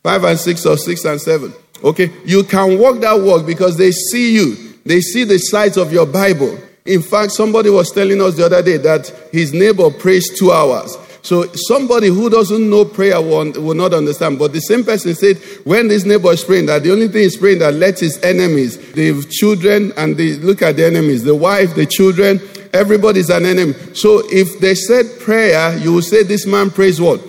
five 0.03 0.23
and 0.23 0.37
six 0.37 0.63
or 0.67 0.77
six 0.77 1.03
and 1.03 1.19
seven. 1.19 1.51
Okay? 1.83 2.11
You 2.25 2.43
can 2.43 2.77
walk 2.77 2.99
that 2.99 3.19
walk 3.19 3.47
because 3.47 3.75
they 3.75 3.89
see 3.89 4.35
you. 4.35 4.55
They 4.85 5.01
see 5.01 5.23
the 5.23 5.39
sides 5.39 5.77
of 5.77 5.91
your 5.91 6.05
Bible. 6.05 6.59
In 6.85 7.01
fact, 7.01 7.31
somebody 7.31 7.71
was 7.71 7.91
telling 7.91 8.21
us 8.21 8.37
the 8.37 8.45
other 8.45 8.61
day 8.61 8.77
that 8.77 9.07
his 9.31 9.51
neighbor 9.51 9.89
prays 9.89 10.29
two 10.37 10.51
hours. 10.51 10.95
So 11.23 11.45
somebody 11.53 12.07
who 12.07 12.29
doesn't 12.29 12.69
know 12.69 12.83
prayer 12.83 13.21
will, 13.21 13.51
will 13.51 13.75
not 13.75 13.93
understand. 13.93 14.39
But 14.39 14.53
the 14.53 14.59
same 14.59 14.83
person 14.83 15.13
said, 15.13 15.37
when 15.63 15.87
this 15.87 16.03
neighbor 16.03 16.31
is 16.31 16.43
praying, 16.43 16.65
that 16.65 16.83
the 16.83 16.91
only 16.91 17.07
thing 17.07 17.21
he's 17.21 17.37
praying 17.37 17.59
that 17.59 17.75
let 17.75 17.99
his 17.99 18.21
enemies, 18.23 18.77
the 18.93 19.23
children, 19.29 19.93
and 19.97 20.17
they 20.17 20.33
look 20.33 20.61
at 20.61 20.77
the 20.77 20.85
enemies, 20.85 21.23
the 21.23 21.35
wife, 21.35 21.75
the 21.75 21.85
children, 21.85 22.41
everybody's 22.73 23.29
an 23.29 23.45
enemy. 23.45 23.73
So 23.93 24.23
if 24.31 24.59
they 24.59 24.73
said 24.73 25.05
prayer, 25.19 25.77
you 25.77 25.93
will 25.93 26.01
say 26.01 26.23
this 26.23 26.47
man 26.47 26.71
prays 26.71 26.99
what? 26.99 27.21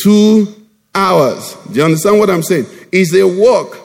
Two 0.00 0.46
hours. 0.94 1.56
Do 1.72 1.78
you 1.78 1.84
understand 1.84 2.20
what 2.20 2.30
I'm 2.30 2.42
saying? 2.42 2.66
Is 2.92 3.14
a 3.14 3.26
walk. 3.26 3.76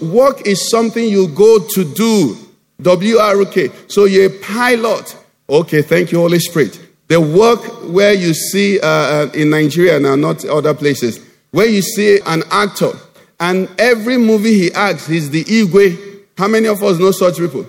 Work 0.00 0.46
is 0.46 0.70
something 0.70 1.04
you 1.04 1.26
go 1.28 1.58
to 1.58 1.94
do. 1.94 2.36
W 2.82 3.16
R 3.16 3.44
K. 3.46 3.70
So 3.88 4.04
you're 4.04 4.26
a 4.26 4.38
pilot. 4.38 5.16
Okay, 5.50 5.82
thank 5.82 6.12
you, 6.12 6.18
Holy 6.18 6.38
Spirit. 6.38 6.87
The 7.08 7.20
work 7.20 7.60
where 7.90 8.12
you 8.12 8.34
see 8.34 8.78
uh, 8.80 8.86
uh, 8.86 9.30
in 9.34 9.50
Nigeria 9.50 9.98
now, 9.98 10.14
not 10.14 10.44
other 10.44 10.74
places, 10.74 11.18
where 11.50 11.66
you 11.66 11.80
see 11.82 12.20
an 12.26 12.42
actor 12.50 12.92
and 13.40 13.68
every 13.78 14.18
movie 14.18 14.54
he 14.54 14.72
acts, 14.72 15.06
he's 15.06 15.30
the 15.30 15.44
Igwe. 15.44 16.22
How 16.36 16.48
many 16.48 16.68
of 16.68 16.82
us 16.82 16.98
know 16.98 17.10
such 17.10 17.36
people? 17.38 17.66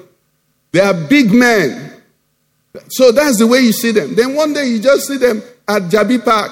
They 0.71 0.82
are 0.82 0.93
big 0.93 1.32
men. 1.34 1.93
So 2.89 3.12
that's 3.12 3.39
the 3.39 3.47
way 3.47 3.60
you 3.62 3.71
see 3.71 3.91
them. 3.91 4.13
Then 4.15 4.36
one 4.36 4.54
day 4.54 4.67
you 4.67 4.80
just 4.80 5.08
see 5.08 5.17
them 5.17 5.41
at 5.67 5.84
Jabi 5.84 6.23
Park 6.23 6.52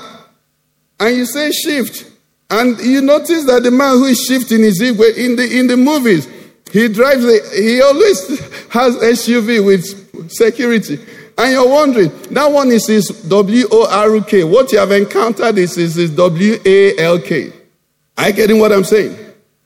and 1.00 1.16
you 1.16 1.26
say 1.26 1.52
shift. 1.52 2.12
And 2.50 2.80
you 2.80 3.02
notice 3.02 3.46
that 3.46 3.64
the 3.64 3.72
man 3.72 3.98
who 3.98 4.06
is 4.06 4.24
shifting 4.24 4.62
is 4.62 4.82
Igwe 4.82 5.18
in 5.18 5.36
the, 5.36 5.60
in 5.60 5.68
the 5.68 5.78
movies. 5.78 6.28
He 6.72 6.88
drives, 6.88 7.26
a, 7.26 7.62
he 7.62 7.82
always 7.82 8.28
has 8.70 8.96
SUV 8.98 9.66
with 9.66 10.32
security. 10.32 11.00
And 11.40 11.52
you're 11.52 11.70
wondering, 11.70 12.10
that 12.32 12.52
one 12.52 12.72
is 12.72 12.88
his 12.88 13.10
W 13.30 13.66
O 13.72 13.88
R 13.90 14.22
K. 14.24 14.44
What 14.44 14.72
you 14.72 14.80
have 14.80 14.92
encountered 14.92 15.58
is 15.58 15.76
his 15.76 16.10
W 16.16 16.60
A 16.66 16.98
L 16.98 17.20
K. 17.20 17.54
Are 18.18 18.30
you 18.30 18.34
getting 18.34 18.60
what 18.60 18.72
I'm 18.72 18.84
saying? 18.84 19.16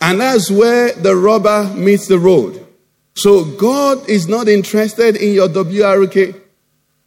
And 0.01 0.19
that's 0.19 0.51
where 0.51 0.91
the 0.91 1.15
rubber 1.15 1.71
meets 1.75 2.07
the 2.07 2.19
road. 2.19 2.65
So 3.13 3.45
God 3.45 4.09
is 4.09 4.27
not 4.27 4.49
interested 4.49 5.15
in 5.15 5.33
your 5.33 5.47
W 5.47 5.83
R 5.83 6.07
K. 6.07 6.33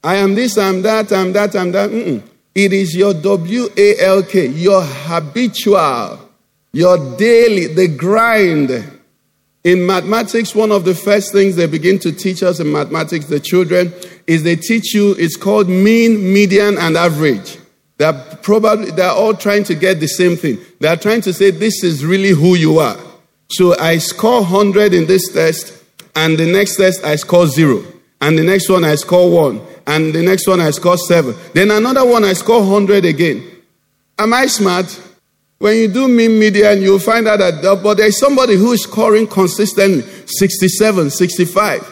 I 0.02 0.16
am 0.16 0.34
this, 0.34 0.56
I'm 0.56 0.80
that, 0.82 1.12
I'm 1.12 1.32
that, 1.32 1.54
I'm 1.56 1.72
that. 1.72 1.90
Mm-mm. 1.90 2.22
It 2.54 2.72
is 2.72 2.94
your 2.94 3.12
W 3.14 3.68
A 3.76 3.98
L 4.00 4.22
K, 4.22 4.46
your 4.46 4.82
habitual, 4.82 6.20
your 6.72 7.16
daily, 7.16 7.66
the 7.66 7.88
grind. 7.88 8.93
In 9.64 9.86
mathematics, 9.86 10.54
one 10.54 10.70
of 10.70 10.84
the 10.84 10.94
first 10.94 11.32
things 11.32 11.56
they 11.56 11.66
begin 11.66 11.98
to 12.00 12.12
teach 12.12 12.42
us 12.42 12.60
in 12.60 12.70
mathematics, 12.70 13.26
the 13.26 13.40
children, 13.40 13.94
is 14.26 14.42
they 14.42 14.56
teach 14.56 14.94
you, 14.94 15.12
it's 15.18 15.36
called 15.36 15.70
mean, 15.70 16.32
median, 16.34 16.76
and 16.76 16.98
average. 16.98 17.56
They're 17.96 18.12
probably, 18.42 18.90
they're 18.90 19.10
all 19.10 19.32
trying 19.32 19.64
to 19.64 19.74
get 19.74 20.00
the 20.00 20.06
same 20.06 20.36
thing. 20.36 20.58
They're 20.80 20.98
trying 20.98 21.22
to 21.22 21.32
say, 21.32 21.50
this 21.50 21.82
is 21.82 22.04
really 22.04 22.30
who 22.30 22.56
you 22.56 22.78
are. 22.78 22.98
So 23.48 23.78
I 23.78 23.98
score 23.98 24.42
100 24.42 24.92
in 24.92 25.06
this 25.06 25.32
test, 25.32 25.82
and 26.14 26.36
the 26.36 26.46
next 26.46 26.76
test 26.76 27.02
I 27.02 27.16
score 27.16 27.46
zero. 27.46 27.82
And 28.20 28.38
the 28.38 28.44
next 28.44 28.68
one 28.68 28.84
I 28.84 28.96
score 28.96 29.30
one. 29.30 29.60
And 29.86 30.14
the 30.14 30.22
next 30.22 30.46
one 30.46 30.60
I 30.60 30.70
score 30.70 30.96
seven. 30.96 31.34
Then 31.52 31.70
another 31.70 32.04
one 32.04 32.24
I 32.24 32.34
score 32.34 32.60
100 32.60 33.04
again. 33.04 33.50
Am 34.18 34.32
I 34.32 34.46
smart? 34.46 35.00
When 35.64 35.78
you 35.78 35.88
do 35.88 36.08
mean 36.08 36.38
median, 36.38 36.82
you'll 36.82 36.98
find 36.98 37.26
out 37.26 37.38
that, 37.38 37.80
but 37.82 37.96
there's 37.96 38.18
somebody 38.18 38.54
who 38.54 38.72
is 38.72 38.82
scoring 38.82 39.26
consistently 39.26 40.02
67, 40.26 41.08
65. 41.08 41.90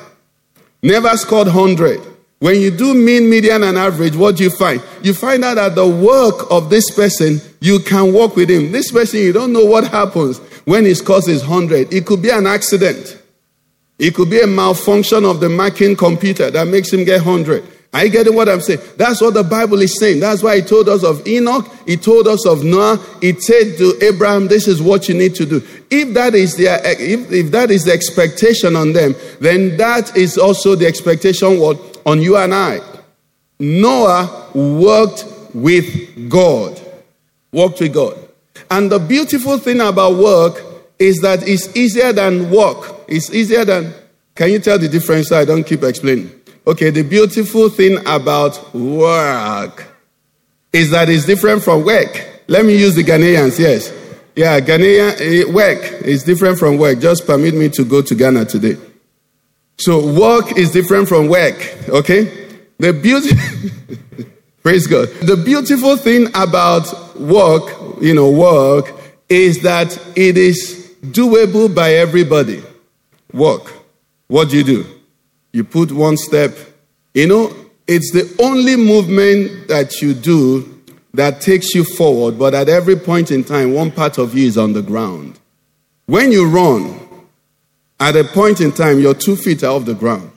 Never 0.83 1.17
scored 1.17 1.47
100. 1.47 1.99
When 2.41 2.61
you 2.61 2.71
do 2.71 2.93
mean, 2.93 3.31
median, 3.31 3.63
and 3.63 3.79
average, 3.79 4.15
what 4.15 4.37
do 4.37 4.45
you 4.45 4.51
find? 4.51 4.83
You 5.03 5.15
find 5.15 5.43
out 5.43 5.55
that 5.55 5.75
the 5.75 5.89
work 5.89 6.51
of 6.51 6.69
this 6.69 6.91
person, 6.91 7.41
you 7.63 7.79
can 7.79 8.13
work 8.13 8.37
with 8.37 8.51
him. 8.51 8.73
This 8.73 8.93
person, 8.93 9.21
you 9.21 9.33
don't 9.33 9.55
know 9.55 9.65
what 9.65 9.89
happens 9.89 10.37
when 10.67 10.85
his 10.85 10.99
scores 10.99 11.27
is 11.27 11.41
100. 11.41 11.95
It 11.95 12.05
could 12.05 12.21
be 12.21 12.29
an 12.29 12.47
accident. 12.47 13.23
It 13.99 14.15
could 14.15 14.29
be 14.29 14.43
a 14.43 14.47
malfunction 14.47 15.25
of 15.25 15.41
the 15.41 15.49
marking 15.49 15.97
computer 15.97 16.51
that 16.51 16.69
makes 16.69 16.93
him 16.93 17.05
get 17.05 17.25
100. 17.25 17.65
Are 17.95 18.07
you 18.07 18.11
getting 18.11 18.35
what 18.35 18.49
I'm 18.49 18.63
saying? 18.63 18.81
That's 18.97 19.21
what 19.21 19.35
the 19.35 19.45
Bible 19.45 19.83
is 19.83 19.99
saying. 19.99 20.21
That's 20.21 20.43
why 20.43 20.57
he 20.57 20.63
told 20.63 20.89
us 20.89 21.05
of 21.05 21.27
Enoch. 21.29 21.71
He 21.87 21.99
told 21.99 22.27
us 22.27 22.47
of 22.47 22.65
Noah. 22.65 22.99
He 23.21 23.39
said 23.39 23.77
to 23.77 23.99
Abraham, 24.01 24.49
this 24.49 24.67
is 24.67 24.81
what 24.81 25.11
you 25.11 25.15
need 25.15 25.35
to 25.35 25.45
do. 25.45 25.63
If 25.91 26.15
that 26.15 26.35
is 26.35 26.57
their, 26.57 26.81
if, 26.85 27.31
if 27.31 27.51
that 27.51 27.71
is 27.71 27.85
the 27.85 27.93
expectation 27.93 28.77
on 28.77 28.95
them, 28.95 29.15
then 29.41 29.77
that 29.77 30.17
is 30.17 30.39
also 30.39 30.75
the 30.75 30.87
expectation 30.87 31.59
what, 31.59 32.01
on 32.07 32.23
you 32.23 32.39
and 32.39 32.55
I. 32.55 32.81
Noah 33.59 34.49
worked 34.55 35.27
with 35.53 36.31
God. 36.31 36.81
Worked 37.53 37.81
with 37.81 37.93
God. 37.93 38.17
And 38.71 38.91
the 38.91 38.99
beautiful 38.99 39.59
thing 39.59 39.83
about 39.83 40.15
work 40.15 40.65
is 40.99 41.19
that 41.19 41.47
it's 41.47 41.77
easier 41.77 42.15
than 42.15 42.51
work. 42.51 43.05
It's 43.07 43.31
easier 43.35 43.67
than, 43.67 43.93
can 44.35 44.51
you 44.51 44.61
tell 44.61 44.79
the 44.79 44.89
difference 44.89 45.31
I 45.31 45.45
don't 45.45 45.65
keep 45.65 45.83
explaining? 45.83 46.42
Okay, 46.67 46.91
the 46.91 47.03
beautiful 47.03 47.69
thing 47.69 47.99
about 48.07 48.75
work 48.75 49.87
is 50.73 50.91
that 50.91 51.09
it's 51.09 51.25
different 51.27 51.63
from 51.63 51.85
work. 51.85 52.43
Let 52.47 52.65
me 52.65 52.77
use 52.79 52.95
the 52.95 53.03
Ghanaians, 53.05 53.59
yes. 53.59 53.93
Yeah, 54.37 54.61
Ghanaian 54.61 55.21
eh, 55.21 55.53
work 55.53 55.83
is 56.03 56.23
different 56.25 56.59
from 56.59 56.79
work. 56.79 57.01
Just 57.01 57.27
permit 57.27 57.55
me 57.55 57.69
to 57.71 57.85
go 57.85 58.01
to 58.03 58.15
Ghana 58.15 58.47
today. 58.47 58.77
So 59.79 60.13
work 60.13 60.57
is 60.57 60.71
different 60.71 61.09
from 61.09 61.29
work, 61.29 61.57
okay? 61.89 62.49
The 62.79 62.93
beauty 62.93 63.37
Praise 64.63 64.87
God. 64.87 65.09
The 65.23 65.37
beautiful 65.37 65.97
thing 65.97 66.29
about 66.37 67.19
work, 67.19 68.01
you 68.01 68.15
know, 68.15 68.31
work 68.31 68.95
is 69.29 69.61
that 69.63 69.99
it 70.17 70.39
is 70.39 70.95
doable 71.03 71.75
by 71.75 71.95
everybody. 71.95 72.63
Work. 73.33 73.73
What 74.29 74.51
do 74.51 74.59
you 74.59 74.63
do? 74.65 75.02
You 75.53 75.65
put 75.65 75.93
one 75.93 76.17
step 76.17 76.57
You 77.15 77.27
know, 77.27 77.55
it's 77.87 78.11
the 78.13 78.35
only 78.43 78.77
movement 78.77 79.69
that 79.69 80.01
you 80.01 80.15
do 80.15 80.83
that 81.13 81.43
takes 81.43 81.75
you 81.75 81.85
forward, 81.85 82.39
but 82.39 82.55
at 82.55 82.71
every 82.71 82.97
point 82.97 83.31
in 83.31 83.45
time, 83.45 83.75
one 83.75 83.91
part 83.91 84.17
of 84.17 84.35
you 84.35 84.47
is 84.47 84.57
on 84.57 84.73
the 84.73 84.81
ground. 84.81 85.39
When 86.07 86.33
you 86.33 86.49
run, 86.49 86.99
at 88.01 88.17
a 88.17 88.25
point 88.25 88.63
in 88.63 88.73
time, 88.73 88.99
your 88.99 89.15
two 89.15 89.37
feet 89.37 89.63
are 89.63 89.73
off 89.73 89.85
the 89.85 89.95
ground. 89.95 90.31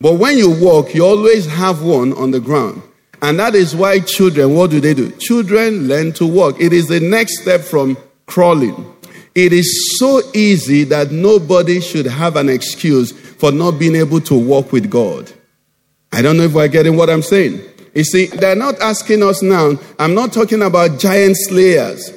But 0.00 0.14
when 0.14 0.38
you 0.38 0.50
walk, 0.50 0.94
you 0.94 1.04
always 1.04 1.46
have 1.46 1.82
one 1.82 2.14
on 2.14 2.30
the 2.30 2.40
ground. 2.40 2.82
And 3.20 3.38
that 3.38 3.54
is 3.54 3.76
why 3.76 4.00
children, 4.00 4.54
what 4.54 4.70
do 4.70 4.80
they 4.80 4.94
do? 4.94 5.10
Children 5.12 5.88
learn 5.88 6.12
to 6.14 6.26
walk. 6.26 6.58
It 6.58 6.72
is 6.72 6.86
the 6.86 7.00
next 7.00 7.42
step 7.42 7.60
from 7.60 7.96
crawling. 8.26 8.92
It 9.34 9.52
is 9.52 9.98
so 9.98 10.22
easy 10.34 10.84
that 10.84 11.10
nobody 11.10 11.80
should 11.80 12.06
have 12.06 12.36
an 12.36 12.48
excuse 12.48 13.12
for 13.44 13.52
not 13.52 13.72
being 13.72 13.94
able 13.94 14.22
to 14.22 14.34
walk 14.34 14.72
with 14.72 14.88
God. 14.88 15.30
I 16.10 16.22
don't 16.22 16.38
know 16.38 16.44
if 16.44 16.54
we're 16.54 16.66
getting 16.66 16.96
what 16.96 17.10
I'm 17.10 17.20
saying. 17.20 17.60
You 17.94 18.02
see, 18.02 18.24
they're 18.24 18.56
not 18.56 18.80
asking 18.80 19.22
us 19.22 19.42
now. 19.42 19.72
I'm 19.98 20.14
not 20.14 20.32
talking 20.32 20.62
about 20.62 20.98
giant 20.98 21.36
slayers. 21.36 22.10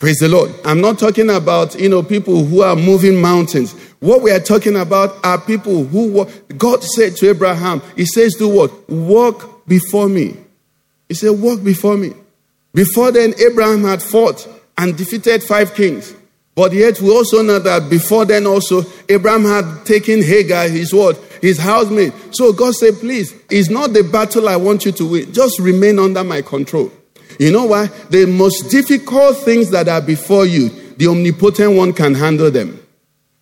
Praise 0.00 0.18
the 0.18 0.28
Lord. 0.28 0.52
I'm 0.64 0.80
not 0.80 0.98
talking 0.98 1.30
about, 1.30 1.78
you 1.78 1.88
know, 1.88 2.02
people 2.02 2.44
who 2.44 2.62
are 2.62 2.74
moving 2.74 3.20
mountains. 3.20 3.72
What 4.00 4.20
we 4.20 4.32
are 4.32 4.40
talking 4.40 4.74
about 4.74 5.24
are 5.24 5.40
people 5.40 5.84
who, 5.84 6.26
God 6.56 6.82
said 6.82 7.14
to 7.18 7.30
Abraham, 7.30 7.80
He 7.94 8.04
says, 8.04 8.34
do 8.34 8.48
what? 8.48 8.90
Walk 8.90 9.64
before 9.68 10.08
me. 10.08 10.36
He 11.08 11.14
said, 11.14 11.38
walk 11.40 11.62
before 11.62 11.96
me. 11.96 12.14
Before 12.74 13.12
then, 13.12 13.32
Abraham 13.38 13.84
had 13.84 14.02
fought 14.02 14.48
and 14.76 14.96
defeated 14.98 15.44
five 15.44 15.76
kings. 15.76 16.14
But 16.58 16.72
yet 16.72 17.00
we 17.00 17.08
also 17.10 17.40
know 17.40 17.60
that 17.60 17.88
before 17.88 18.24
then 18.24 18.44
also, 18.44 18.82
Abraham 19.08 19.44
had 19.44 19.86
taken 19.86 20.20
Hagar, 20.20 20.66
his 20.66 20.92
what? 20.92 21.16
His 21.40 21.56
housemate. 21.56 22.12
So 22.32 22.52
God 22.52 22.74
said, 22.74 22.94
please, 22.94 23.32
it's 23.48 23.70
not 23.70 23.92
the 23.92 24.02
battle 24.02 24.48
I 24.48 24.56
want 24.56 24.84
you 24.84 24.90
to 24.90 25.06
win. 25.08 25.32
Just 25.32 25.60
remain 25.60 26.00
under 26.00 26.24
my 26.24 26.42
control. 26.42 26.90
You 27.38 27.52
know 27.52 27.66
why? 27.66 27.86
The 28.10 28.26
most 28.26 28.72
difficult 28.72 29.36
things 29.36 29.70
that 29.70 29.86
are 29.86 30.00
before 30.00 30.46
you, 30.46 30.70
the 30.96 31.06
omnipotent 31.06 31.76
one 31.76 31.92
can 31.92 32.16
handle 32.16 32.50
them. 32.50 32.84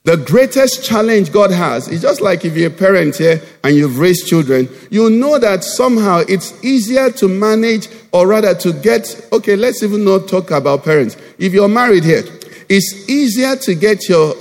The 0.04 0.18
greatest 0.18 0.84
challenge 0.84 1.32
God 1.32 1.50
has 1.52 1.88
is 1.88 2.02
just 2.02 2.20
like 2.20 2.44
if 2.44 2.54
you're 2.54 2.68
a 2.68 2.70
parent 2.70 3.16
here 3.16 3.40
and 3.64 3.74
you've 3.74 3.98
raised 3.98 4.26
children, 4.26 4.68
you 4.90 5.08
know 5.08 5.38
that 5.38 5.64
somehow 5.64 6.18
it's 6.28 6.62
easier 6.62 7.10
to 7.12 7.28
manage 7.28 7.88
or 8.12 8.26
rather 8.26 8.54
to 8.56 8.74
get, 8.74 9.26
okay, 9.32 9.56
let's 9.56 9.82
even 9.82 10.04
not 10.04 10.28
talk 10.28 10.50
about 10.50 10.84
parents. 10.84 11.16
If 11.38 11.54
you're 11.54 11.66
married 11.66 12.04
here, 12.04 12.22
it's 12.68 13.08
easier 13.08 13.56
to 13.56 13.74
get 13.74 14.08
your 14.08 14.34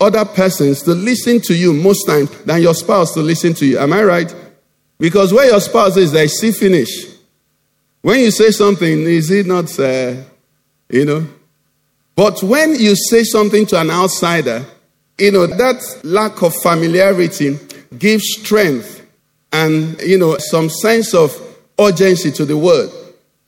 other 0.00 0.24
persons 0.24 0.82
to 0.82 0.92
listen 0.92 1.40
to 1.42 1.54
you 1.54 1.72
most 1.72 2.06
times 2.06 2.30
than 2.44 2.62
your 2.62 2.74
spouse 2.74 3.14
to 3.14 3.20
listen 3.20 3.54
to 3.54 3.66
you. 3.66 3.78
Am 3.78 3.92
I 3.92 4.02
right? 4.02 4.34
Because 4.98 5.32
where 5.32 5.48
your 5.50 5.60
spouse 5.60 5.96
is, 5.96 6.12
they 6.12 6.28
see 6.28 6.52
finish. 6.52 7.06
When 8.02 8.20
you 8.20 8.30
say 8.30 8.50
something, 8.50 9.02
is 9.02 9.30
it 9.30 9.46
not, 9.46 9.78
uh, 9.78 10.14
you 10.90 11.04
know? 11.04 11.26
But 12.14 12.42
when 12.42 12.74
you 12.74 12.94
say 12.94 13.24
something 13.24 13.66
to 13.66 13.80
an 13.80 13.90
outsider, 13.90 14.64
you 15.18 15.32
know, 15.32 15.46
that 15.46 16.00
lack 16.04 16.42
of 16.42 16.54
familiarity 16.54 17.58
gives 17.98 18.24
strength 18.34 19.06
and, 19.52 20.00
you 20.00 20.18
know, 20.18 20.36
some 20.38 20.68
sense 20.68 21.14
of 21.14 21.34
urgency 21.78 22.30
to 22.32 22.44
the 22.44 22.56
word. 22.56 22.90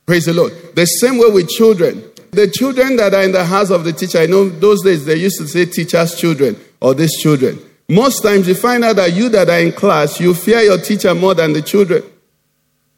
Praise 0.05 0.25
the 0.25 0.33
Lord. 0.33 0.53
The 0.75 0.85
same 0.85 1.17
way 1.17 1.29
with 1.29 1.49
children. 1.49 2.03
The 2.31 2.49
children 2.49 2.97
that 2.97 3.13
are 3.13 3.23
in 3.23 3.31
the 3.31 3.45
house 3.45 3.69
of 3.69 3.83
the 3.83 3.93
teacher, 3.93 4.19
I 4.19 4.25
know 4.25 4.49
those 4.49 4.83
days 4.83 5.05
they 5.05 5.15
used 5.15 5.37
to 5.39 5.47
say 5.47 5.65
teacher's 5.65 6.15
children 6.15 6.55
or 6.81 6.93
these 6.93 7.19
children. 7.21 7.59
Most 7.89 8.21
times 8.21 8.47
you 8.47 8.55
find 8.55 8.83
out 8.83 8.97
that 8.97 9.13
you 9.13 9.29
that 9.29 9.49
are 9.49 9.59
in 9.59 9.71
class, 9.71 10.19
you 10.19 10.33
fear 10.33 10.59
your 10.59 10.77
teacher 10.77 11.15
more 11.15 11.33
than 11.33 11.53
the 11.53 11.61
children. 11.61 12.03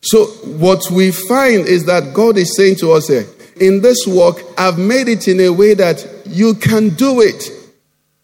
So 0.02 0.26
what 0.26 0.90
we 0.92 1.12
find 1.12 1.68
is 1.68 1.86
that 1.86 2.14
God 2.14 2.38
is 2.38 2.56
saying 2.56 2.78
to 2.78 2.92
us 2.94 3.08
here, 3.08 3.26
in 3.60 3.82
this 3.82 4.08
work, 4.08 4.38
I've 4.58 4.80
made 4.80 5.08
it 5.08 5.28
in 5.28 5.40
a 5.42 5.50
way 5.50 5.74
that 5.74 6.06
you 6.26 6.56
can 6.56 6.90
do 6.90 7.22
it. 7.22 7.52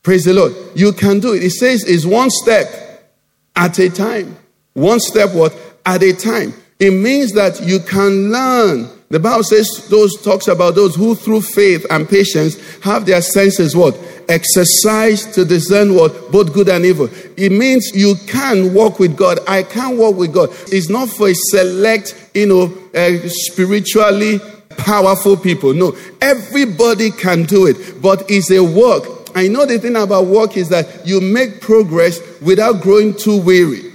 Praise 0.01 0.23
the 0.23 0.33
Lord. 0.33 0.55
You 0.75 0.93
can 0.93 1.19
do 1.19 1.33
it. 1.33 1.43
It 1.43 1.51
says 1.51 1.83
it's 1.83 2.05
one 2.05 2.29
step 2.29 3.11
at 3.55 3.77
a 3.79 3.89
time. 3.89 4.37
One 4.73 4.99
step 4.99 5.33
what? 5.33 5.55
At 5.85 6.03
a 6.03 6.13
time. 6.13 6.53
It 6.79 6.91
means 6.91 7.33
that 7.33 7.61
you 7.61 7.79
can 7.79 8.31
learn. 8.31 8.89
The 9.09 9.19
Bible 9.19 9.43
says 9.43 9.87
those 9.89 10.19
talks 10.23 10.47
about 10.47 10.75
those 10.75 10.95
who 10.95 11.15
through 11.15 11.41
faith 11.41 11.85
and 11.89 12.09
patience 12.09 12.57
have 12.79 13.05
their 13.05 13.21
senses 13.21 13.75
what? 13.75 13.97
Exercise 14.27 15.25
to 15.35 15.45
discern 15.45 15.93
what? 15.93 16.31
Both 16.31 16.53
good 16.53 16.69
and 16.69 16.83
evil. 16.85 17.09
It 17.37 17.51
means 17.51 17.91
you 17.93 18.15
can 18.27 18.73
walk 18.73 18.99
with 18.99 19.15
God. 19.15 19.39
I 19.47 19.63
can 19.63 19.97
walk 19.97 20.15
with 20.15 20.33
God. 20.33 20.49
It's 20.67 20.89
not 20.89 21.09
for 21.09 21.29
a 21.29 21.35
select, 21.35 22.31
you 22.33 22.47
know, 22.47 22.77
uh, 22.95 23.27
spiritually 23.27 24.39
powerful 24.69 25.37
people. 25.37 25.73
No, 25.73 25.95
everybody 26.21 27.11
can 27.11 27.43
do 27.43 27.67
it, 27.67 28.01
but 28.01 28.29
it's 28.29 28.51
a 28.51 28.61
work 28.61 29.15
I 29.35 29.49
know 29.49 29.65
the 29.65 29.77
thing 29.77 29.97
about 29.97 30.27
work 30.27 30.55
is 30.55 30.69
that 30.69 31.05
you 31.05 31.19
make 31.19 31.59
progress 31.59 32.21
without 32.41 32.81
growing 32.81 33.13
too 33.13 33.37
weary. 33.41 33.94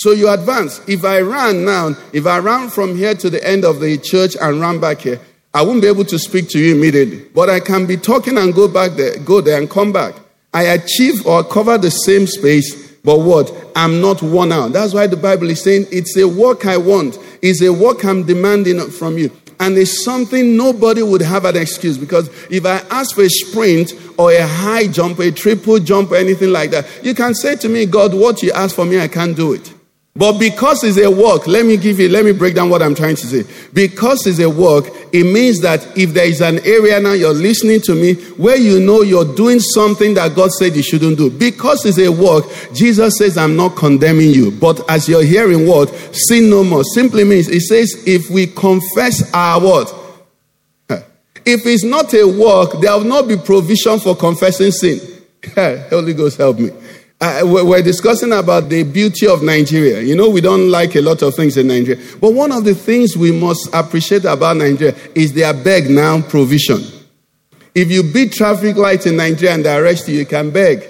So 0.00 0.12
you 0.12 0.30
advance. 0.30 0.80
If 0.88 1.04
I 1.04 1.20
ran 1.20 1.66
now, 1.66 1.94
if 2.14 2.26
I 2.26 2.38
ran 2.38 2.70
from 2.70 2.96
here 2.96 3.14
to 3.16 3.28
the 3.28 3.46
end 3.46 3.66
of 3.66 3.80
the 3.80 3.98
church 3.98 4.34
and 4.40 4.58
run 4.58 4.80
back 4.80 5.00
here, 5.00 5.20
I 5.52 5.60
won't 5.60 5.82
be 5.82 5.88
able 5.88 6.06
to 6.06 6.18
speak 6.18 6.48
to 6.50 6.58
you 6.58 6.74
immediately. 6.74 7.26
But 7.34 7.50
I 7.50 7.60
can 7.60 7.84
be 7.84 7.98
talking 7.98 8.38
and 8.38 8.54
go 8.54 8.66
back 8.66 8.92
there, 8.92 9.18
go 9.18 9.42
there 9.42 9.60
and 9.60 9.68
come 9.68 9.92
back. 9.92 10.14
I 10.54 10.62
achieve 10.62 11.26
or 11.26 11.44
cover 11.44 11.76
the 11.76 11.90
same 11.90 12.26
space, 12.26 12.92
but 13.04 13.18
what? 13.18 13.52
I'm 13.76 14.00
not 14.00 14.22
worn 14.22 14.52
out. 14.52 14.72
That's 14.72 14.94
why 14.94 15.06
the 15.06 15.18
Bible 15.18 15.50
is 15.50 15.62
saying 15.62 15.84
it's 15.92 16.16
a 16.16 16.26
work 16.26 16.64
I 16.64 16.78
want. 16.78 17.18
It's 17.42 17.60
a 17.60 17.70
work 17.70 18.02
I'm 18.02 18.24
demanding 18.24 18.80
from 18.90 19.18
you. 19.18 19.30
And 19.58 19.76
it's 19.76 20.02
something 20.02 20.56
nobody 20.56 21.02
would 21.02 21.20
have 21.20 21.44
an 21.44 21.58
excuse 21.58 21.98
because 21.98 22.28
if 22.50 22.64
I 22.64 22.78
ask 22.88 23.14
for 23.14 23.24
a 23.24 23.28
sprint 23.28 23.92
or 24.16 24.32
a 24.32 24.46
high 24.46 24.86
jump, 24.86 25.18
a 25.18 25.30
triple 25.30 25.78
jump, 25.78 26.12
or 26.12 26.16
anything 26.16 26.52
like 26.52 26.70
that, 26.70 26.86
you 27.04 27.14
can 27.14 27.34
say 27.34 27.54
to 27.56 27.68
me, 27.68 27.84
God, 27.84 28.14
what 28.14 28.42
you 28.42 28.50
ask 28.52 28.74
for 28.74 28.86
me, 28.86 28.98
I 28.98 29.06
can't 29.06 29.36
do 29.36 29.52
it. 29.52 29.74
But 30.20 30.38
because 30.38 30.84
it's 30.84 30.98
a 30.98 31.10
work, 31.10 31.46
let 31.46 31.64
me 31.64 31.78
give 31.78 31.98
you, 31.98 32.10
let 32.10 32.26
me 32.26 32.32
break 32.32 32.54
down 32.54 32.68
what 32.68 32.82
I'm 32.82 32.94
trying 32.94 33.16
to 33.16 33.26
say. 33.26 33.42
Because 33.72 34.26
it's 34.26 34.38
a 34.38 34.50
work, 34.50 34.84
it 35.14 35.24
means 35.24 35.62
that 35.62 35.96
if 35.96 36.12
there 36.12 36.26
is 36.26 36.42
an 36.42 36.58
area 36.58 37.00
now 37.00 37.12
you're 37.12 37.32
listening 37.32 37.80
to 37.84 37.94
me 37.94 38.16
where 38.36 38.58
you 38.58 38.80
know 38.80 39.00
you're 39.00 39.34
doing 39.34 39.60
something 39.60 40.12
that 40.12 40.36
God 40.36 40.52
said 40.52 40.76
you 40.76 40.82
shouldn't 40.82 41.16
do. 41.16 41.30
Because 41.30 41.86
it's 41.86 41.98
a 41.98 42.10
work, 42.10 42.44
Jesus 42.74 43.16
says, 43.16 43.38
I'm 43.38 43.56
not 43.56 43.76
condemning 43.76 44.32
you. 44.32 44.50
But 44.50 44.82
as 44.90 45.08
you're 45.08 45.24
hearing 45.24 45.66
what? 45.66 45.88
Sin 46.12 46.50
no 46.50 46.64
more. 46.64 46.84
Simply 46.84 47.24
means, 47.24 47.48
it 47.48 47.62
says, 47.62 48.04
if 48.06 48.28
we 48.28 48.46
confess 48.46 49.32
our 49.32 49.58
what? 49.58 49.90
If 51.46 51.64
it's 51.64 51.82
not 51.82 52.12
a 52.12 52.26
work, 52.26 52.78
there 52.82 52.92
will 52.92 53.04
not 53.04 53.26
be 53.26 53.38
provision 53.38 53.98
for 53.98 54.14
confessing 54.14 54.70
sin. 54.70 55.00
Holy 55.88 56.12
Ghost, 56.12 56.36
help 56.36 56.58
me. 56.58 56.72
Uh, 57.22 57.42
we're 57.44 57.82
discussing 57.82 58.32
about 58.32 58.70
the 58.70 58.82
beauty 58.82 59.26
of 59.26 59.42
Nigeria. 59.42 60.00
You 60.00 60.16
know, 60.16 60.30
we 60.30 60.40
don't 60.40 60.70
like 60.70 60.96
a 60.96 61.02
lot 61.02 61.20
of 61.20 61.34
things 61.34 61.58
in 61.58 61.66
Nigeria. 61.66 62.02
But 62.18 62.32
one 62.32 62.50
of 62.50 62.64
the 62.64 62.74
things 62.74 63.14
we 63.14 63.30
must 63.30 63.68
appreciate 63.74 64.24
about 64.24 64.56
Nigeria 64.56 64.96
is 65.14 65.34
their 65.34 65.52
beg 65.52 65.90
now 65.90 66.22
provision. 66.22 66.80
If 67.74 67.90
you 67.90 68.02
beat 68.02 68.32
traffic 68.32 68.76
lights 68.76 69.04
in 69.04 69.16
Nigeria 69.18 69.54
and 69.54 69.64
they 69.64 69.76
arrest 69.76 70.08
you, 70.08 70.16
you 70.20 70.26
can 70.26 70.50
beg. 70.50 70.82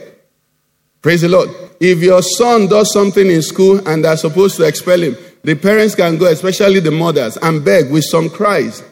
Praise 1.03 1.23
the 1.23 1.29
Lord. 1.29 1.51
If 1.81 1.99
your 1.99 2.23
son 2.23 2.69
does 2.69 2.93
something 2.93 3.27
in 3.29 3.43
school 3.43 3.87
and 3.89 4.05
they're 4.05 4.17
supposed 4.17 4.57
to 4.59 4.65
expel 4.65 5.01
him, 5.01 5.17
the 5.43 5.57
parents 5.57 5.97
can 5.97 6.17
go, 6.17 6.27
especially 6.27 6.81
the 6.81 6.91
mothers, 6.93 7.39
and 7.39 7.65
beg 7.65 7.91
with 7.91 8.05
some 8.05 8.31
cries. 8.31 8.85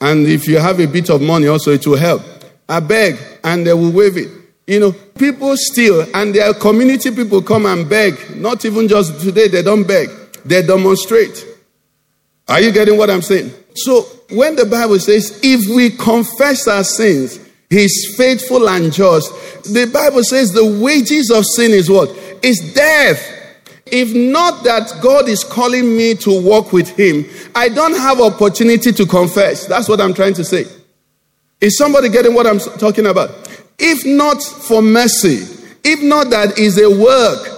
And 0.00 0.26
if 0.26 0.46
you 0.46 0.58
have 0.58 0.80
a 0.80 0.86
bit 0.86 1.08
of 1.08 1.22
money 1.22 1.46
also, 1.46 1.72
it 1.72 1.86
will 1.86 1.96
help. 1.96 2.22
I 2.68 2.80
beg, 2.80 3.18
and 3.42 3.66
they 3.66 3.72
will 3.72 3.90
waive 3.90 4.16
it. 4.18 4.37
You 4.68 4.80
know, 4.80 4.92
people 4.92 5.56
steal, 5.56 6.06
and 6.14 6.34
their 6.34 6.52
community 6.52 7.10
people 7.10 7.40
come 7.40 7.64
and 7.64 7.88
beg. 7.88 8.36
Not 8.36 8.66
even 8.66 8.86
just 8.86 9.18
today, 9.18 9.48
they 9.48 9.62
don't 9.62 9.88
beg, 9.88 10.10
they 10.44 10.60
demonstrate. 10.60 11.46
Are 12.46 12.60
you 12.60 12.70
getting 12.70 12.98
what 12.98 13.08
I'm 13.08 13.22
saying? 13.22 13.50
So, 13.74 14.02
when 14.30 14.56
the 14.56 14.66
Bible 14.66 14.98
says, 14.98 15.40
if 15.42 15.74
we 15.74 15.88
confess 15.88 16.68
our 16.68 16.84
sins, 16.84 17.40
He's 17.70 18.14
faithful 18.18 18.68
and 18.68 18.92
just, 18.92 19.32
the 19.64 19.90
Bible 19.90 20.22
says 20.22 20.50
the 20.50 20.78
wages 20.82 21.30
of 21.30 21.46
sin 21.46 21.70
is 21.70 21.88
what? 21.88 22.10
Is 22.42 22.74
death. 22.74 23.36
If 23.86 24.14
not 24.14 24.64
that 24.64 25.00
God 25.00 25.30
is 25.30 25.44
calling 25.44 25.96
me 25.96 26.14
to 26.16 26.42
walk 26.42 26.74
with 26.74 26.90
Him, 26.90 27.24
I 27.54 27.70
don't 27.70 27.96
have 27.96 28.20
opportunity 28.20 28.92
to 28.92 29.06
confess. 29.06 29.66
That's 29.66 29.88
what 29.88 29.98
I'm 29.98 30.12
trying 30.12 30.34
to 30.34 30.44
say. 30.44 30.66
Is 31.58 31.78
somebody 31.78 32.10
getting 32.10 32.34
what 32.34 32.46
I'm 32.46 32.58
talking 32.58 33.06
about? 33.06 33.47
If 33.78 34.04
not 34.04 34.42
for 34.42 34.82
mercy, 34.82 35.46
if 35.84 36.02
not 36.02 36.30
that 36.30 36.58
is 36.58 36.80
a 36.80 36.90
work. 36.90 37.54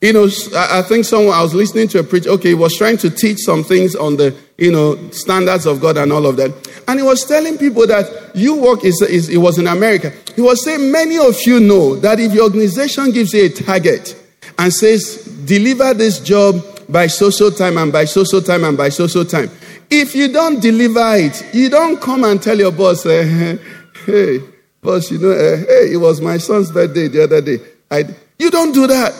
You 0.00 0.14
know, 0.14 0.30
I 0.56 0.80
think 0.80 1.04
someone, 1.04 1.34
I 1.34 1.42
was 1.42 1.52
listening 1.52 1.86
to 1.88 1.98
a 1.98 2.02
preacher, 2.02 2.30
okay, 2.30 2.48
he 2.50 2.54
was 2.54 2.74
trying 2.74 2.96
to 2.98 3.10
teach 3.10 3.40
some 3.40 3.62
things 3.62 3.94
on 3.94 4.16
the, 4.16 4.34
you 4.56 4.72
know, 4.72 4.96
standards 5.10 5.66
of 5.66 5.82
God 5.82 5.98
and 5.98 6.10
all 6.10 6.24
of 6.24 6.38
that. 6.38 6.82
And 6.88 6.98
he 6.98 7.04
was 7.04 7.26
telling 7.26 7.58
people 7.58 7.86
that 7.86 8.34
you 8.34 8.56
work, 8.56 8.82
is, 8.82 9.02
is, 9.02 9.28
it 9.28 9.36
was 9.36 9.58
in 9.58 9.66
America. 9.66 10.10
He 10.34 10.40
was 10.40 10.64
saying, 10.64 10.90
many 10.90 11.18
of 11.18 11.36
you 11.44 11.60
know 11.60 11.96
that 11.96 12.18
if 12.18 12.32
your 12.32 12.44
organization 12.44 13.10
gives 13.10 13.34
you 13.34 13.44
a 13.44 13.48
target 13.50 14.16
and 14.58 14.72
says, 14.72 15.26
deliver 15.44 15.92
this 15.92 16.18
job 16.18 16.64
by 16.88 17.06
so 17.06 17.28
so 17.28 17.50
time 17.50 17.76
and 17.76 17.92
by 17.92 18.06
so 18.06 18.24
so 18.24 18.40
time 18.40 18.64
and 18.64 18.78
by 18.78 18.88
so 18.88 19.06
so 19.06 19.22
time. 19.22 19.50
If 19.90 20.14
you 20.14 20.32
don't 20.32 20.62
deliver 20.62 21.16
it, 21.16 21.54
you 21.54 21.68
don't 21.68 22.00
come 22.00 22.24
and 22.24 22.42
tell 22.42 22.58
your 22.58 22.72
boss, 22.72 23.04
uh, 23.04 23.58
hey, 24.06 24.40
boss, 24.80 25.10
you 25.10 25.18
know, 25.18 25.30
uh, 25.30 25.56
hey, 25.56 25.92
it 25.92 26.00
was 26.00 26.20
my 26.20 26.38
son's 26.38 26.70
birthday 26.70 27.08
the 27.08 27.24
other 27.24 27.40
day. 27.40 27.58
I, 27.90 28.04
you 28.38 28.50
don't 28.50 28.72
do 28.72 28.86
that. 28.86 29.12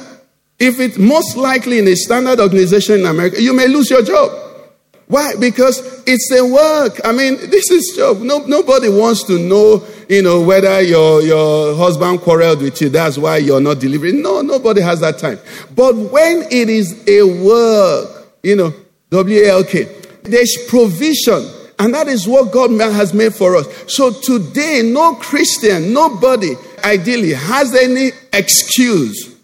If 0.59 0.79
it's 0.79 0.99
most 0.99 1.37
likely 1.37 1.79
in 1.79 1.89
a 1.89 1.97
standard 1.97 2.39
organization 2.39 3.01
in 3.01 3.07
America, 3.07 3.41
you 3.41 3.55
may 3.55 3.67
lose 3.67 3.91
your 3.91 4.03
job. 4.03 4.31
Why? 5.07 5.35
Because 5.41 6.05
it's 6.07 6.31
a 6.31 6.45
work. 6.47 7.01
I 7.05 7.11
mean, 7.11 7.37
this 7.51 7.71
is 7.71 7.95
job. 7.97 8.19
No, 8.19 8.39
nobody 8.47 8.89
wants 8.89 9.25
to 9.25 9.39
know, 9.39 9.85
you 10.09 10.23
know, 10.23 10.41
whether 10.41 10.81
your, 10.83 11.23
your 11.23 11.75
husband 11.77 12.21
quarreled 12.21 12.63
with 12.63 12.81
you. 12.81 12.91
That's 12.91 13.19
why 13.19 13.39
you're 13.39 13.61
not 13.61 13.81
delivering. 13.81 14.23
No, 14.23 14.41
nobody 14.43 14.81
has 14.83 15.01
that 15.01 15.19
time. 15.19 15.39
But 15.75 15.97
when 15.97 16.43
it 16.51 16.69
is 16.69 17.05
a 17.09 17.23
work, 17.23 18.29
you 18.43 18.55
know, 18.55 18.73
W-A-L-K, 19.11 19.85
there's 20.23 20.57
provision. 20.69 21.60
And 21.81 21.95
that 21.95 22.09
is 22.09 22.29
what 22.29 22.53
God 22.53 22.71
has 22.79 23.15
made 23.15 23.35
for 23.35 23.57
us. 23.57 23.67
So 23.91 24.13
today, 24.13 24.83
no 24.85 25.15
Christian, 25.15 25.95
nobody 25.95 26.53
ideally 26.85 27.33
has 27.33 27.75
any 27.75 28.11
excuse. 28.35 29.35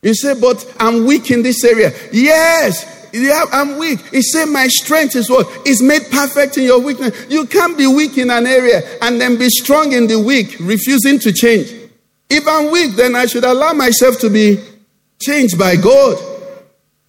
You 0.00 0.14
say, 0.14 0.40
but 0.40 0.64
I'm 0.78 1.04
weak 1.06 1.32
in 1.32 1.42
this 1.42 1.64
area. 1.64 1.92
Yes, 2.12 3.08
yeah, 3.12 3.46
I'm 3.50 3.78
weak. 3.78 3.98
He 4.12 4.22
said, 4.22 4.44
My 4.46 4.68
strength 4.68 5.16
is 5.16 5.28
what? 5.28 5.48
Is 5.66 5.82
made 5.82 6.02
perfect 6.08 6.56
in 6.56 6.62
your 6.62 6.80
weakness. 6.80 7.26
You 7.28 7.46
can't 7.46 7.76
be 7.76 7.88
weak 7.88 8.16
in 8.16 8.30
an 8.30 8.46
area 8.46 8.82
and 9.02 9.20
then 9.20 9.36
be 9.36 9.48
strong 9.48 9.90
in 9.90 10.06
the 10.06 10.20
weak, 10.20 10.56
refusing 10.60 11.18
to 11.18 11.32
change. 11.32 11.72
If 12.30 12.46
I'm 12.46 12.70
weak, 12.70 12.92
then 12.92 13.16
I 13.16 13.26
should 13.26 13.44
allow 13.44 13.72
myself 13.72 14.20
to 14.20 14.30
be 14.30 14.62
changed 15.20 15.58
by 15.58 15.74
God. 15.74 16.16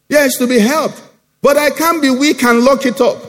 Yes, 0.10 0.38
to 0.38 0.48
be 0.48 0.58
helped. 0.58 1.00
But 1.44 1.58
I 1.58 1.70
can't 1.70 2.02
be 2.02 2.10
weak 2.10 2.42
and 2.44 2.62
lock 2.62 2.88
it 2.88 3.00
up. 3.02 3.22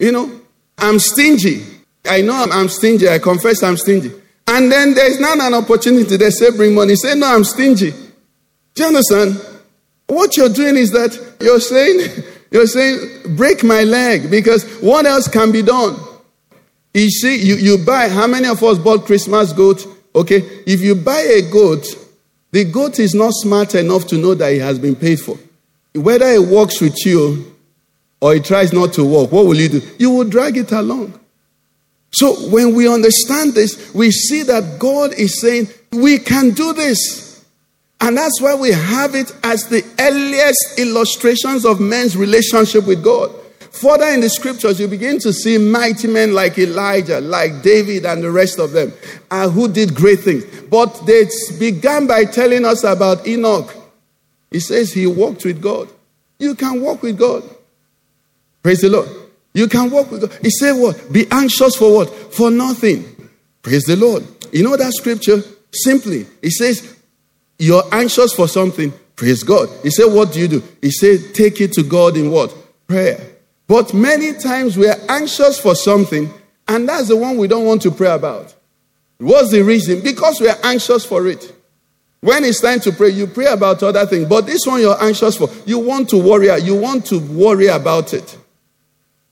You 0.00 0.10
know, 0.10 0.41
I'm 0.78 0.98
stingy. 0.98 1.64
I 2.04 2.20
know 2.22 2.46
I'm, 2.50 2.68
stingy. 2.68 3.08
I 3.08 3.18
confess 3.18 3.62
I'm 3.62 3.76
stingy. 3.76 4.10
And 4.46 4.70
then 4.70 4.94
there's 4.94 5.20
not 5.20 5.40
an 5.40 5.54
opportunity. 5.54 6.16
They 6.16 6.30
say, 6.30 6.50
bring 6.50 6.74
money. 6.74 6.96
Say, 6.96 7.14
no, 7.14 7.34
I'm 7.34 7.44
stingy. 7.44 7.92
Do 8.74 8.82
you 8.82 8.86
understand? 8.86 9.40
What 10.06 10.36
you're 10.36 10.48
doing 10.48 10.76
is 10.76 10.90
that 10.92 11.36
you're 11.40 11.60
saying, 11.60 12.24
you're 12.50 12.66
saying, 12.66 13.36
break 13.36 13.62
my 13.62 13.82
leg 13.82 14.30
because 14.30 14.64
what 14.80 15.06
else 15.06 15.28
can 15.28 15.52
be 15.52 15.62
done? 15.62 15.96
You 16.94 17.08
see, 17.10 17.36
you, 17.36 17.54
you 17.54 17.78
buy, 17.78 18.08
how 18.08 18.26
many 18.26 18.48
of 18.48 18.62
us 18.62 18.78
bought 18.78 19.06
Christmas 19.06 19.52
goat? 19.52 19.86
Okay, 20.14 20.42
if 20.66 20.82
you 20.82 20.94
buy 20.94 21.20
a 21.20 21.50
goat, 21.50 21.86
the 22.50 22.64
goat 22.64 22.98
is 22.98 23.14
not 23.14 23.32
smart 23.32 23.74
enough 23.74 24.06
to 24.08 24.18
know 24.18 24.34
that 24.34 24.52
it 24.52 24.60
has 24.60 24.78
been 24.78 24.94
paid 24.94 25.18
for. 25.18 25.38
Whether 25.94 26.26
it 26.26 26.46
walks 26.46 26.80
with 26.82 27.06
you 27.06 27.51
or 28.22 28.36
it 28.36 28.44
tries 28.44 28.72
not 28.72 28.92
to 28.92 29.04
walk, 29.04 29.32
what 29.32 29.46
will 29.46 29.56
you 29.56 29.68
do? 29.68 29.82
You 29.98 30.12
will 30.12 30.28
drag 30.28 30.56
it 30.56 30.70
along. 30.70 31.18
So 32.12 32.34
when 32.50 32.72
we 32.72 32.86
understand 32.86 33.54
this, 33.54 33.92
we 33.92 34.12
see 34.12 34.44
that 34.44 34.78
God 34.78 35.12
is 35.12 35.40
saying, 35.40 35.66
we 35.90 36.18
can 36.18 36.50
do 36.50 36.72
this. 36.72 37.44
And 38.00 38.16
that's 38.16 38.40
why 38.40 38.54
we 38.54 38.70
have 38.70 39.16
it 39.16 39.34
as 39.42 39.68
the 39.68 39.84
earliest 39.98 40.78
illustrations 40.78 41.64
of 41.64 41.80
men's 41.80 42.16
relationship 42.16 42.86
with 42.86 43.02
God. 43.02 43.32
Further 43.72 44.06
in 44.06 44.20
the 44.20 44.30
scriptures, 44.30 44.78
you 44.78 44.86
begin 44.86 45.18
to 45.18 45.32
see 45.32 45.58
mighty 45.58 46.06
men 46.06 46.32
like 46.32 46.56
Elijah, 46.58 47.20
like 47.20 47.60
David, 47.62 48.06
and 48.06 48.22
the 48.22 48.30
rest 48.30 48.60
of 48.60 48.70
them, 48.70 48.92
uh, 49.32 49.48
who 49.48 49.66
did 49.66 49.96
great 49.96 50.20
things. 50.20 50.44
But 50.70 51.06
they 51.06 51.26
began 51.58 52.06
by 52.06 52.26
telling 52.26 52.64
us 52.66 52.84
about 52.84 53.26
Enoch. 53.26 53.74
He 54.52 54.60
says 54.60 54.92
he 54.92 55.08
walked 55.08 55.44
with 55.44 55.60
God. 55.60 55.88
You 56.38 56.54
can 56.54 56.80
walk 56.82 57.02
with 57.02 57.18
God. 57.18 57.42
Praise 58.62 58.80
the 58.80 58.88
Lord. 58.88 59.08
You 59.54 59.68
can 59.68 59.90
walk 59.90 60.10
with 60.10 60.22
God. 60.22 60.38
He 60.42 60.50
said 60.50 60.72
what? 60.72 61.12
Be 61.12 61.26
anxious 61.30 61.76
for 61.76 61.94
what? 61.94 62.08
For 62.34 62.50
nothing. 62.50 63.04
Praise 63.60 63.84
the 63.84 63.96
Lord. 63.96 64.26
You 64.52 64.62
know 64.62 64.76
that 64.76 64.92
scripture? 64.92 65.42
Simply, 65.72 66.26
he 66.40 66.50
says, 66.50 66.96
You're 67.58 67.84
anxious 67.92 68.34
for 68.34 68.48
something. 68.48 68.92
Praise 69.16 69.42
God. 69.42 69.68
He 69.82 69.90
said, 69.90 70.06
What 70.06 70.32
do 70.32 70.40
you 70.40 70.48
do? 70.48 70.62
He 70.80 70.90
said, 70.90 71.34
Take 71.34 71.60
it 71.60 71.72
to 71.74 71.82
God 71.82 72.16
in 72.16 72.30
what? 72.30 72.54
Prayer. 72.86 73.20
But 73.66 73.94
many 73.94 74.34
times 74.34 74.76
we 74.76 74.88
are 74.88 74.98
anxious 75.08 75.58
for 75.58 75.74
something, 75.74 76.30
and 76.68 76.88
that's 76.88 77.08
the 77.08 77.16
one 77.16 77.38
we 77.38 77.48
don't 77.48 77.64
want 77.64 77.82
to 77.82 77.90
pray 77.90 78.10
about. 78.10 78.54
What's 79.18 79.50
the 79.50 79.62
reason? 79.62 80.02
Because 80.02 80.40
we 80.40 80.48
are 80.48 80.58
anxious 80.64 81.04
for 81.06 81.26
it. 81.26 81.54
When 82.20 82.44
it's 82.44 82.60
time 82.60 82.80
to 82.80 82.92
pray, 82.92 83.10
you 83.10 83.26
pray 83.26 83.46
about 83.46 83.82
other 83.82 84.04
things. 84.06 84.28
But 84.28 84.46
this 84.46 84.66
one 84.66 84.80
you're 84.80 85.00
anxious 85.02 85.36
for, 85.36 85.48
you 85.64 85.78
want 85.78 86.08
to 86.10 86.16
worry, 86.16 86.54
you 86.60 86.78
want 86.78 87.06
to 87.06 87.18
worry 87.18 87.68
about 87.68 88.14
it. 88.14 88.38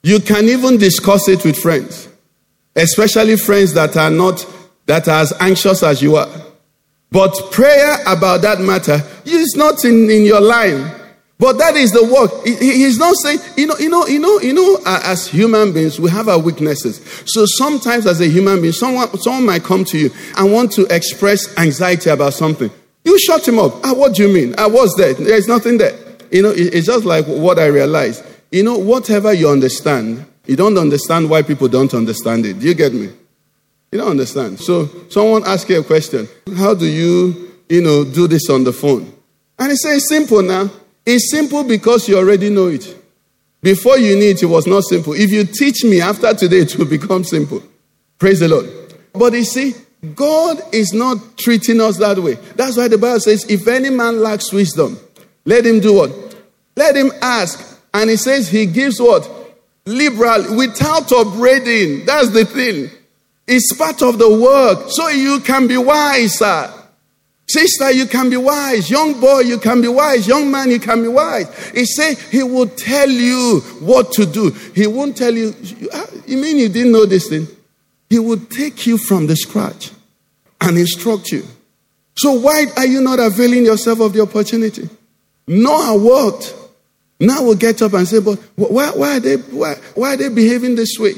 You 0.03 0.21
can 0.21 0.49
even 0.49 0.79
discuss 0.79 1.29
it 1.29 1.45
with 1.45 1.59
friends, 1.59 2.09
especially 2.75 3.37
friends 3.37 3.75
that 3.75 3.97
are 3.97 4.11
not 4.11 4.47
that 4.87 5.09
are 5.09 5.21
as 5.21 5.33
anxious 5.41 5.83
as 5.83 6.03
you 6.03 6.17
are. 6.17 6.29
But 7.11 7.35
prayer 7.51 7.97
about 8.07 8.43
that 8.43 8.61
matter 8.61 9.03
is 9.25 9.55
not 9.57 9.85
in, 9.85 10.11
in 10.11 10.25
your 10.25 10.41
line. 10.41 10.97
But 11.39 11.57
that 11.59 11.75
is 11.75 11.91
the 11.91 12.05
work. 12.05 12.47
He's 12.47 12.99
not 12.99 13.15
saying, 13.23 13.39
you 13.57 13.67
know, 13.67 13.77
you 13.79 13.89
know, 13.89 14.07
you 14.07 14.19
know, 14.19 14.41
you 14.41 14.53
know, 14.53 14.79
as 14.85 15.27
human 15.27 15.73
beings, 15.73 15.99
we 15.99 16.11
have 16.11 16.29
our 16.29 16.39
weaknesses. 16.39 17.01
So 17.25 17.47
sometimes 17.47 18.07
as 18.07 18.21
a 18.21 18.29
human 18.29 18.61
being, 18.61 18.75
someone, 18.75 19.17
someone 19.19 19.47
might 19.47 19.65
come 19.65 19.85
to 19.87 19.99
you 19.99 20.11
and 20.37 20.53
want 20.53 20.73
to 20.73 20.85
express 20.95 21.57
anxiety 21.57 22.11
about 22.11 22.35
something. 22.35 22.71
You 23.05 23.19
shut 23.19 23.49
him 23.49 23.59
up. 23.59 23.73
Ah, 23.83 23.95
what 23.95 24.15
do 24.15 24.27
you 24.27 24.33
mean? 24.33 24.55
I 24.59 24.67
was 24.67 24.95
there. 24.97 25.15
There's 25.15 25.49
nothing 25.49 25.79
there. 25.79 25.99
You 26.31 26.43
know, 26.43 26.53
it's 26.55 26.87
just 26.87 27.07
like 27.07 27.25
what 27.27 27.59
I 27.59 27.67
realized. 27.67 28.23
You 28.51 28.63
know, 28.65 28.79
whatever 28.79 29.33
you 29.33 29.49
understand, 29.49 30.27
you 30.47 30.57
don't 30.57 30.77
understand 30.77 31.31
why 31.31 31.43
people 31.43 31.69
don't 31.69 31.95
understand 31.95 32.47
it. 32.47 32.59
Do 32.59 32.67
you 32.67 32.75
get 32.75 32.93
me? 32.93 33.11
You 33.93 33.99
don't 33.99 34.11
understand. 34.11 34.61
So 34.61 34.87
someone 35.09 35.45
asks 35.45 35.69
you 35.71 35.81
a 35.81 35.85
question. 35.85 36.29
How 36.57 36.75
do 36.75 36.87
you, 36.87 37.53
you 37.69 37.83
know, 37.83 38.05
do 38.05 38.27
this 38.27 38.49
on 38.51 38.65
the 38.65 38.73
phone? 38.73 39.13
And 39.59 39.71
he 39.71 39.77
says, 39.77 40.09
simple 40.09 40.43
now. 40.43 40.71
It's 41.05 41.31
simple 41.31 41.65
because 41.65 42.09
you 42.09 42.17
already 42.17 42.51
know 42.51 42.69
it. 42.69 42.97
Before 43.63 43.99
you 43.99 44.17
knew 44.17 44.31
it, 44.31 44.43
it 44.43 44.47
was 44.47 44.67
not 44.67 44.85
simple. 44.85 45.13
If 45.13 45.31
you 45.31 45.45
teach 45.45 45.85
me 45.85 46.01
after 46.01 46.33
today, 46.35 46.59
it 46.61 46.77
will 46.77 46.87
become 46.87 47.25
simple. 47.25 47.63
Praise 48.19 48.41
the 48.41 48.49
Lord. 48.49 48.69
But 49.13 49.33
you 49.33 49.45
see, 49.45 49.75
God 50.15 50.63
is 50.73 50.93
not 50.93 51.37
treating 51.37 51.81
us 51.81 51.99
that 51.99 52.19
way. 52.19 52.35
That's 52.57 52.77
why 52.77 52.89
the 52.89 52.99
Bible 52.99 53.21
says, 53.21 53.45
if 53.51 53.67
any 53.69 53.91
man 53.91 54.23
lacks 54.23 54.53
wisdom, 54.53 54.99
let 55.45 55.67
him 55.67 55.81
do 55.81 55.95
what? 55.95 56.37
Let 56.77 56.97
him 56.97 57.13
ask. 57.21 57.70
And 57.93 58.11
he 58.11 58.17
says 58.17 58.49
he 58.49 58.67
gives 58.67 59.01
what? 59.01 59.29
Liberal, 59.87 60.57
without 60.57 61.11
upbraiding. 61.13 62.07
That's 62.07 62.31
the 62.31 62.45
thing. 62.45 62.91
It's 63.47 63.77
part 63.77 64.03
of 64.03 64.19
the 64.19 64.31
work. 64.31 64.91
So 64.91 65.09
you 65.09 65.41
can 65.41 65.67
be 65.67 65.77
wiser. 65.77 66.73
Sister, 67.49 67.91
you 67.91 68.07
can 68.07 68.31
be 68.31 68.37
wise. 68.37 68.89
Young 68.89 69.21
boy, 69.21 69.41
you 69.41 69.59
can 69.59 69.83
be 69.83 69.89
wise. 69.89 70.29
Young 70.29 70.53
man, 70.53 70.71
you 70.71 70.79
can 70.79 71.03
be 71.03 71.09
wise. 71.09 71.71
He 71.71 71.85
said 71.85 72.17
he 72.17 72.45
will 72.45 72.69
tell 72.69 73.11
you 73.11 73.59
what 73.81 74.13
to 74.13 74.25
do. 74.25 74.51
He 74.73 74.87
won't 74.87 75.17
tell 75.17 75.35
you, 75.35 75.53
you 76.27 76.37
mean 76.37 76.59
you 76.59 76.69
didn't 76.69 76.93
know 76.93 77.07
this 77.07 77.29
thing? 77.29 77.49
He 78.09 78.21
will 78.21 78.39
take 78.39 78.87
you 78.87 78.99
from 78.99 79.27
the 79.27 79.35
scratch 79.35 79.91
and 80.61 80.79
instruct 80.79 81.33
you. 81.33 81.45
So 82.17 82.35
why 82.35 82.67
are 82.77 82.87
you 82.87 83.01
not 83.01 83.19
availing 83.19 83.65
yourself 83.65 83.99
of 83.99 84.13
the 84.13 84.21
opportunity? 84.21 84.89
Noah 85.49 85.99
worked. 85.99 86.55
Now 87.21 87.43
we'll 87.43 87.55
get 87.55 87.83
up 87.83 87.93
and 87.93 88.09
say, 88.09 88.19
but 88.21 88.37
why, 88.57 88.91
why, 88.91 89.19
are 89.19 89.21
they, 89.21 89.37
why, 89.37 89.75
why 89.95 90.15
are 90.15 90.17
they 90.17 90.31
behaving 90.31 90.75
this 90.75 90.99
way? 90.99 91.13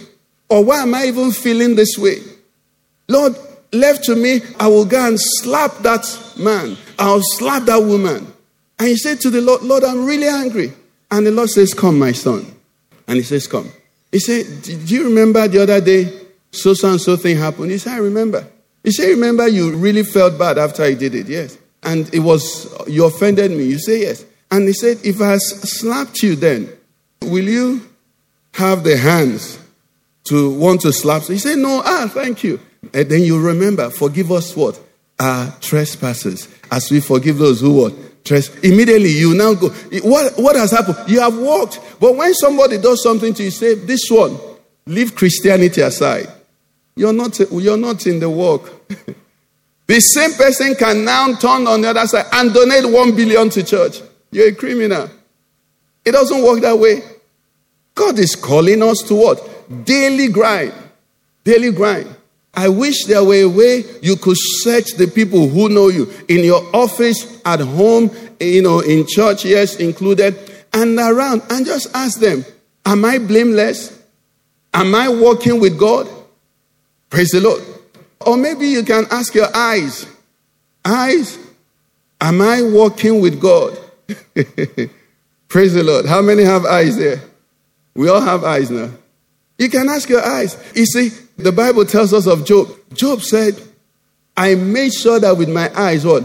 Or 0.50 0.64
why 0.64 0.82
am 0.82 0.94
I 0.94 1.06
even 1.06 1.30
feeling 1.30 1.76
this 1.76 1.96
way? 1.96 2.16
Lord, 3.08 3.36
left 3.72 4.04
to 4.04 4.16
me, 4.16 4.40
I 4.58 4.66
will 4.66 4.84
go 4.84 5.06
and 5.06 5.18
slap 5.18 5.78
that 5.78 6.04
man. 6.36 6.76
I'll 6.98 7.22
slap 7.22 7.64
that 7.64 7.78
woman. 7.78 8.32
And 8.78 8.88
he 8.88 8.96
said 8.96 9.20
to 9.20 9.30
the 9.30 9.40
Lord, 9.40 9.62
Lord, 9.62 9.84
I'm 9.84 10.04
really 10.04 10.26
angry. 10.26 10.72
And 11.10 11.26
the 11.26 11.30
Lord 11.30 11.50
says, 11.50 11.72
Come, 11.72 11.98
my 11.98 12.12
son. 12.12 12.44
And 13.06 13.16
he 13.16 13.22
says, 13.22 13.46
Come. 13.46 13.70
He 14.10 14.18
said, 14.18 14.62
Do 14.62 14.72
you 14.72 15.04
remember 15.04 15.46
the 15.46 15.62
other 15.62 15.80
day 15.80 16.12
so 16.50 16.74
so 16.74 16.90
and 16.90 17.00
so 17.00 17.16
thing 17.16 17.36
happened? 17.36 17.70
He 17.70 17.78
said, 17.78 17.94
I 17.94 17.98
remember. 17.98 18.46
He 18.82 18.90
said, 18.90 19.08
Remember 19.10 19.46
you 19.46 19.76
really 19.76 20.02
felt 20.02 20.38
bad 20.38 20.58
after 20.58 20.82
I 20.82 20.94
did 20.94 21.14
it? 21.14 21.28
Yes. 21.28 21.58
And 21.82 22.12
it 22.12 22.20
was, 22.20 22.72
you 22.88 23.04
offended 23.04 23.52
me. 23.52 23.64
You 23.64 23.78
say, 23.78 24.00
Yes. 24.00 24.24
And 24.52 24.68
he 24.68 24.74
said, 24.74 24.98
If 25.02 25.20
I 25.22 25.38
slapped 25.38 26.22
you 26.22 26.36
then, 26.36 26.68
will 27.22 27.48
you 27.48 27.88
have 28.52 28.84
the 28.84 28.98
hands 28.98 29.58
to 30.24 30.52
want 30.52 30.82
to 30.82 30.92
slap? 30.92 31.22
So 31.22 31.32
He 31.32 31.38
said, 31.38 31.56
No, 31.56 31.80
ah, 31.82 32.08
thank 32.12 32.44
you. 32.44 32.60
And 32.92 33.08
then 33.08 33.22
you 33.22 33.40
remember, 33.40 33.88
forgive 33.88 34.30
us 34.30 34.54
what? 34.54 34.78
Our 35.18 35.50
trespasses, 35.60 36.48
as 36.70 36.90
we 36.90 37.00
forgive 37.00 37.38
those 37.38 37.62
who 37.62 37.72
what? 37.72 38.24
Trespass. 38.24 38.62
Immediately 38.62 39.08
you 39.08 39.34
now 39.34 39.54
go. 39.54 39.70
What, 40.02 40.34
what 40.36 40.54
has 40.56 40.70
happened? 40.70 41.08
You 41.08 41.20
have 41.20 41.36
walked. 41.36 41.80
But 41.98 42.14
when 42.14 42.34
somebody 42.34 42.76
does 42.76 43.02
something 43.02 43.32
to 43.32 43.44
you, 43.44 43.50
say, 43.50 43.74
This 43.74 44.10
one, 44.10 44.38
leave 44.84 45.14
Christianity 45.14 45.80
aside. 45.80 46.28
You're 46.94 47.14
not, 47.14 47.40
you're 47.50 47.78
not 47.78 48.06
in 48.06 48.20
the 48.20 48.28
walk. 48.28 48.70
the 49.86 49.98
same 50.00 50.32
person 50.34 50.74
can 50.74 51.06
now 51.06 51.34
turn 51.36 51.66
on 51.66 51.80
the 51.80 51.88
other 51.88 52.06
side 52.06 52.26
and 52.32 52.52
donate 52.52 52.84
one 52.84 53.16
billion 53.16 53.48
to 53.48 53.62
church. 53.62 54.02
You're 54.32 54.48
a 54.48 54.54
criminal. 54.54 55.08
It 56.04 56.12
doesn't 56.12 56.42
work 56.42 56.62
that 56.62 56.76
way. 56.76 57.02
God 57.94 58.18
is 58.18 58.34
calling 58.34 58.82
us 58.82 59.02
to 59.02 59.14
what? 59.14 59.84
Daily 59.84 60.28
grind. 60.28 60.72
Daily 61.44 61.70
grind. 61.70 62.16
I 62.54 62.68
wish 62.68 63.04
there 63.04 63.22
were 63.24 63.42
a 63.42 63.46
way 63.46 63.84
you 64.02 64.16
could 64.16 64.36
search 64.38 64.94
the 64.94 65.06
people 65.06 65.48
who 65.48 65.68
know 65.68 65.88
you 65.88 66.10
in 66.28 66.44
your 66.44 66.62
office, 66.74 67.40
at 67.44 67.60
home, 67.60 68.10
you 68.40 68.62
know, 68.62 68.80
in 68.80 69.06
church, 69.06 69.44
yes, 69.44 69.76
included, 69.76 70.36
and 70.72 70.98
around, 70.98 71.42
and 71.50 71.64
just 71.64 71.94
ask 71.94 72.18
them, 72.18 72.44
Am 72.84 73.04
I 73.04 73.18
blameless? 73.18 74.02
Am 74.74 74.94
I 74.94 75.08
walking 75.08 75.60
with 75.60 75.78
God? 75.78 76.08
Praise 77.10 77.30
the 77.30 77.40
Lord. 77.40 77.62
Or 78.20 78.36
maybe 78.36 78.66
you 78.66 78.82
can 78.82 79.04
ask 79.10 79.34
your 79.34 79.54
eyes, 79.54 80.06
Eyes, 80.84 81.38
am 82.20 82.40
I 82.40 82.62
walking 82.62 83.20
with 83.20 83.40
God? 83.40 83.78
Praise 85.48 85.74
the 85.74 85.82
Lord. 85.82 86.06
How 86.06 86.22
many 86.22 86.44
have 86.44 86.64
eyes 86.64 86.96
there? 86.96 87.20
We 87.94 88.08
all 88.08 88.20
have 88.20 88.44
eyes 88.44 88.70
now. 88.70 88.90
You 89.58 89.68
can 89.68 89.88
ask 89.88 90.08
your 90.08 90.24
eyes. 90.24 90.56
You 90.74 90.86
see, 90.86 91.10
the 91.36 91.52
Bible 91.52 91.84
tells 91.84 92.12
us 92.12 92.26
of 92.26 92.44
Job. 92.44 92.68
Job 92.94 93.20
said, 93.20 93.60
I 94.36 94.54
made 94.54 94.92
sure 94.92 95.20
that 95.20 95.36
with 95.36 95.48
my 95.48 95.70
eyes, 95.78 96.04
what? 96.04 96.24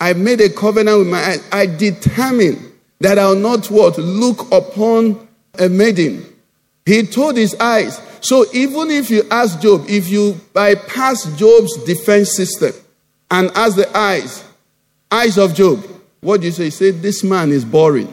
I 0.00 0.14
made 0.14 0.40
a 0.40 0.48
covenant 0.48 0.98
with 0.98 1.08
my 1.08 1.22
eyes. 1.22 1.48
I 1.52 1.66
determined 1.66 2.72
that 3.00 3.18
I'll 3.18 3.36
not 3.36 3.70
what? 3.70 3.98
Look 3.98 4.50
upon 4.50 5.28
a 5.58 5.68
maiden. 5.68 6.24
He 6.86 7.02
told 7.04 7.36
his 7.36 7.54
eyes. 7.60 8.00
So 8.20 8.46
even 8.52 8.90
if 8.90 9.10
you 9.10 9.22
ask 9.30 9.60
Job, 9.60 9.84
if 9.88 10.08
you 10.08 10.40
bypass 10.52 11.24
Job's 11.36 11.76
defense 11.84 12.34
system 12.34 12.72
and 13.30 13.50
ask 13.54 13.76
the 13.76 13.96
eyes, 13.96 14.44
eyes 15.10 15.38
of 15.38 15.54
Job, 15.54 15.84
what 16.24 16.40
do 16.40 16.46
you 16.46 16.52
say? 16.52 16.64
He 16.64 16.70
said, 16.70 17.02
This 17.02 17.22
man 17.22 17.52
is 17.52 17.64
boring. 17.64 18.12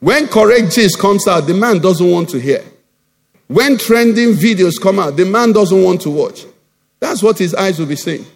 When 0.00 0.26
correct 0.26 0.72
gist 0.72 0.98
comes 0.98 1.26
out, 1.28 1.42
the 1.42 1.54
man 1.54 1.78
doesn't 1.78 2.10
want 2.10 2.28
to 2.30 2.40
hear. 2.40 2.64
When 3.46 3.78
trending 3.78 4.34
videos 4.34 4.80
come 4.80 4.98
out, 4.98 5.16
the 5.16 5.24
man 5.24 5.52
doesn't 5.52 5.82
want 5.82 6.00
to 6.02 6.10
watch. 6.10 6.44
That's 7.00 7.22
what 7.22 7.38
his 7.38 7.54
eyes 7.54 7.78
will 7.78 7.86
be 7.86 7.96
saying. 7.96 8.26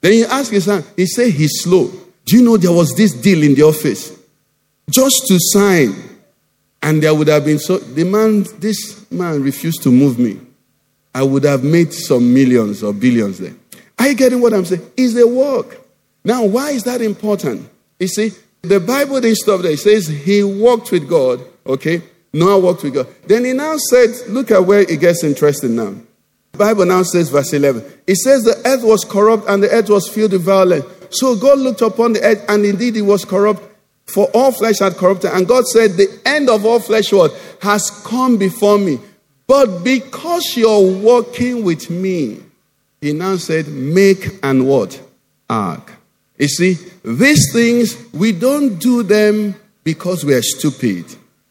Then 0.00 0.14
you 0.14 0.26
ask 0.26 0.50
his 0.50 0.64
son, 0.64 0.82
he 0.96 1.06
said 1.06 1.32
he's 1.32 1.62
slow. 1.62 1.90
Do 2.24 2.36
you 2.36 2.42
know 2.42 2.56
there 2.56 2.72
was 2.72 2.94
this 2.94 3.12
deal 3.12 3.42
in 3.42 3.54
the 3.54 3.62
office? 3.62 4.18
Just 4.90 5.26
to 5.28 5.38
sign. 5.38 5.94
And 6.82 7.02
there 7.02 7.14
would 7.14 7.28
have 7.28 7.44
been 7.44 7.58
so 7.58 7.78
the 7.78 8.04
man, 8.04 8.46
this 8.58 9.10
man 9.10 9.42
refused 9.42 9.82
to 9.82 9.92
move 9.92 10.18
me. 10.18 10.40
I 11.14 11.22
would 11.22 11.44
have 11.44 11.62
made 11.62 11.92
some 11.92 12.32
millions 12.32 12.82
or 12.82 12.92
billions 12.92 13.38
there. 13.38 13.54
Are 13.98 14.08
you 14.08 14.14
getting 14.14 14.40
what 14.40 14.52
I'm 14.52 14.64
saying? 14.64 14.90
Is 14.96 15.16
a 15.18 15.26
work. 15.26 15.80
Now, 16.24 16.44
why 16.44 16.70
is 16.70 16.84
that 16.84 17.00
important? 17.00 17.68
You 17.98 18.08
see, 18.08 18.32
the 18.62 18.80
Bible 18.80 19.20
didn't 19.20 19.36
stop 19.36 19.62
there. 19.62 19.72
It 19.72 19.78
says 19.78 20.06
he 20.06 20.42
walked 20.42 20.90
with 20.90 21.08
God, 21.08 21.40
okay? 21.66 22.02
Noah 22.32 22.58
walked 22.58 22.82
with 22.82 22.94
God. 22.94 23.06
Then 23.26 23.44
he 23.44 23.52
now 23.52 23.76
said, 23.76 24.10
look 24.28 24.50
at 24.50 24.64
where 24.64 24.80
it 24.80 25.00
gets 25.00 25.24
interesting 25.24 25.76
now. 25.76 25.94
The 26.52 26.58
Bible 26.58 26.86
now 26.86 27.02
says, 27.02 27.28
verse 27.28 27.52
11, 27.52 27.84
it 28.06 28.16
says 28.16 28.42
the 28.42 28.60
earth 28.66 28.82
was 28.82 29.04
corrupt 29.04 29.48
and 29.48 29.62
the 29.62 29.70
earth 29.70 29.88
was 29.88 30.08
filled 30.08 30.32
with 30.32 30.42
violence. 30.42 30.84
So 31.10 31.36
God 31.36 31.58
looked 31.58 31.82
upon 31.82 32.14
the 32.14 32.22
earth 32.22 32.44
and 32.48 32.64
indeed 32.64 32.96
it 32.96 33.02
was 33.02 33.24
corrupt, 33.24 33.62
for 34.06 34.26
all 34.34 34.52
flesh 34.52 34.78
had 34.78 34.94
corrupted. 34.94 35.32
And 35.32 35.46
God 35.46 35.66
said, 35.66 35.92
the 35.92 36.20
end 36.24 36.48
of 36.48 36.64
all 36.64 36.80
flesh 36.80 37.12
what? 37.12 37.32
Has 37.62 37.90
come 38.04 38.38
before 38.38 38.78
me. 38.78 38.98
But 39.46 39.84
because 39.84 40.56
you're 40.56 41.00
walking 41.00 41.62
with 41.62 41.88
me, 41.90 42.40
he 43.00 43.12
now 43.12 43.36
said, 43.36 43.68
make 43.68 44.38
and 44.42 44.66
what? 44.66 45.00
Ark. 45.48 45.92
You 46.38 46.48
see, 46.48 46.78
these 47.02 47.52
things, 47.52 47.96
we 48.12 48.32
don't 48.32 48.78
do 48.78 49.02
them 49.02 49.54
because 49.84 50.24
we 50.24 50.34
are 50.34 50.42
stupid. 50.42 51.06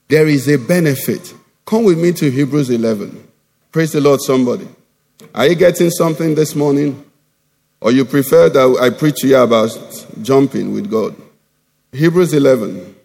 There 0.07 0.27
is 0.27 0.47
a 0.47 0.57
benefit. 0.57 1.33
Come 1.65 1.85
with 1.85 1.99
me 1.99 2.11
to 2.13 2.29
Hebrews 2.29 2.69
11. 2.69 3.27
Praise 3.71 3.91
the 3.93 4.01
Lord, 4.01 4.21
somebody. 4.21 4.67
Are 5.33 5.47
you 5.47 5.55
getting 5.55 5.89
something 5.89 6.35
this 6.35 6.55
morning? 6.55 7.03
Or 7.81 7.91
you 7.91 8.05
prefer 8.05 8.49
that 8.49 8.77
I 8.81 8.89
preach 8.91 9.17
to 9.17 9.27
you 9.27 9.37
about 9.37 9.69
jumping 10.21 10.73
with 10.73 10.89
God? 10.89 11.15
Hebrews 11.91 12.33
11. 12.33 12.95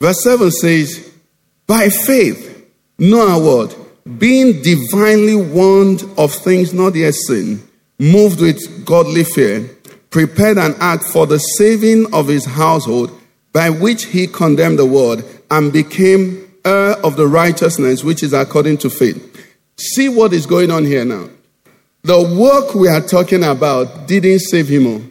Verse 0.00 0.22
7 0.22 0.50
says, 0.50 1.12
By 1.66 1.88
faith, 1.88 2.66
Noah 2.98 3.38
what? 3.38 4.18
Being 4.18 4.62
divinely 4.62 5.36
warned 5.36 6.02
of 6.16 6.32
things 6.32 6.72
not 6.72 6.94
yet 6.94 7.14
seen, 7.14 7.62
moved 7.98 8.40
with 8.40 8.86
godly 8.86 9.24
fear, 9.24 9.68
prepared 10.10 10.58
an 10.58 10.74
ark 10.80 11.02
for 11.02 11.26
the 11.26 11.38
saving 11.38 12.12
of 12.12 12.28
his 12.28 12.44
household, 12.44 13.10
by 13.52 13.70
which 13.70 14.06
he 14.06 14.26
condemned 14.26 14.78
the 14.78 14.86
world 14.86 15.22
and 15.50 15.72
became 15.72 16.48
heir 16.64 16.92
of 17.04 17.16
the 17.16 17.26
righteousness 17.26 18.04
which 18.04 18.22
is 18.22 18.32
according 18.32 18.78
to 18.78 18.90
faith. 18.90 19.24
See 19.76 20.08
what 20.08 20.32
is 20.32 20.46
going 20.46 20.70
on 20.70 20.84
here 20.84 21.04
now. 21.04 21.28
The 22.02 22.22
work 22.22 22.74
we 22.74 22.88
are 22.88 23.00
talking 23.00 23.44
about 23.44 24.06
didn't 24.06 24.40
save 24.40 24.68
him. 24.68 24.86
All. 24.86 25.02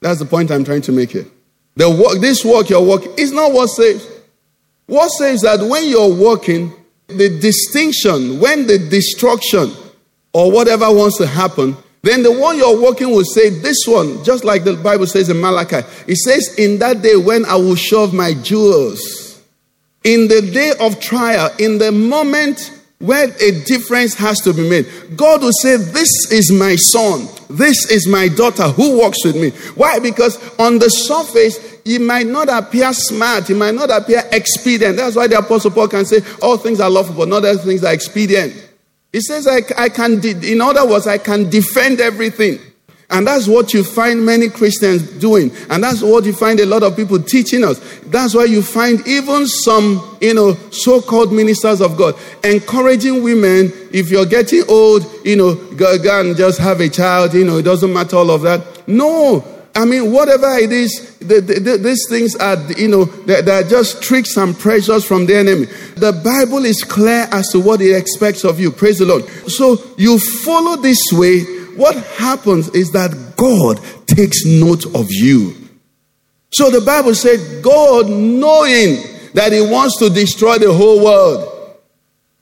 That's 0.00 0.18
the 0.18 0.26
point 0.26 0.50
I'm 0.50 0.64
trying 0.64 0.82
to 0.82 0.92
make 0.92 1.10
here. 1.10 1.26
The 1.76 1.90
work, 1.90 2.20
this 2.20 2.44
work 2.44 2.70
you're 2.70 2.82
working 2.82 3.12
is 3.16 3.32
not 3.32 3.52
what 3.52 3.68
saves. 3.68 4.06
What 4.86 5.08
saves 5.08 5.42
that 5.42 5.60
when 5.60 5.88
you're 5.88 6.14
working, 6.14 6.72
the 7.08 7.38
distinction, 7.40 8.40
when 8.40 8.66
the 8.66 8.78
destruction 8.78 9.72
or 10.32 10.50
whatever 10.50 10.86
wants 10.92 11.18
to 11.18 11.26
happen, 11.26 11.76
then 12.06 12.22
the 12.22 12.32
one 12.32 12.56
you're 12.56 12.80
working 12.80 13.10
will 13.10 13.24
say, 13.24 13.48
This 13.50 13.86
one, 13.86 14.22
just 14.24 14.44
like 14.44 14.64
the 14.64 14.74
Bible 14.74 15.06
says 15.06 15.28
in 15.28 15.40
Malachi, 15.40 15.86
it 16.06 16.16
says, 16.16 16.54
In 16.58 16.78
that 16.78 17.02
day 17.02 17.16
when 17.16 17.44
I 17.44 17.56
will 17.56 17.74
shove 17.74 18.12
my 18.12 18.34
jewels, 18.34 19.42
in 20.04 20.28
the 20.28 20.42
day 20.42 20.72
of 20.78 21.00
trial, 21.00 21.50
in 21.58 21.78
the 21.78 21.90
moment 21.90 22.72
where 22.98 23.28
a 23.28 23.64
difference 23.64 24.14
has 24.14 24.40
to 24.40 24.54
be 24.54 24.68
made, 24.68 24.86
God 25.16 25.42
will 25.42 25.52
say, 25.52 25.76
This 25.76 26.30
is 26.30 26.52
my 26.52 26.76
son, 26.76 27.28
this 27.48 27.90
is 27.90 28.06
my 28.06 28.28
daughter 28.28 28.64
who 28.64 28.98
walks 28.98 29.24
with 29.24 29.36
me. 29.36 29.50
Why? 29.74 29.98
Because 29.98 30.36
on 30.58 30.78
the 30.78 30.88
surface, 30.88 31.76
he 31.84 31.98
might 31.98 32.26
not 32.26 32.48
appear 32.48 32.92
smart, 32.92 33.48
he 33.48 33.54
might 33.54 33.74
not 33.74 33.90
appear 33.90 34.22
expedient. 34.32 34.96
That's 34.96 35.16
why 35.16 35.28
the 35.28 35.38
Apostle 35.38 35.70
Paul 35.70 35.88
can 35.88 36.04
say, 36.04 36.20
All 36.42 36.56
things 36.56 36.80
are 36.80 36.90
lawful, 36.90 37.14
but 37.14 37.28
not 37.28 37.44
all 37.44 37.58
things 37.58 37.84
are 37.84 37.92
expedient. 37.92 38.65
He 39.16 39.22
says, 39.22 39.48
I, 39.48 39.62
I 39.78 39.88
can, 39.88 40.20
de- 40.20 40.52
in 40.52 40.60
other 40.60 40.86
words, 40.86 41.06
I 41.06 41.16
can 41.16 41.48
defend 41.48 42.02
everything. 42.02 42.58
And 43.08 43.26
that's 43.26 43.48
what 43.48 43.72
you 43.72 43.82
find 43.82 44.26
many 44.26 44.50
Christians 44.50 45.10
doing. 45.18 45.50
And 45.70 45.82
that's 45.82 46.02
what 46.02 46.26
you 46.26 46.34
find 46.34 46.60
a 46.60 46.66
lot 46.66 46.82
of 46.82 46.94
people 46.96 47.22
teaching 47.22 47.64
us. 47.64 47.78
That's 48.08 48.34
why 48.34 48.44
you 48.44 48.60
find 48.60 49.00
even 49.08 49.46
some, 49.46 50.18
you 50.20 50.34
know, 50.34 50.52
so-called 50.70 51.32
ministers 51.32 51.80
of 51.80 51.96
God 51.96 52.14
encouraging 52.44 53.22
women, 53.22 53.72
if 53.90 54.10
you're 54.10 54.26
getting 54.26 54.64
old, 54.68 55.10
you 55.24 55.36
know, 55.36 55.54
go, 55.54 55.96
go 55.96 56.20
and 56.20 56.36
just 56.36 56.58
have 56.58 56.80
a 56.80 56.90
child, 56.90 57.32
you 57.32 57.46
know, 57.46 57.56
it 57.56 57.62
doesn't 57.62 57.90
matter 57.90 58.16
all 58.16 58.30
of 58.30 58.42
that. 58.42 58.86
No, 58.86 59.40
I 59.76 59.84
mean, 59.84 60.10
whatever 60.10 60.56
it 60.56 60.72
is, 60.72 61.18
the, 61.18 61.40
the, 61.40 61.60
the, 61.60 61.76
these 61.76 62.08
things 62.08 62.34
are, 62.36 62.56
you 62.72 62.88
know, 62.88 63.04
they're, 63.04 63.42
they're, 63.42 63.62
just 63.62 64.02
tricks 64.02 64.38
and 64.38 64.58
pressures 64.58 65.04
from 65.04 65.26
the 65.26 65.36
enemy. 65.36 65.66
The 65.96 66.12
Bible 66.24 66.64
is 66.64 66.82
clear 66.82 67.28
as 67.30 67.50
to 67.50 67.60
what 67.60 67.82
it 67.82 67.94
expects 67.94 68.42
of 68.44 68.58
you. 68.58 68.70
Praise 68.70 68.98
the 68.98 69.04
Lord. 69.04 69.24
So 69.50 69.76
you 69.98 70.18
follow 70.18 70.76
this 70.76 70.98
way. 71.12 71.42
What 71.76 71.94
happens 72.16 72.70
is 72.70 72.90
that 72.92 73.34
God 73.36 73.78
takes 74.06 74.46
note 74.46 74.86
of 74.94 75.08
you. 75.10 75.54
So 76.52 76.70
the 76.70 76.80
Bible 76.80 77.14
said, 77.14 77.62
God 77.62 78.08
knowing 78.08 78.96
that 79.34 79.52
He 79.52 79.60
wants 79.60 79.98
to 79.98 80.08
destroy 80.08 80.56
the 80.56 80.72
whole 80.72 81.04
world. 81.04 81.52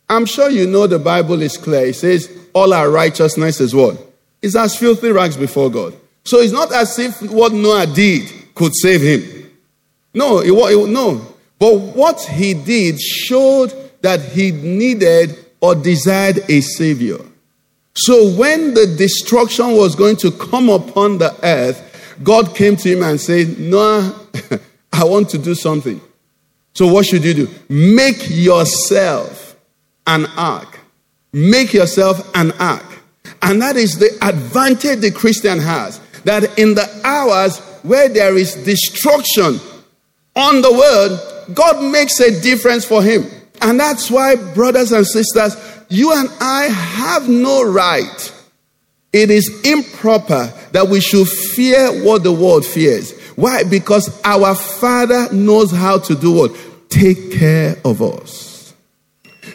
I'm 0.09 0.26
sure 0.26 0.51
you 0.51 0.68
know 0.68 0.87
the 0.87 1.01
Bible 1.01 1.43
is 1.43 1.57
clear. 1.57 1.87
It 1.87 1.97
says, 1.97 2.30
all 2.53 2.72
our 2.72 2.89
righteousness 2.89 3.61
is 3.61 3.74
what? 3.74 3.99
Is 4.41 4.55
as 4.55 4.76
filthy 4.76 5.11
rags 5.11 5.37
before 5.37 5.68
God. 5.68 5.97
So 6.25 6.39
it's 6.41 6.53
not 6.53 6.72
as 6.72 6.99
if 6.99 7.20
what 7.22 7.53
Noah 7.53 7.87
did 7.87 8.55
could 8.55 8.72
save 8.75 9.03
him. 9.03 9.51
No, 10.14 10.39
it, 10.39 10.53
it, 10.53 10.89
no. 10.89 11.35
But 11.59 11.79
what 11.79 12.20
he 12.20 12.55
did 12.55 13.01
showed 13.01 13.72
that 14.03 14.20
he 14.20 14.53
needed 14.53 15.37
or 15.61 15.75
desired 15.75 16.39
a 16.49 16.61
savior. 16.61 17.18
So 17.95 18.31
when 18.35 18.75
the 18.75 18.87
destruction 18.99 19.77
was 19.77 19.95
going 19.95 20.16
to 20.16 20.31
come 20.31 20.68
upon 20.68 21.18
the 21.18 21.35
earth, 21.43 22.16
God 22.22 22.55
came 22.55 22.77
to 22.77 22.89
him 22.89 23.03
and 23.03 23.20
said, 23.20 23.59
Noah, 23.59 24.20
I 24.93 25.05
want 25.05 25.31
to 25.31 25.39
do 25.39 25.55
something. 25.55 26.01
So 26.75 26.87
what 26.87 27.07
should 27.07 27.25
you 27.25 27.35
do? 27.35 27.49
Make 27.68 28.31
yourself 28.31 29.57
an 30.07 30.27
ark. 30.37 30.81
Make 31.33 31.72
yourself 31.72 32.31
an 32.35 32.53
ark. 32.53 32.85
And 33.43 33.61
that 33.62 33.77
is 33.77 33.99
the 33.99 34.11
advantage 34.22 35.01
the 35.01 35.11
Christian 35.11 35.61
has 35.61 36.01
that 36.25 36.59
in 36.59 36.75
the 36.75 37.01
hours 37.05 37.59
where 37.83 38.09
there 38.09 38.37
is 38.37 38.55
destruction 38.55 39.59
on 40.37 40.62
the 40.62 40.72
world, 40.72 41.55
God 41.55 41.93
makes 41.93 42.18
a 42.20 42.41
difference 42.41 42.85
for 42.85 43.03
him. 43.03 43.25
And 43.61 43.79
that's 43.79 44.11
why, 44.11 44.37
brothers 44.55 44.93
and 44.93 45.07
sisters, 45.07 45.57
you 45.89 46.12
and 46.12 46.29
I 46.41 46.64
have 46.64 47.29
no 47.29 47.62
right. 47.64 48.33
It 49.12 49.31
is 49.31 49.49
improper 49.64 50.53
that 50.72 50.89
we 50.89 51.01
should 51.01 51.29
fear 51.29 52.05
what 52.05 52.25
the 52.25 52.33
world 52.33 52.66
fears. 52.66 53.12
Why? 53.37 53.62
Because 53.62 54.20
our 54.25 54.55
Father 54.55 55.33
knows 55.33 55.70
how 55.70 55.99
to 55.99 56.14
do 56.14 56.33
what? 56.33 56.57
take 56.95 57.33
care 57.33 57.77
of 57.85 58.01
us. 58.01 58.72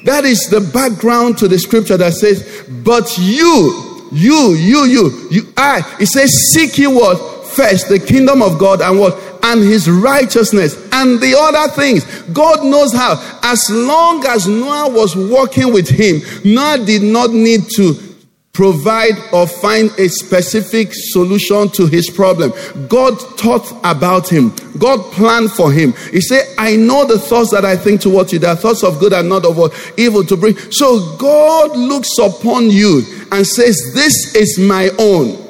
That 0.06 0.26
is 0.26 0.48
the 0.50 0.62
background 0.62 1.38
to 1.40 1.48
the 1.48 1.58
scripture 1.58 1.98
that 1.98 2.14
says, 2.14 2.66
But 2.84 3.18
you, 3.18 3.89
you, 4.12 4.54
you, 4.54 4.86
you, 4.86 5.28
you, 5.32 5.54
I, 5.56 5.98
it 6.00 6.08
says, 6.08 6.30
Seek 6.52 6.78
ye 6.78 6.88
what? 6.88 7.18
First, 7.50 7.90
the 7.90 8.00
kingdom 8.00 8.42
of 8.42 8.58
God 8.58 8.82
and 8.82 9.00
what? 9.00 9.20
And 9.44 9.62
his 9.62 9.90
righteousness 9.90 10.76
and 10.92 11.20
the 11.20 11.36
other 11.38 11.72
things. 11.74 12.06
God 12.32 12.64
knows 12.64 12.94
how. 12.94 13.40
As 13.44 13.70
long 13.70 14.26
as 14.26 14.48
Noah 14.48 14.90
was 14.92 15.16
walking 15.16 15.74
with 15.74 15.90
him, 15.90 16.22
Noah 16.46 16.86
did 16.86 17.02
not 17.02 17.32
need 17.32 17.68
to 17.76 18.09
provide 18.54 19.14
or 19.32 19.48
find 19.48 19.92
a 19.98 20.10
specific 20.10 20.90
solution 20.92 21.70
to 21.70 21.86
his 21.88 22.10
problem. 22.10 22.52
God 22.88 23.14
thought 23.40 23.72
about 23.84 24.28
him. 24.28 24.54
God 24.78 25.00
planned 25.12 25.52
for 25.52 25.72
him. 25.72 25.94
He 26.12 26.22
said, 26.22 26.46
I 26.58 26.76
know 26.76 27.06
the 27.06 27.20
thoughts 27.20 27.52
that 27.52 27.64
I 27.64 27.78
think 27.78 28.02
towards 28.02 28.34
you. 28.34 28.40
They 28.40 28.48
are 28.48 28.56
thoughts 28.56 28.84
of 28.84 29.00
good 29.00 29.14
and 29.14 29.30
not 29.30 29.46
of 29.46 29.94
evil 29.98 30.24
to 30.26 30.36
bring. 30.36 30.58
So 30.72 31.16
God 31.18 31.78
looks 31.78 32.18
upon 32.18 32.70
you 32.70 33.04
and 33.32 33.46
says, 33.46 33.92
This 33.94 34.36
is 34.36 34.60
my 34.60 34.90
own. 35.00 35.46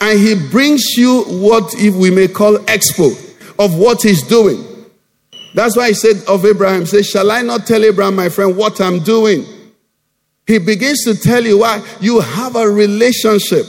And 0.00 0.18
he 0.18 0.34
brings 0.50 0.96
you 0.96 1.22
what 1.24 1.74
if 1.76 1.94
we 1.94 2.10
may 2.10 2.28
call 2.28 2.58
expo 2.58 3.12
of 3.58 3.76
what 3.78 4.02
he's 4.02 4.22
doing. 4.22 4.64
That's 5.54 5.76
why 5.76 5.88
he 5.88 5.94
said 5.94 6.22
of 6.28 6.44
Abraham, 6.44 6.84
say, 6.84 7.02
Shall 7.02 7.30
I 7.30 7.42
not 7.42 7.66
tell 7.66 7.82
Abraham, 7.82 8.16
my 8.16 8.28
friend, 8.28 8.56
what 8.56 8.80
I'm 8.80 9.00
doing? 9.00 9.44
He 10.46 10.58
begins 10.58 11.04
to 11.04 11.14
tell 11.16 11.44
you 11.44 11.58
why 11.58 11.84
you 12.00 12.20
have 12.20 12.56
a 12.56 12.68
relationship. 12.68 13.66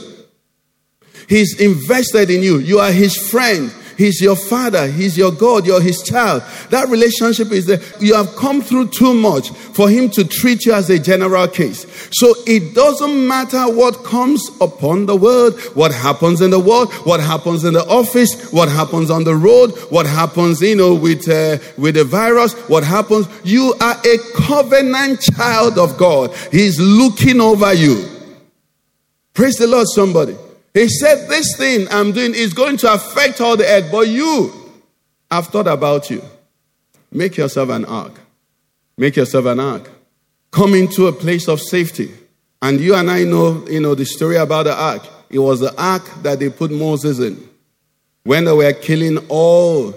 He's 1.28 1.60
invested 1.60 2.30
in 2.30 2.44
you. 2.44 2.60
You 2.60 2.80
are 2.80 2.92
his 2.92 3.18
friend. 3.30 3.74
He's 3.98 4.22
your 4.22 4.36
father. 4.36 4.88
He's 4.88 5.18
your 5.18 5.32
God. 5.32 5.66
You're 5.66 5.82
his 5.82 6.04
child. 6.04 6.44
That 6.70 6.88
relationship 6.88 7.52
is 7.52 7.66
there. 7.66 7.80
You 8.00 8.14
have 8.14 8.36
come 8.36 8.62
through 8.62 8.90
too 8.90 9.14
much 9.14 9.50
for 9.50 9.90
him 9.90 10.10
to 10.12 10.24
treat 10.24 10.66
you 10.66 10.74
as 10.74 10.90
a 10.92 11.00
general 11.00 11.48
case. 11.48 11.86
So 12.12 12.36
it 12.46 12.76
doesn't 12.76 13.28
matter 13.28 13.64
what 13.64 14.04
comes 14.04 14.48
upon 14.62 15.08
the 15.08 15.16
world, 15.16 15.60
what 15.74 15.92
happens 15.92 16.42
in 16.42 16.52
the 16.52 16.60
world, 16.60 16.94
what 17.06 17.20
happens 17.20 17.64
in 17.64 17.74
the 17.74 17.86
office, 17.88 18.52
what 18.52 18.70
happens 18.70 19.10
on 19.10 19.24
the 19.24 19.36
road, 19.36 19.72
what 19.90 20.06
happens, 20.06 20.62
you 20.62 20.76
know, 20.76 20.94
with, 20.94 21.28
uh, 21.28 21.58
with 21.78 21.96
the 21.96 22.04
virus, 22.04 22.54
what 22.70 22.84
happens. 22.84 23.28
You 23.44 23.74
are 23.82 23.96
a 24.06 24.18
covenant 24.36 25.22
child 25.22 25.80
of 25.80 25.98
God. 25.98 26.36
He's 26.52 26.80
looking 26.80 27.42
over 27.42 27.74
you. 27.74 28.08
Praise 29.34 29.56
the 29.56 29.68
Lord, 29.68 29.88
somebody. 29.88 30.36
He 30.74 30.88
said, 30.88 31.28
This 31.28 31.56
thing 31.58 31.88
I'm 31.92 32.12
doing 32.12 32.34
is 32.36 32.54
going 32.54 32.78
to 32.78 32.94
affect 32.94 33.42
all 33.42 33.58
the 33.58 33.66
earth, 33.66 33.90
but 33.92 34.08
you, 34.08 34.54
I've 35.30 35.48
thought 35.48 35.68
about 35.68 36.10
you. 36.10 36.22
Make 37.12 37.38
yourself 37.38 37.70
an 37.70 37.86
ark. 37.86 38.14
Make 38.98 39.16
yourself 39.16 39.46
an 39.46 39.60
ark. 39.60 39.90
Come 40.52 40.74
into 40.74 41.08
a 41.08 41.14
place 41.14 41.48
of 41.48 41.62
safety. 41.62 42.12
And 42.62 42.80
you 42.80 42.96
and 42.96 43.10
I 43.10 43.24
know, 43.24 43.66
you 43.68 43.80
know, 43.80 43.96
the 43.96 44.06
story 44.06 44.38
about 44.38 44.64
the 44.64 44.74
ark. 44.74 45.04
It 45.30 45.40
was 45.40 45.60
the 45.60 45.80
ark 45.82 46.04
that 46.24 46.40
they 46.40 46.50
put 46.50 46.72
Moses 46.72 47.20
in. 47.20 47.48
When 48.24 48.46
they 48.46 48.52
were 48.52 48.74
killing 48.74 49.20
all 49.30 49.94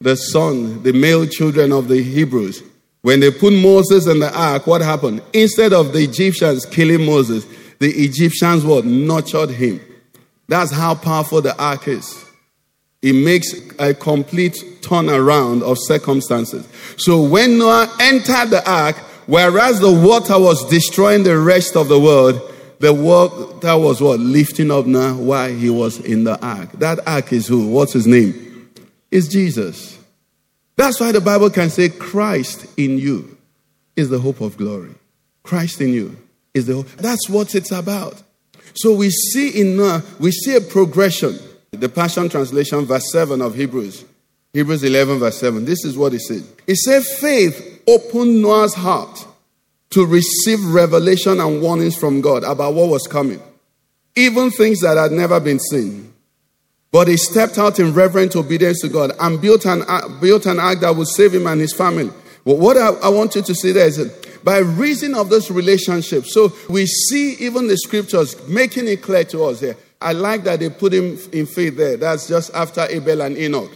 the 0.00 0.16
son, 0.16 0.82
the 0.82 0.92
male 0.92 1.26
children 1.26 1.72
of 1.72 1.88
the 1.88 2.02
Hebrews. 2.02 2.62
When 3.02 3.20
they 3.20 3.30
put 3.30 3.52
Moses 3.52 4.06
in 4.06 4.18
the 4.18 4.36
ark, 4.36 4.66
what 4.66 4.82
happened? 4.82 5.22
Instead 5.32 5.72
of 5.72 5.92
the 5.92 6.00
Egyptians 6.00 6.66
killing 6.66 7.06
Moses, 7.06 7.46
the 7.78 7.90
Egyptians 7.90 8.64
what? 8.64 8.84
Nurtured 8.84 9.50
him. 9.50 9.80
That's 10.48 10.72
how 10.72 10.94
powerful 10.94 11.42
the 11.42 11.60
ark 11.60 11.88
is. 11.88 12.24
It 13.02 13.12
makes 13.12 13.52
a 13.78 13.94
complete 13.94 14.56
turnaround 14.80 15.62
of 15.62 15.76
circumstances. 15.78 16.66
So 16.98 17.22
when 17.22 17.58
Noah 17.58 17.94
entered 18.00 18.50
the 18.50 18.62
ark, 18.68 18.96
whereas 19.26 19.80
the 19.80 19.92
water 19.92 20.38
was 20.38 20.68
destroying 20.68 21.24
the 21.24 21.38
rest 21.38 21.76
of 21.76 21.88
the 21.88 21.98
world, 21.98 22.40
the 22.78 22.92
water 22.92 23.78
was 23.78 24.00
what? 24.00 24.20
Lifting 24.20 24.70
up 24.70 24.86
now 24.86 25.14
while 25.14 25.50
he 25.50 25.70
was 25.70 25.98
in 26.00 26.24
the 26.24 26.40
ark. 26.44 26.72
That 26.72 27.06
ark 27.06 27.32
is 27.32 27.46
who? 27.46 27.68
What's 27.68 27.92
his 27.92 28.06
name? 28.06 28.70
It's 29.10 29.28
Jesus. 29.28 29.98
That's 30.76 31.00
why 31.00 31.12
the 31.12 31.20
Bible 31.20 31.50
can 31.50 31.70
say 31.70 31.88
Christ 31.88 32.66
in 32.76 32.98
you 32.98 33.36
is 33.96 34.10
the 34.10 34.18
hope 34.18 34.40
of 34.40 34.56
glory. 34.56 34.94
Christ 35.42 35.80
in 35.80 35.92
you 35.92 36.16
is 36.52 36.66
the 36.66 36.74
hope. 36.74 36.88
That's 36.96 37.28
what 37.28 37.54
it's 37.54 37.70
about. 37.70 38.22
So 38.76 38.94
we 38.94 39.10
see 39.10 39.60
in 39.60 39.76
Noah, 39.76 40.02
we 40.20 40.30
see 40.30 40.54
a 40.56 40.60
progression. 40.60 41.38
The 41.70 41.88
Passion 41.88 42.28
Translation, 42.28 42.84
verse 42.84 43.10
7 43.10 43.42
of 43.42 43.54
Hebrews. 43.54 44.04
Hebrews 44.52 44.84
11, 44.84 45.18
verse 45.18 45.38
7. 45.38 45.64
This 45.64 45.84
is 45.84 45.96
what 45.96 46.14
it 46.14 46.20
said. 46.20 46.42
It 46.66 46.76
said, 46.76 47.02
Faith 47.02 47.82
opened 47.86 48.40
Noah's 48.40 48.74
heart 48.74 49.26
to 49.90 50.06
receive 50.06 50.64
revelation 50.66 51.40
and 51.40 51.60
warnings 51.60 51.96
from 51.96 52.20
God 52.20 52.44
about 52.44 52.74
what 52.74 52.88
was 52.88 53.06
coming, 53.06 53.40
even 54.14 54.50
things 54.50 54.80
that 54.80 54.96
had 54.96 55.12
never 55.12 55.40
been 55.40 55.58
seen. 55.58 56.12
But 56.90 57.08
he 57.08 57.16
stepped 57.16 57.58
out 57.58 57.78
in 57.78 57.92
reverent 57.92 58.36
obedience 58.36 58.80
to 58.80 58.88
God 58.88 59.12
and 59.20 59.40
built 59.40 59.66
an, 59.66 59.84
built 60.20 60.46
an 60.46 60.58
ark 60.60 60.80
that 60.80 60.96
would 60.96 61.08
save 61.08 61.34
him 61.34 61.46
and 61.46 61.60
his 61.60 61.74
family. 61.74 62.10
What 62.44 62.76
I, 62.76 62.88
I 62.88 63.08
want 63.08 63.34
you 63.34 63.42
to 63.42 63.54
see 63.54 63.72
there 63.72 63.86
is 63.86 63.96
that 63.96 64.25
by 64.46 64.58
reason 64.58 65.16
of 65.16 65.28
this 65.28 65.50
relationship. 65.50 66.24
So 66.24 66.52
we 66.70 66.86
see 66.86 67.32
even 67.40 67.66
the 67.66 67.76
scriptures 67.76 68.36
making 68.46 68.86
it 68.86 69.02
clear 69.02 69.24
to 69.24 69.42
us 69.42 69.58
here. 69.58 69.76
I 70.00 70.12
like 70.12 70.44
that 70.44 70.60
they 70.60 70.70
put 70.70 70.94
him 70.94 71.18
in 71.32 71.46
faith 71.46 71.76
there. 71.76 71.96
That's 71.96 72.28
just 72.28 72.54
after 72.54 72.86
Abel 72.88 73.22
and 73.22 73.36
Enoch. 73.36 73.72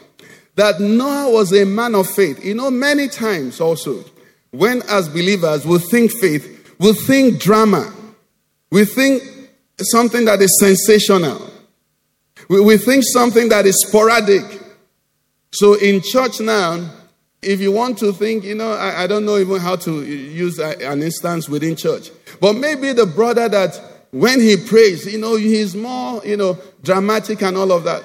That 0.55 0.79
Noah 0.79 1.33
was 1.33 1.53
a 1.53 1.65
man 1.65 1.97
of 1.97 2.09
faith. 2.09 2.45
You 2.45 2.55
know, 2.55 2.71
many 2.71 3.09
times 3.09 3.61
also, 3.61 4.05
when 4.53 4.83
as 4.89 5.09
believers 5.09 5.67
we 5.67 5.79
think 5.79 6.13
faith, 6.13 6.77
we 6.79 6.93
think 6.93 7.41
drama, 7.41 7.93
we 8.71 8.85
think 8.85 9.25
something 9.81 10.25
that 10.27 10.41
is 10.41 10.57
sensational, 10.61 11.51
we, 12.49 12.61
we 12.61 12.77
think 12.77 13.03
something 13.09 13.49
that 13.49 13.67
is 13.67 13.85
sporadic. 13.89 14.45
So 15.51 15.75
in 15.75 16.01
church 16.01 16.39
now, 16.39 16.89
if 17.43 17.61
you 17.61 17.73
want 17.73 17.99
to 17.99 18.13
think, 18.13 18.45
you 18.45 18.55
know, 18.55 18.73
I, 18.73 19.05
I 19.05 19.07
don't 19.07 19.25
know 19.25 19.39
even 19.39 19.61
how 19.61 19.77
to 19.77 20.05
use 20.05 20.59
a, 20.59 20.77
an 20.87 21.03
instance 21.03 21.49
within 21.49 21.77
church, 21.77 22.11
but 22.41 22.55
maybe 22.55 22.93
the 22.93 23.07
brother 23.07 23.49
that 23.49 23.81
when 24.11 24.41
he 24.41 24.57
prays, 24.57 25.11
you 25.11 25.19
know, 25.19 25.37
he's 25.37 25.75
more, 25.75 26.25
you 26.25 26.37
know, 26.37 26.59
dramatic 26.83 27.43
and 27.43 27.57
all 27.57 27.73
of 27.73 27.85
that. 27.85 28.03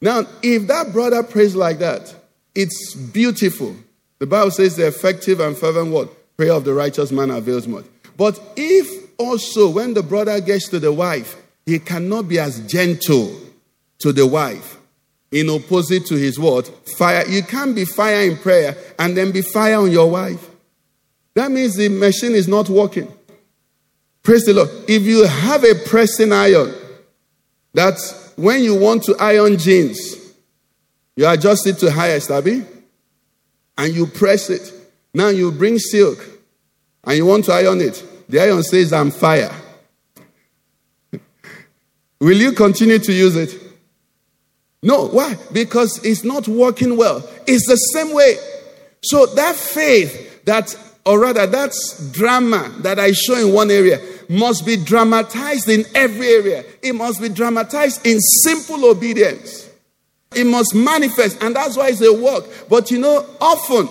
Now, 0.00 0.22
if 0.42 0.66
that 0.66 0.92
brother 0.92 1.22
prays 1.22 1.54
like 1.54 1.78
that, 1.78 2.14
it's 2.54 2.94
beautiful. 2.94 3.76
The 4.18 4.26
Bible 4.26 4.50
says 4.50 4.76
the 4.76 4.86
effective 4.86 5.40
and 5.40 5.56
fervent 5.56 5.92
word, 5.92 6.08
prayer 6.36 6.52
of 6.52 6.64
the 6.64 6.74
righteous 6.74 7.12
man 7.12 7.30
avails 7.30 7.66
much. 7.66 7.84
But 8.16 8.40
if 8.56 9.10
also 9.18 9.70
when 9.70 9.94
the 9.94 10.02
brother 10.02 10.40
gets 10.40 10.68
to 10.70 10.78
the 10.78 10.92
wife, 10.92 11.36
he 11.66 11.78
cannot 11.78 12.28
be 12.28 12.38
as 12.38 12.66
gentle 12.66 13.34
to 13.98 14.12
the 14.12 14.26
wife 14.26 14.78
in 15.34 15.50
opposite 15.50 16.06
to 16.06 16.14
his 16.14 16.38
word, 16.38 16.68
fire. 16.96 17.28
You 17.28 17.42
can't 17.42 17.74
be 17.74 17.84
fire 17.84 18.22
in 18.22 18.36
prayer 18.36 18.76
and 19.00 19.16
then 19.16 19.32
be 19.32 19.42
fire 19.42 19.80
on 19.80 19.90
your 19.90 20.08
wife. 20.08 20.48
That 21.34 21.50
means 21.50 21.74
the 21.74 21.88
machine 21.88 22.32
is 22.32 22.46
not 22.46 22.68
working. 22.68 23.12
Praise 24.22 24.44
the 24.44 24.54
Lord. 24.54 24.70
If 24.88 25.02
you 25.02 25.26
have 25.26 25.64
a 25.64 25.74
pressing 25.74 26.32
iron, 26.32 26.72
that's 27.72 28.32
when 28.36 28.62
you 28.62 28.76
want 28.78 29.02
to 29.04 29.16
iron 29.18 29.58
jeans, 29.58 30.14
you 31.16 31.28
adjust 31.28 31.66
it 31.66 31.78
to 31.78 31.90
highest, 31.90 32.30
Abby, 32.30 32.64
and 33.76 33.92
you 33.92 34.06
press 34.06 34.50
it. 34.50 34.72
Now 35.12 35.28
you 35.28 35.50
bring 35.50 35.80
silk 35.80 36.24
and 37.02 37.16
you 37.16 37.26
want 37.26 37.46
to 37.46 37.52
iron 37.52 37.80
it. 37.80 38.04
The 38.28 38.40
iron 38.40 38.62
says, 38.62 38.92
I'm 38.92 39.10
fire. 39.10 39.52
Will 42.20 42.36
you 42.38 42.52
continue 42.52 43.00
to 43.00 43.12
use 43.12 43.34
it? 43.34 43.63
No, 44.84 45.06
why? 45.06 45.38
Because 45.50 46.04
it's 46.04 46.24
not 46.24 46.46
working 46.46 46.98
well. 46.98 47.26
It's 47.46 47.66
the 47.66 47.76
same 47.76 48.14
way. 48.14 48.36
So 49.02 49.24
that 49.24 49.56
faith, 49.56 50.44
that, 50.44 50.76
or 51.06 51.18
rather, 51.18 51.46
that 51.46 51.74
drama 52.12 52.70
that 52.80 52.98
I 52.98 53.12
show 53.12 53.34
in 53.34 53.54
one 53.54 53.70
area, 53.70 53.98
must 54.28 54.66
be 54.66 54.76
dramatized 54.76 55.70
in 55.70 55.86
every 55.94 56.28
area. 56.28 56.64
It 56.82 56.94
must 56.94 57.22
be 57.22 57.30
dramatized 57.30 58.06
in 58.06 58.20
simple 58.20 58.84
obedience. 58.84 59.70
It 60.36 60.46
must 60.46 60.74
manifest, 60.74 61.42
and 61.42 61.56
that's 61.56 61.78
why 61.78 61.88
it's 61.88 62.02
a 62.02 62.12
work. 62.12 62.44
But 62.68 62.90
you 62.90 62.98
know, 62.98 63.26
often 63.40 63.88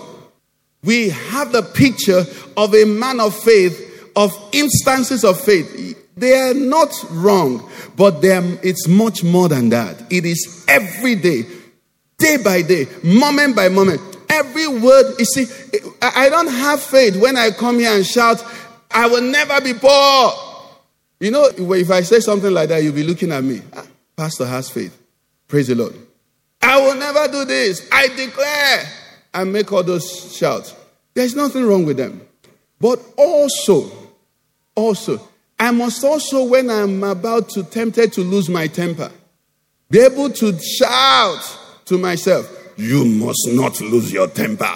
we 0.84 1.08
have 1.08 1.50
the 1.50 1.62
picture 1.62 2.24
of 2.56 2.72
a 2.72 2.84
man 2.84 3.18
of 3.18 3.34
faith, 3.34 4.12
of 4.14 4.32
instances 4.52 5.24
of 5.24 5.40
faith. 5.40 5.98
They 6.16 6.38
are 6.38 6.54
not 6.54 6.92
wrong, 7.10 7.68
but 7.96 8.20
it's 8.22 8.86
much 8.86 9.24
more 9.24 9.48
than 9.48 9.70
that. 9.70 10.00
It 10.10 10.24
is 10.24 10.64
every 10.68 11.16
day, 11.16 11.42
day 12.18 12.36
by 12.42 12.62
day, 12.62 12.86
moment 13.02 13.56
by 13.56 13.68
moment. 13.68 14.00
Every 14.28 14.66
word, 14.68 15.14
you 15.18 15.24
see, 15.24 15.46
I 16.00 16.28
don't 16.28 16.48
have 16.48 16.80
faith 16.80 17.20
when 17.20 17.36
I 17.36 17.50
come 17.50 17.78
here 17.78 17.94
and 17.94 18.06
shout, 18.06 18.44
I 18.90 19.06
will 19.06 19.22
never 19.22 19.60
be 19.60 19.74
poor. 19.74 20.32
You 21.20 21.30
know, 21.30 21.50
if 21.56 21.90
I 21.90 22.02
say 22.02 22.20
something 22.20 22.50
like 22.52 22.68
that, 22.68 22.82
you'll 22.82 22.94
be 22.94 23.04
looking 23.04 23.32
at 23.32 23.42
me. 23.42 23.62
Ah, 23.72 23.86
Pastor 24.16 24.46
has 24.46 24.68
faith. 24.70 24.96
Praise 25.48 25.68
the 25.68 25.74
Lord. 25.74 25.94
I 26.62 26.80
will 26.80 26.96
never 26.96 27.28
do 27.28 27.44
this. 27.44 27.88
I 27.92 28.08
declare. 28.08 28.84
and 29.34 29.52
make 29.52 29.70
all 29.72 29.82
those 29.82 30.34
shouts. 30.34 30.74
There's 31.12 31.34
nothing 31.34 31.66
wrong 31.66 31.84
with 31.84 31.96
them. 31.96 32.22
But 32.80 33.00
also, 33.16 33.90
also, 34.74 35.28
I 35.64 35.70
must 35.70 36.04
also, 36.04 36.44
when 36.44 36.68
I'm 36.68 37.02
about 37.02 37.48
to 37.50 37.62
tempted 37.62 38.12
to 38.12 38.20
lose 38.20 38.50
my 38.50 38.66
temper, 38.66 39.10
be 39.88 39.98
able 40.00 40.28
to 40.28 40.58
shout 40.60 41.58
to 41.86 41.96
myself, 41.96 42.46
You 42.76 43.06
must 43.06 43.48
not 43.52 43.80
lose 43.80 44.12
your 44.12 44.26
temper. 44.26 44.68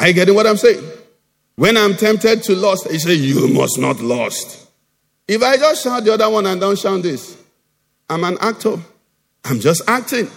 Are 0.00 0.08
you 0.08 0.12
getting 0.12 0.34
what 0.34 0.48
I'm 0.48 0.56
saying? 0.56 0.82
When 1.54 1.76
I'm 1.76 1.94
tempted 1.94 2.42
to 2.42 2.56
lust, 2.56 2.88
I 2.90 2.96
say, 2.96 3.14
You 3.14 3.46
must 3.54 3.78
not 3.78 4.00
lust. 4.00 4.68
If 5.28 5.44
I 5.44 5.56
just 5.56 5.84
shout 5.84 6.02
the 6.02 6.14
other 6.14 6.28
one 6.28 6.44
and 6.44 6.60
don't 6.60 6.76
shout 6.76 7.04
this, 7.04 7.40
I'm 8.08 8.24
an 8.24 8.36
actor. 8.40 8.78
I'm 9.44 9.60
just 9.60 9.82
acting. 9.86 10.28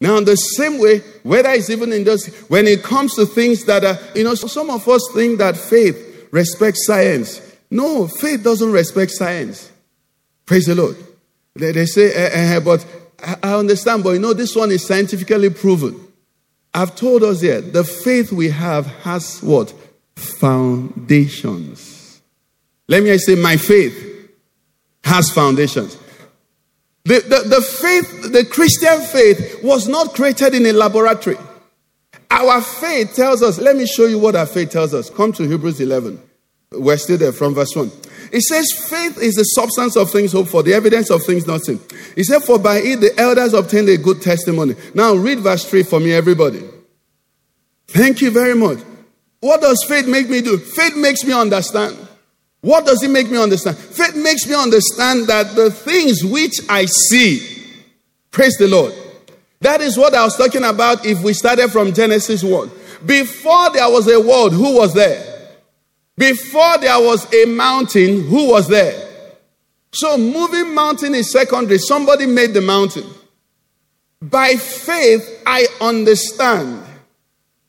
Now, 0.00 0.16
in 0.16 0.24
the 0.24 0.36
same 0.36 0.78
way, 0.78 1.00
whether 1.24 1.50
it's 1.50 1.68
even 1.68 1.92
in 1.92 2.04
those, 2.04 2.26
when 2.48 2.66
it 2.66 2.82
comes 2.82 3.16
to 3.16 3.26
things 3.26 3.66
that 3.66 3.84
are, 3.84 3.98
you 4.14 4.24
know, 4.24 4.34
some 4.34 4.70
of 4.70 4.88
us 4.88 5.06
think 5.12 5.40
that 5.40 5.58
faith 5.58 6.28
respects 6.30 6.86
science. 6.86 7.53
No, 7.74 8.06
faith 8.06 8.44
doesn't 8.44 8.70
respect 8.70 9.10
science. 9.10 9.72
Praise 10.46 10.66
the 10.66 10.76
Lord. 10.76 10.96
They, 11.56 11.72
they 11.72 11.86
say, 11.86 12.12
eh, 12.12 12.30
eh, 12.32 12.56
eh 12.56 12.60
but 12.60 12.86
I 13.42 13.54
understand, 13.54 14.04
but 14.04 14.10
you 14.10 14.20
know, 14.20 14.32
this 14.32 14.54
one 14.54 14.70
is 14.70 14.86
scientifically 14.86 15.50
proven. 15.50 16.00
I've 16.72 16.94
told 16.94 17.24
us 17.24 17.40
here, 17.40 17.60
the 17.60 17.82
faith 17.82 18.30
we 18.30 18.50
have 18.50 18.86
has 19.02 19.42
what? 19.42 19.74
Foundations. 20.14 22.22
Let 22.86 23.02
me 23.02 23.18
say, 23.18 23.34
my 23.34 23.56
faith 23.56 24.30
has 25.02 25.30
foundations. 25.30 25.98
The, 27.02 27.22
the, 27.22 27.56
the 27.56 27.60
faith, 27.60 28.32
the 28.32 28.44
Christian 28.44 29.00
faith, 29.00 29.64
was 29.64 29.88
not 29.88 30.14
created 30.14 30.54
in 30.54 30.64
a 30.66 30.72
laboratory. 30.72 31.38
Our 32.30 32.60
faith 32.60 33.16
tells 33.16 33.42
us, 33.42 33.58
let 33.58 33.74
me 33.74 33.84
show 33.84 34.06
you 34.06 34.20
what 34.20 34.36
our 34.36 34.46
faith 34.46 34.70
tells 34.70 34.94
us. 34.94 35.10
Come 35.10 35.32
to 35.32 35.42
Hebrews 35.42 35.80
11. 35.80 36.22
We're 36.76 36.96
still 36.96 37.18
there 37.18 37.32
from 37.32 37.54
verse 37.54 37.74
1. 37.74 37.90
It 38.32 38.42
says, 38.42 38.66
faith 38.88 39.18
is 39.22 39.34
the 39.34 39.44
substance 39.44 39.96
of 39.96 40.10
things 40.10 40.32
hoped 40.32 40.50
for, 40.50 40.62
the 40.62 40.74
evidence 40.74 41.10
of 41.10 41.22
things 41.22 41.46
not 41.46 41.62
seen. 41.62 41.78
He 42.16 42.24
said, 42.24 42.42
for 42.42 42.58
by 42.58 42.78
it 42.78 43.00
the 43.00 43.12
elders 43.18 43.54
obtained 43.54 43.88
a 43.88 43.96
good 43.96 44.22
testimony. 44.22 44.74
Now 44.92 45.14
read 45.14 45.40
verse 45.40 45.64
3 45.64 45.84
for 45.84 46.00
me, 46.00 46.12
everybody. 46.12 46.62
Thank 47.86 48.20
you 48.20 48.30
very 48.30 48.54
much. 48.54 48.78
What 49.40 49.60
does 49.60 49.84
faith 49.84 50.08
make 50.08 50.28
me 50.28 50.40
do? 50.40 50.58
Faith 50.58 50.96
makes 50.96 51.22
me 51.22 51.32
understand. 51.32 51.96
What 52.60 52.86
does 52.86 53.02
it 53.02 53.10
make 53.10 53.30
me 53.30 53.36
understand? 53.36 53.76
Faith 53.76 54.16
makes 54.16 54.48
me 54.48 54.54
understand 54.54 55.26
that 55.26 55.54
the 55.54 55.70
things 55.70 56.24
which 56.24 56.54
I 56.68 56.86
see, 56.86 57.62
praise 58.30 58.56
the 58.56 58.66
Lord. 58.68 58.94
That 59.60 59.80
is 59.80 59.96
what 59.96 60.14
I 60.14 60.24
was 60.24 60.36
talking 60.36 60.64
about 60.64 61.06
if 61.06 61.22
we 61.22 61.34
started 61.34 61.68
from 61.70 61.92
Genesis 61.92 62.42
1. 62.42 62.70
Before 63.06 63.70
there 63.70 63.88
was 63.90 64.08
a 64.08 64.20
world, 64.20 64.54
who 64.54 64.76
was 64.76 64.94
there? 64.94 65.33
Before 66.16 66.78
there 66.78 67.00
was 67.00 67.32
a 67.34 67.44
mountain, 67.46 68.26
who 68.26 68.50
was 68.50 68.68
there? 68.68 69.10
So 69.92 70.18
moving 70.18 70.74
mountain 70.74 71.14
is 71.14 71.30
secondary. 71.30 71.78
Somebody 71.78 72.26
made 72.26 72.54
the 72.54 72.60
mountain. 72.60 73.04
By 74.20 74.54
faith, 74.54 75.42
I 75.46 75.66
understand 75.80 76.82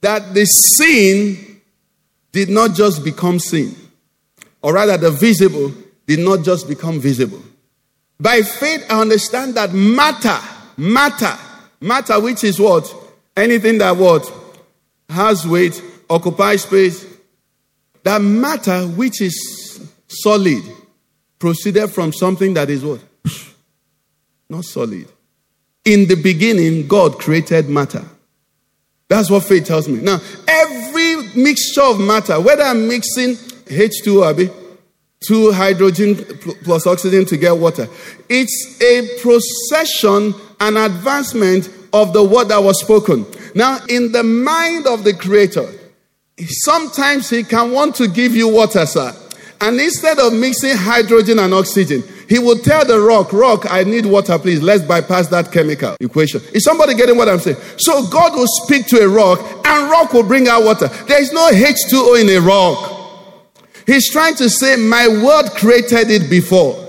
that 0.02 0.34
the 0.34 0.46
sin 0.46 1.62
did 2.32 2.50
not 2.50 2.76
just 2.76 3.04
become 3.04 3.40
sin 3.40 3.76
or 4.62 4.74
rather 4.74 4.98
the 4.98 5.12
visible, 5.12 5.72
did 6.08 6.20
not 6.20 6.44
just 6.44 6.68
become 6.68 7.00
visible. 7.00 7.40
By 8.20 8.42
faith, 8.42 8.84
I 8.90 9.02
understand 9.02 9.54
that 9.56 9.74
matter, 9.74 10.38
matter, 10.76 11.38
matter, 11.80 12.20
which 12.20 12.44
is 12.44 12.60
what? 12.60 12.92
Anything 13.38 13.78
that 13.78 13.96
what? 13.96 14.32
Has 15.08 15.46
weight, 15.46 15.84
occupies 16.10 16.64
space. 16.64 17.06
That 18.06 18.22
matter, 18.22 18.84
which 18.84 19.20
is 19.20 19.92
solid, 20.08 20.64
proceeded 21.40 21.90
from 21.90 22.14
something 22.14 22.54
that 22.54 22.70
is 22.70 22.86
what? 22.86 23.02
Not 24.50 24.64
solid. 24.64 25.08
In 25.84 26.08
the 26.08 26.16
beginning, 26.16 26.88
God 26.88 27.18
created 27.18 27.68
matter. 27.68 28.06
That's 29.08 29.32
what 29.32 29.44
faith 29.44 29.66
tells 29.66 29.90
me. 29.90 30.02
Now, 30.02 30.20
every 30.48 31.30
mixture 31.36 31.82
of 31.82 32.00
matter, 32.00 32.40
whether 32.40 32.62
I'm 32.62 32.88
mixing 32.88 33.36
H2, 33.36 34.30
Abby, 34.30 34.50
two 35.20 35.52
hydrogen 35.52 36.16
plus 36.64 36.86
oxygen 36.86 37.26
to 37.26 37.38
get 37.38 37.58
water. 37.58 37.88
It's 38.30 38.82
a 38.82 39.20
procession, 39.20 40.36
an 40.60 40.78
advancement 40.78 41.70
of 41.92 42.14
the 42.14 42.24
word 42.24 42.50
that 42.50 42.62
was 42.62 42.80
spoken. 42.82 43.26
Now, 43.56 43.80
in 43.90 44.12
the 44.12 44.24
mind 44.24 44.86
of 44.86 45.04
the 45.04 45.14
creator, 45.14 45.72
sometimes 46.40 47.30
he 47.30 47.44
can 47.44 47.72
want 47.72 47.96
to 47.96 48.08
give 48.08 48.36
you 48.36 48.48
water, 48.48 48.86
sir. 48.86 49.14
And 49.62 49.80
instead 49.80 50.20
of 50.20 50.34
mixing 50.34 50.76
hydrogen 50.76 51.40
and 51.40 51.54
oxygen, 51.54 52.04
he 52.28 52.40
will 52.40 52.58
tell 52.58 52.86
the 52.86 53.00
rock, 53.00 53.32
Rock, 53.32 53.66
I 53.70 53.84
need 53.84 54.06
water, 54.06 54.38
please. 54.38 54.62
Let's 54.62 54.84
bypass 54.84 55.28
that 55.28 55.52
chemical 55.52 55.96
equation. 56.00 56.42
Is 56.54 56.64
somebody 56.64 56.94
getting 56.94 57.18
what 57.18 57.30
I'm 57.30 57.40
saying? 57.40 57.58
So 57.78 58.08
God 58.08 58.34
will 58.34 58.48
speak 58.48 58.88
to 58.88 59.00
a 59.00 59.08
rock, 59.08 59.40
and 59.66 59.90
rock 59.90 60.14
will 60.14 60.24
bring 60.24 60.48
out 60.48 60.64
water. 60.64 60.88
There 61.08 61.22
is 61.22 61.32
no 61.32 61.50
H2O 61.52 62.22
in 62.22 62.30
a 62.30 62.46
rock. 62.46 62.92
He's 63.86 64.12
trying 64.12 64.36
to 64.36 64.50
say, 64.50 64.76
My 64.76 65.08
word 65.08 65.52
created 65.52 66.10
it 66.10 66.30
before. 66.30 66.82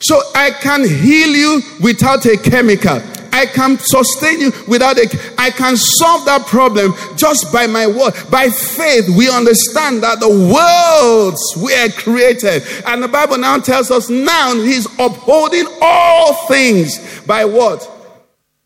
So 0.00 0.20
I 0.34 0.50
can 0.50 0.80
heal 0.80 1.28
you 1.28 1.60
without 1.80 2.26
a 2.26 2.36
chemical. 2.36 3.00
I 3.32 3.46
can 3.46 3.78
sustain 3.78 4.40
you 4.40 4.52
without 4.68 4.98
a, 4.98 5.34
I 5.38 5.50
can 5.50 5.76
solve 5.76 6.26
that 6.26 6.46
problem 6.46 6.92
just 7.16 7.50
by 7.52 7.66
my 7.66 7.86
word. 7.86 8.12
By 8.30 8.50
faith, 8.50 9.08
we 9.16 9.30
understand 9.30 10.02
that 10.02 10.20
the 10.20 10.28
worlds 10.28 11.40
were 11.56 11.88
created. 11.92 12.62
And 12.86 13.02
the 13.02 13.08
Bible 13.08 13.38
now 13.38 13.58
tells 13.58 13.90
us 13.90 14.10
now 14.10 14.54
he's 14.54 14.86
upholding 14.98 15.66
all 15.80 16.46
things 16.46 17.22
by 17.22 17.46
what? 17.46 17.88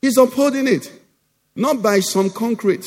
He's 0.02 0.18
upholding 0.18 0.66
it. 0.66 0.92
Not 1.54 1.80
by 1.80 2.00
some 2.00 2.28
concrete, 2.28 2.86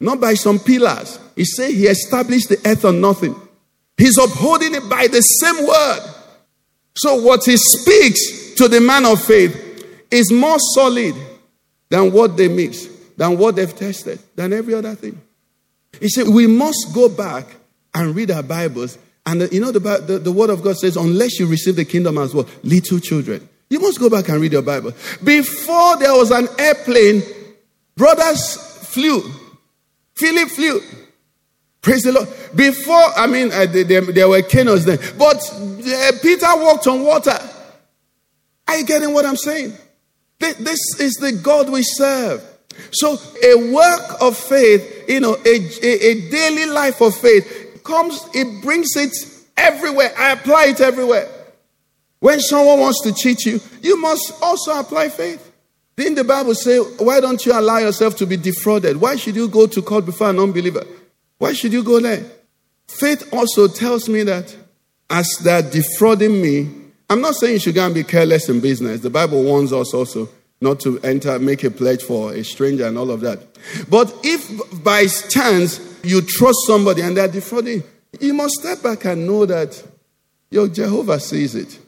not 0.00 0.20
by 0.20 0.34
some 0.34 0.58
pillars. 0.58 1.18
He 1.36 1.44
said 1.44 1.70
he 1.70 1.86
established 1.86 2.50
the 2.50 2.60
earth 2.66 2.84
on 2.84 3.00
nothing. 3.00 3.34
He's 3.96 4.18
upholding 4.18 4.74
it 4.74 4.88
by 4.90 5.06
the 5.06 5.20
same 5.20 5.66
word. 5.66 6.00
So, 6.96 7.22
what 7.22 7.44
he 7.44 7.56
speaks 7.56 8.54
to 8.54 8.68
the 8.68 8.80
man 8.80 9.06
of 9.06 9.22
faith 9.24 9.63
is 10.14 10.32
more 10.32 10.58
solid 10.74 11.14
than 11.88 12.12
what 12.12 12.36
they 12.36 12.48
mix, 12.48 12.86
than 13.16 13.36
what 13.36 13.56
they've 13.56 13.74
tested, 13.74 14.18
than 14.34 14.52
every 14.52 14.74
other 14.74 14.94
thing. 14.94 15.20
He 16.00 16.08
said, 16.08 16.28
We 16.28 16.46
must 16.46 16.92
go 16.94 17.08
back 17.08 17.46
and 17.94 18.14
read 18.14 18.30
our 18.30 18.42
Bibles. 18.42 18.98
And 19.26 19.40
the, 19.40 19.54
you 19.54 19.60
know, 19.60 19.72
the, 19.72 19.80
the, 19.80 20.18
the 20.18 20.32
word 20.32 20.50
of 20.50 20.62
God 20.62 20.76
says, 20.76 20.96
Unless 20.96 21.38
you 21.38 21.46
receive 21.46 21.76
the 21.76 21.84
kingdom 21.84 22.18
as 22.18 22.34
well, 22.34 22.46
little 22.62 22.98
children. 22.98 23.48
You 23.70 23.80
must 23.80 23.98
go 23.98 24.10
back 24.10 24.28
and 24.28 24.40
read 24.40 24.52
your 24.52 24.62
Bible. 24.62 24.92
Before 25.22 25.96
there 25.96 26.12
was 26.12 26.30
an 26.30 26.48
airplane, 26.58 27.22
brothers 27.96 28.56
flew. 28.86 29.22
Philip 30.14 30.48
flew. 30.48 30.80
Praise 31.80 32.02
the 32.02 32.12
Lord. 32.12 32.28
Before, 32.54 33.04
I 33.16 33.26
mean, 33.26 33.50
uh, 33.52 33.66
there, 33.66 34.00
there, 34.00 34.28
were 34.28 34.42
canoes 34.42 34.84
then, 34.84 34.98
but 35.18 35.36
uh, 35.36 36.12
Peter 36.22 36.46
walked 36.54 36.86
on 36.86 37.02
water. 37.02 37.36
Are 38.66 38.78
you 38.78 38.86
getting 38.86 39.12
what 39.12 39.26
I'm 39.26 39.36
saying? 39.36 39.74
This 40.38 40.80
is 41.00 41.14
the 41.14 41.32
God 41.42 41.70
we 41.70 41.82
serve. 41.82 42.42
So, 42.90 43.16
a 43.42 43.72
work 43.72 44.20
of 44.20 44.36
faith, 44.36 45.04
you 45.08 45.20
know, 45.20 45.36
a, 45.44 45.56
a, 45.82 46.06
a 46.06 46.30
daily 46.30 46.66
life 46.66 47.00
of 47.00 47.14
faith 47.14 47.80
comes, 47.84 48.26
it 48.34 48.62
brings 48.62 48.96
it 48.96 49.14
everywhere. 49.56 50.12
I 50.18 50.32
apply 50.32 50.66
it 50.66 50.80
everywhere. 50.80 51.28
When 52.18 52.40
someone 52.40 52.80
wants 52.80 53.02
to 53.02 53.12
cheat 53.12 53.44
you, 53.44 53.60
you 53.82 54.00
must 54.00 54.32
also 54.42 54.78
apply 54.78 55.10
faith. 55.10 55.52
Didn't 55.96 56.16
the 56.16 56.24
Bible 56.24 56.54
say, 56.54 56.78
why 56.78 57.20
don't 57.20 57.44
you 57.46 57.52
allow 57.52 57.78
yourself 57.78 58.16
to 58.16 58.26
be 58.26 58.36
defrauded? 58.36 58.96
Why 58.96 59.16
should 59.16 59.36
you 59.36 59.48
go 59.48 59.66
to 59.66 59.82
court 59.82 60.06
before 60.06 60.30
an 60.30 60.38
unbeliever? 60.38 60.84
Why 61.38 61.52
should 61.52 61.72
you 61.72 61.84
go 61.84 62.00
there? 62.00 62.24
Faith 62.88 63.28
also 63.32 63.68
tells 63.68 64.08
me 64.08 64.24
that 64.24 64.56
as 65.10 65.28
they're 65.42 65.62
defrauding 65.62 66.40
me, 66.40 66.70
I'm 67.10 67.20
not 67.20 67.34
saying 67.34 67.54
you 67.54 67.58
should 67.58 67.74
go 67.74 67.84
and 67.84 67.94
be 67.94 68.04
careless 68.04 68.48
in 68.48 68.60
business. 68.60 69.00
The 69.00 69.10
Bible 69.10 69.42
warns 69.42 69.72
us 69.72 69.92
also 69.92 70.28
not 70.60 70.80
to 70.80 70.98
enter, 71.00 71.38
make 71.38 71.62
a 71.64 71.70
pledge 71.70 72.02
for 72.02 72.32
a 72.32 72.42
stranger 72.42 72.86
and 72.86 72.96
all 72.96 73.10
of 73.10 73.20
that. 73.20 73.40
But 73.88 74.14
if 74.22 74.82
by 74.82 75.06
chance 75.06 75.80
you 76.02 76.22
trust 76.22 76.66
somebody 76.66 77.02
and 77.02 77.16
they're 77.16 77.28
defrauding, 77.28 77.82
you 78.20 78.32
must 78.34 78.54
step 78.60 78.82
back 78.82 79.04
and 79.04 79.26
know 79.26 79.44
that 79.46 79.82
your 80.50 80.68
Jehovah 80.68 81.20
sees 81.20 81.54
it. 81.54 81.78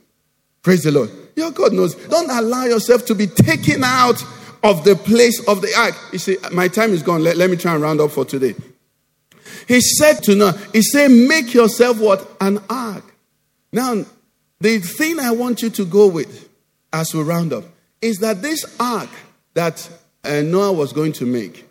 Praise 0.63 0.83
the 0.83 0.91
Lord. 0.91 1.11
Your 1.37 1.51
God 1.53 1.73
knows. 1.73 1.95
Don't 1.95 2.31
allow 2.31 2.65
yourself 2.65 3.07
to 3.07 3.15
be 3.15 3.27
taken 3.27 3.85
out 3.85 4.23
of 4.63 4.85
the 4.85 4.97
place 4.97 5.47
of 5.47 5.63
the 5.63 5.73
ark. 5.79 5.95
You 6.13 6.19
see, 6.19 6.37
my 6.53 6.69
time 6.69 6.91
is 6.91 7.03
gone. 7.03 7.23
Let, 7.23 7.37
let 7.37 7.51
me 7.51 7.57
try 7.57 7.75
and 7.75 7.83
round 7.83 8.01
up 8.01 8.11
for 8.11 8.25
today. 8.25 8.55
He 9.69 9.81
said 9.81 10.23
to 10.25 10.35
Noah, 10.35 10.59
He 10.73 10.83
said, 10.83 11.11
Make 11.11 11.55
yourself 11.55 12.01
what? 12.01 12.29
An 12.41 12.59
ark. 12.69 13.05
Now, 13.73 14.05
the 14.61 14.79
thing 14.79 15.21
I 15.21 15.33
want 15.33 15.63
you 15.63 15.71
to 15.71 15.85
go 15.85 16.09
with 16.09 16.49
as 16.93 17.15
we 17.15 17.23
round 17.23 17.53
up 17.53 17.65
is 18.01 18.19
that 18.19 18.43
this 18.43 18.65
ark 18.81 19.11
that 19.55 19.89
uh, 20.25 20.43
Noah 20.43 20.73
was 20.73 20.93
going 20.93 21.13
to 21.15 21.27
make, 21.27 21.67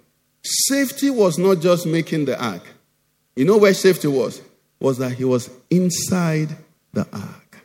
Safety 0.48 1.10
was 1.10 1.40
not 1.40 1.60
just 1.60 1.88
making 1.88 2.26
the 2.26 2.40
ark. 2.42 2.62
You 3.36 3.46
know 3.46 3.58
where 3.58 3.74
safety 3.74 4.08
was? 4.08 4.42
Was 4.80 5.00
that 5.00 5.14
he 5.14 5.26
was 5.26 5.50
inside 5.72 6.56
the 6.94 7.08
ark. 7.12 7.58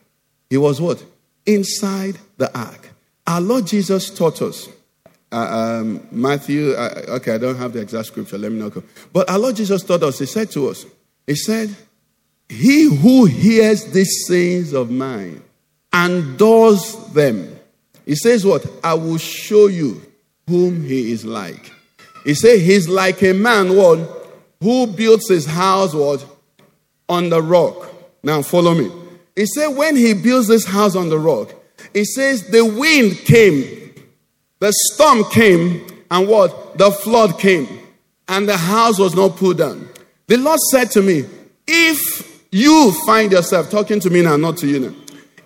He 0.49 0.57
was 0.57 0.81
what? 0.81 1.03
Inside 1.45 2.17
the 2.37 2.55
ark. 2.57 2.89
Our 3.27 3.39
Lord 3.39 3.67
Jesus 3.67 4.09
taught 4.09 4.41
us. 4.41 4.67
Uh, 5.31 5.35
um, 5.81 6.07
Matthew, 6.11 6.71
uh, 6.71 7.03
okay, 7.09 7.35
I 7.35 7.37
don't 7.37 7.55
have 7.55 7.73
the 7.73 7.81
exact 7.81 8.07
scripture, 8.07 8.39
let 8.39 8.51
me 8.51 8.67
go. 8.67 8.83
But 9.13 9.29
our 9.29 9.37
Lord 9.37 9.55
Jesus 9.55 9.83
taught 9.83 10.01
us, 10.01 10.17
He 10.17 10.25
said 10.25 10.49
to 10.51 10.69
us, 10.69 10.85
He 11.27 11.35
said, 11.35 11.75
He 12.51 12.93
who 12.93 13.23
hears 13.23 13.85
these 13.85 14.25
sayings 14.27 14.73
of 14.73 14.91
mine 14.91 15.41
and 15.93 16.37
does 16.37 17.13
them, 17.13 17.57
He 18.05 18.15
says, 18.15 18.45
What? 18.45 18.65
I 18.83 18.93
will 18.93 19.17
show 19.17 19.67
you 19.67 20.01
whom 20.49 20.83
He 20.83 21.13
is 21.13 21.23
like. 21.23 21.71
He 22.25 22.33
said, 22.33 22.59
He's 22.59 22.89
like 22.89 23.23
a 23.23 23.33
man, 23.33 23.77
what? 23.77 23.99
Who 24.61 24.85
builds 24.85 25.29
his 25.29 25.45
house, 25.45 25.93
what? 25.93 26.25
On 27.07 27.29
the 27.29 27.41
rock. 27.41 27.89
Now 28.21 28.41
follow 28.41 28.75
me. 28.75 28.91
He 29.33 29.45
said, 29.45 29.67
when 29.69 29.95
he 29.95 30.13
builds 30.13 30.49
this 30.49 30.65
house 30.65 30.95
on 30.95 31.07
the 31.09 31.17
rock, 31.17 31.53
he 31.93 32.03
says, 32.03 32.49
the 32.49 32.65
wind 32.65 33.17
came, 33.19 33.93
the 34.59 34.73
storm 34.91 35.23
came, 35.31 35.87
and 36.11 36.27
what? 36.27 36.77
The 36.77 36.91
flood 36.91 37.39
came, 37.39 37.67
and 38.27 38.47
the 38.47 38.57
house 38.57 38.99
was 38.99 39.15
not 39.15 39.37
pulled 39.37 39.57
down. 39.57 39.89
The 40.27 40.37
Lord 40.37 40.59
said 40.69 40.91
to 40.91 41.01
me, 41.01 41.25
if 41.65 42.30
you 42.51 42.91
find 43.05 43.31
yourself, 43.31 43.69
talking 43.69 43.99
to 44.01 44.09
me 44.09 44.21
now, 44.21 44.35
not 44.35 44.57
to 44.57 44.67
you 44.67 44.79
now, 44.79 44.95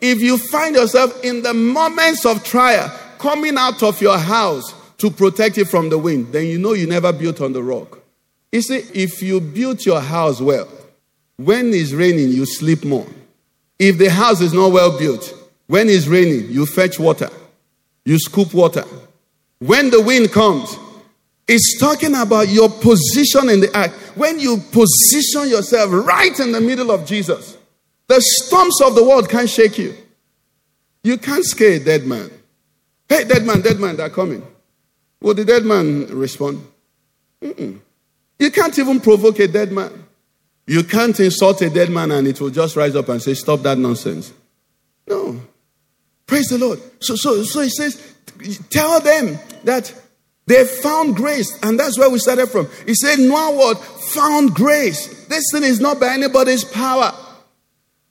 if 0.01 0.21
you 0.21 0.37
find 0.37 0.75
yourself 0.75 1.23
in 1.23 1.41
the 1.41 1.53
moments 1.53 2.25
of 2.25 2.43
trial 2.43 2.89
coming 3.17 3.57
out 3.57 3.81
of 3.81 4.01
your 4.01 4.17
house 4.17 4.73
to 4.97 5.09
protect 5.09 5.57
it 5.57 5.65
from 5.65 5.89
the 5.89 5.97
wind, 5.97 6.31
then 6.31 6.45
you 6.45 6.57
know 6.57 6.73
you 6.73 6.87
never 6.87 7.13
built 7.13 7.41
on 7.41 7.53
the 7.53 7.61
rock. 7.63 7.99
You 8.51 8.61
see, 8.61 8.83
if 8.93 9.21
you 9.21 9.41
built 9.41 9.85
your 9.85 10.01
house 10.01 10.41
well, 10.41 10.67
when 11.37 11.73
it's 11.73 11.91
raining, 11.91 12.29
you 12.29 12.45
sleep 12.45 12.85
more. 12.85 13.07
If 13.77 13.97
the 13.97 14.09
house 14.09 14.41
is 14.41 14.53
not 14.53 14.71
well 14.71 14.97
built, 14.97 15.33
when 15.67 15.89
it's 15.89 16.07
raining, 16.07 16.49
you 16.49 16.65
fetch 16.65 16.99
water, 16.99 17.29
you 18.05 18.17
scoop 18.19 18.53
water. 18.53 18.83
When 19.59 19.89
the 19.89 20.01
wind 20.01 20.31
comes, 20.31 20.77
it's 21.47 21.79
talking 21.79 22.15
about 22.15 22.47
your 22.47 22.69
position 22.69 23.49
in 23.49 23.59
the 23.59 23.77
ark. 23.77 23.91
When 24.15 24.39
you 24.39 24.57
position 24.57 25.49
yourself 25.49 25.91
right 25.91 26.39
in 26.39 26.51
the 26.51 26.61
middle 26.61 26.91
of 26.91 27.05
Jesus, 27.05 27.57
the 28.07 28.19
storms 28.19 28.81
of 28.81 28.95
the 28.95 29.03
world 29.03 29.29
can't 29.29 29.49
shake 29.49 29.77
you. 29.77 29.95
You 31.03 31.17
can't 31.17 31.45
scare 31.45 31.73
a 31.73 31.79
dead 31.79 32.05
man. 32.05 32.31
Hey, 33.07 33.25
dead 33.25 33.45
man, 33.45 33.61
dead 33.61 33.79
man, 33.79 33.95
they're 33.95 34.09
coming. 34.09 34.45
Will 35.21 35.35
the 35.35 35.45
dead 35.45 35.65
man 35.65 36.07
respond? 36.07 36.65
Mm-mm. 37.41 37.79
You 38.39 38.51
can't 38.51 38.77
even 38.77 38.99
provoke 38.99 39.39
a 39.39 39.47
dead 39.47 39.71
man. 39.71 40.03
You 40.67 40.83
can't 40.83 41.19
insult 41.19 41.61
a 41.61 41.69
dead 41.69 41.91
man 41.91 42.11
and 42.11 42.27
it 42.27 42.41
will 42.41 42.49
just 42.49 42.75
rise 42.75 42.95
up 42.95 43.09
and 43.09 43.21
say, 43.21 43.35
Stop 43.35 43.61
that 43.61 43.77
nonsense. 43.77 44.33
No. 45.07 45.39
Praise 46.25 46.47
the 46.47 46.57
Lord. 46.57 46.79
So, 46.99 47.15
so, 47.15 47.43
so 47.43 47.61
he 47.61 47.69
says, 47.69 48.15
Tell 48.71 48.99
them 48.99 49.37
that 49.63 49.93
they 50.47 50.63
found 50.65 51.15
grace. 51.15 51.57
And 51.63 51.79
that's 51.79 51.97
where 51.97 52.09
we 52.09 52.19
started 52.19 52.47
from. 52.47 52.67
He 52.85 52.93
said, 52.93 53.19
Noah 53.19 53.55
what? 53.55 53.77
Found 53.79 54.53
grace. 54.53 55.25
This 55.25 55.45
thing 55.51 55.63
is 55.63 55.79
not 55.79 55.99
by 55.99 56.13
anybody's 56.13 56.63
power. 56.63 57.11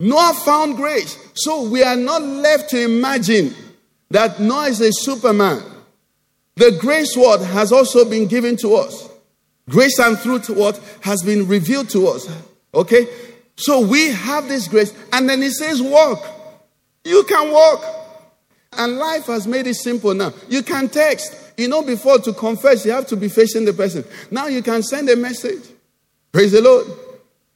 Noah 0.01 0.35
found 0.45 0.77
grace. 0.77 1.17
So 1.35 1.69
we 1.69 1.83
are 1.83 1.97
not 1.97 2.23
left 2.23 2.71
to 2.71 2.83
imagine 2.83 3.55
that 4.11 4.41
Noah 4.41 4.67
is 4.67 4.81
a 4.81 4.93
superman. 4.93 5.63
The 6.57 6.77
grace 6.81 7.17
word 7.17 7.43
has 7.43 7.73
also 7.73 8.09
been 8.09 8.27
given 8.27 8.57
to 8.59 8.75
us. 8.77 9.09
Grace 9.69 9.99
and 9.99 10.19
truth, 10.19 10.51
what 10.51 10.79
has 11.01 11.23
been 11.23 11.49
revealed 11.49 11.89
to 11.91 12.09
us. 12.09 12.29
Okay? 12.75 13.09
So 13.57 13.81
we 13.87 14.09
have 14.09 14.49
this 14.49 14.69
grace, 14.69 14.93
and 15.13 15.29
then 15.29 15.41
he 15.41 15.51
says, 15.51 15.81
Walk. 15.81 16.25
You 17.05 17.23
can 17.25 17.51
walk. 17.53 17.85
And 18.73 18.97
life 18.97 19.27
has 19.27 19.47
made 19.47 19.67
it 19.67 19.75
simple 19.75 20.15
now. 20.15 20.33
You 20.49 20.63
can 20.63 20.89
text. 20.89 21.44
You 21.57 21.69
know, 21.69 21.83
before 21.83 22.19
to 22.19 22.33
confess, 22.33 22.85
you 22.85 22.93
have 22.93 23.07
to 23.09 23.17
be 23.17 23.29
facing 23.29 23.65
the 23.65 23.73
person. 23.73 24.05
Now 24.31 24.47
you 24.49 24.63
can 24.63 24.83
send 24.83 25.09
a 25.09 25.17
message. 25.17 25.63
Praise 26.33 26.53
the 26.53 26.61
Lord. 26.61 26.87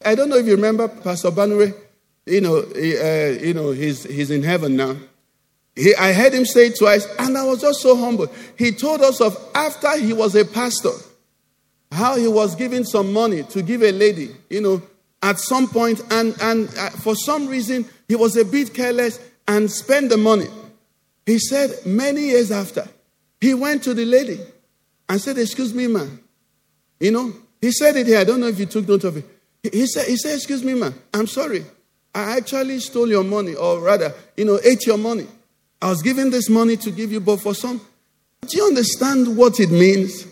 I 0.04 0.14
don't 0.14 0.28
know 0.28 0.36
if 0.36 0.46
you 0.46 0.54
remember 0.54 0.88
Pastor 0.88 1.30
Banure. 1.30 1.74
You 2.26 2.40
know, 2.40 2.62
he, 2.74 2.96
uh, 2.96 3.42
you 3.44 3.54
know, 3.54 3.70
he's, 3.70 4.04
he's 4.04 4.30
in 4.30 4.42
heaven 4.42 4.76
now. 4.76 4.96
He, 5.74 5.94
I 5.94 6.12
heard 6.12 6.34
him 6.34 6.44
say 6.44 6.70
twice, 6.70 7.06
and 7.18 7.36
I 7.38 7.44
was 7.44 7.60
just 7.60 7.80
so 7.80 7.96
humble. 7.96 8.30
He 8.56 8.72
told 8.72 9.00
us 9.00 9.20
of 9.20 9.36
after 9.54 9.98
he 9.98 10.12
was 10.12 10.34
a 10.34 10.44
pastor, 10.44 10.92
how 11.90 12.16
he 12.16 12.28
was 12.28 12.54
giving 12.54 12.84
some 12.84 13.12
money 13.12 13.44
to 13.44 13.62
give 13.62 13.82
a 13.82 13.92
lady, 13.92 14.30
you 14.50 14.60
know, 14.60 14.82
at 15.22 15.38
some 15.38 15.68
point, 15.68 16.00
and, 16.10 16.36
and 16.40 16.68
uh, 16.78 16.90
for 16.90 17.14
some 17.16 17.48
reason, 17.48 17.84
he 18.06 18.14
was 18.14 18.36
a 18.36 18.44
bit 18.44 18.74
careless 18.74 19.18
and 19.48 19.70
spent 19.70 20.10
the 20.10 20.16
money. 20.16 20.46
He 21.26 21.38
said, 21.38 21.70
many 21.84 22.26
years 22.26 22.50
after, 22.52 22.86
he 23.40 23.54
went 23.54 23.82
to 23.84 23.94
the 23.94 24.04
lady 24.04 24.40
and 25.08 25.20
said, 25.20 25.38
Excuse 25.38 25.72
me, 25.74 25.86
man. 25.86 26.20
You 27.00 27.12
know, 27.12 27.32
he 27.60 27.70
said 27.72 27.96
it 27.96 28.06
here. 28.06 28.18
I 28.18 28.24
don't 28.24 28.40
know 28.40 28.48
if 28.48 28.58
you 28.58 28.66
took 28.66 28.88
note 28.88 29.04
of 29.04 29.16
it. 29.16 29.24
He, 29.62 29.80
he 29.80 29.86
said, 29.86 30.06
he 30.06 30.16
said, 30.16 30.34
Excuse 30.34 30.64
me, 30.64 30.74
man. 30.74 30.94
I'm 31.14 31.26
sorry. 31.26 31.64
I 32.14 32.36
actually 32.36 32.80
stole 32.80 33.08
your 33.08 33.24
money, 33.24 33.54
or 33.54 33.80
rather, 33.80 34.12
you 34.36 34.44
know, 34.44 34.58
ate 34.64 34.86
your 34.86 34.98
money. 34.98 35.26
I 35.80 35.90
was 35.90 36.02
giving 36.02 36.30
this 36.30 36.48
money 36.48 36.76
to 36.78 36.90
give 36.90 37.12
you, 37.12 37.20
but 37.20 37.36
for 37.40 37.54
some, 37.54 37.80
do 38.46 38.56
you 38.56 38.66
understand 38.66 39.36
what 39.36 39.60
it 39.60 39.70
means? 39.70 40.26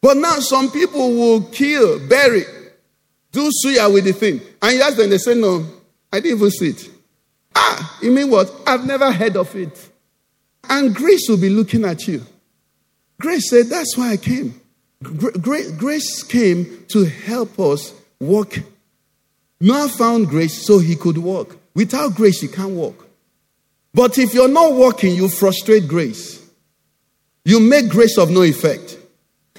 But 0.00 0.16
now 0.16 0.34
some 0.40 0.70
people 0.70 1.14
will 1.14 1.42
kill, 1.42 2.00
bury, 2.08 2.44
do 3.30 3.50
suya 3.64 3.92
with 3.92 4.04
the 4.04 4.12
thing. 4.12 4.40
And 4.60 4.76
you 4.76 4.82
ask 4.82 4.96
them, 4.96 5.10
they 5.10 5.18
say, 5.18 5.34
No, 5.34 5.64
I 6.12 6.20
didn't 6.20 6.38
even 6.38 6.50
see 6.50 6.68
it. 6.70 6.90
Ah, 7.54 7.98
you 8.02 8.10
mean 8.10 8.30
what? 8.30 8.52
I've 8.66 8.84
never 8.84 9.12
heard 9.12 9.36
of 9.36 9.54
it. 9.54 9.90
And 10.68 10.94
grace 10.94 11.26
will 11.28 11.40
be 11.40 11.50
looking 11.50 11.84
at 11.84 12.06
you. 12.06 12.22
Grace 13.20 13.50
said, 13.50 13.66
That's 13.66 13.96
why 13.96 14.12
I 14.12 14.16
came. 14.16 14.60
Grace 15.02 16.22
came 16.22 16.84
to 16.88 17.04
help 17.04 17.58
us 17.60 17.92
walk. 18.20 18.58
Noah 19.60 19.88
found 19.88 20.28
grace 20.28 20.66
so 20.66 20.78
he 20.78 20.96
could 20.96 21.18
walk. 21.18 21.56
Without 21.74 22.14
grace, 22.14 22.42
you 22.42 22.48
can't 22.48 22.70
walk. 22.70 23.06
But 23.92 24.18
if 24.18 24.34
you're 24.34 24.48
not 24.48 24.72
walking, 24.74 25.14
you 25.14 25.28
frustrate 25.28 25.88
grace. 25.88 26.44
You 27.44 27.60
make 27.60 27.88
grace 27.88 28.18
of 28.18 28.30
no 28.30 28.42
effect. 28.42 28.98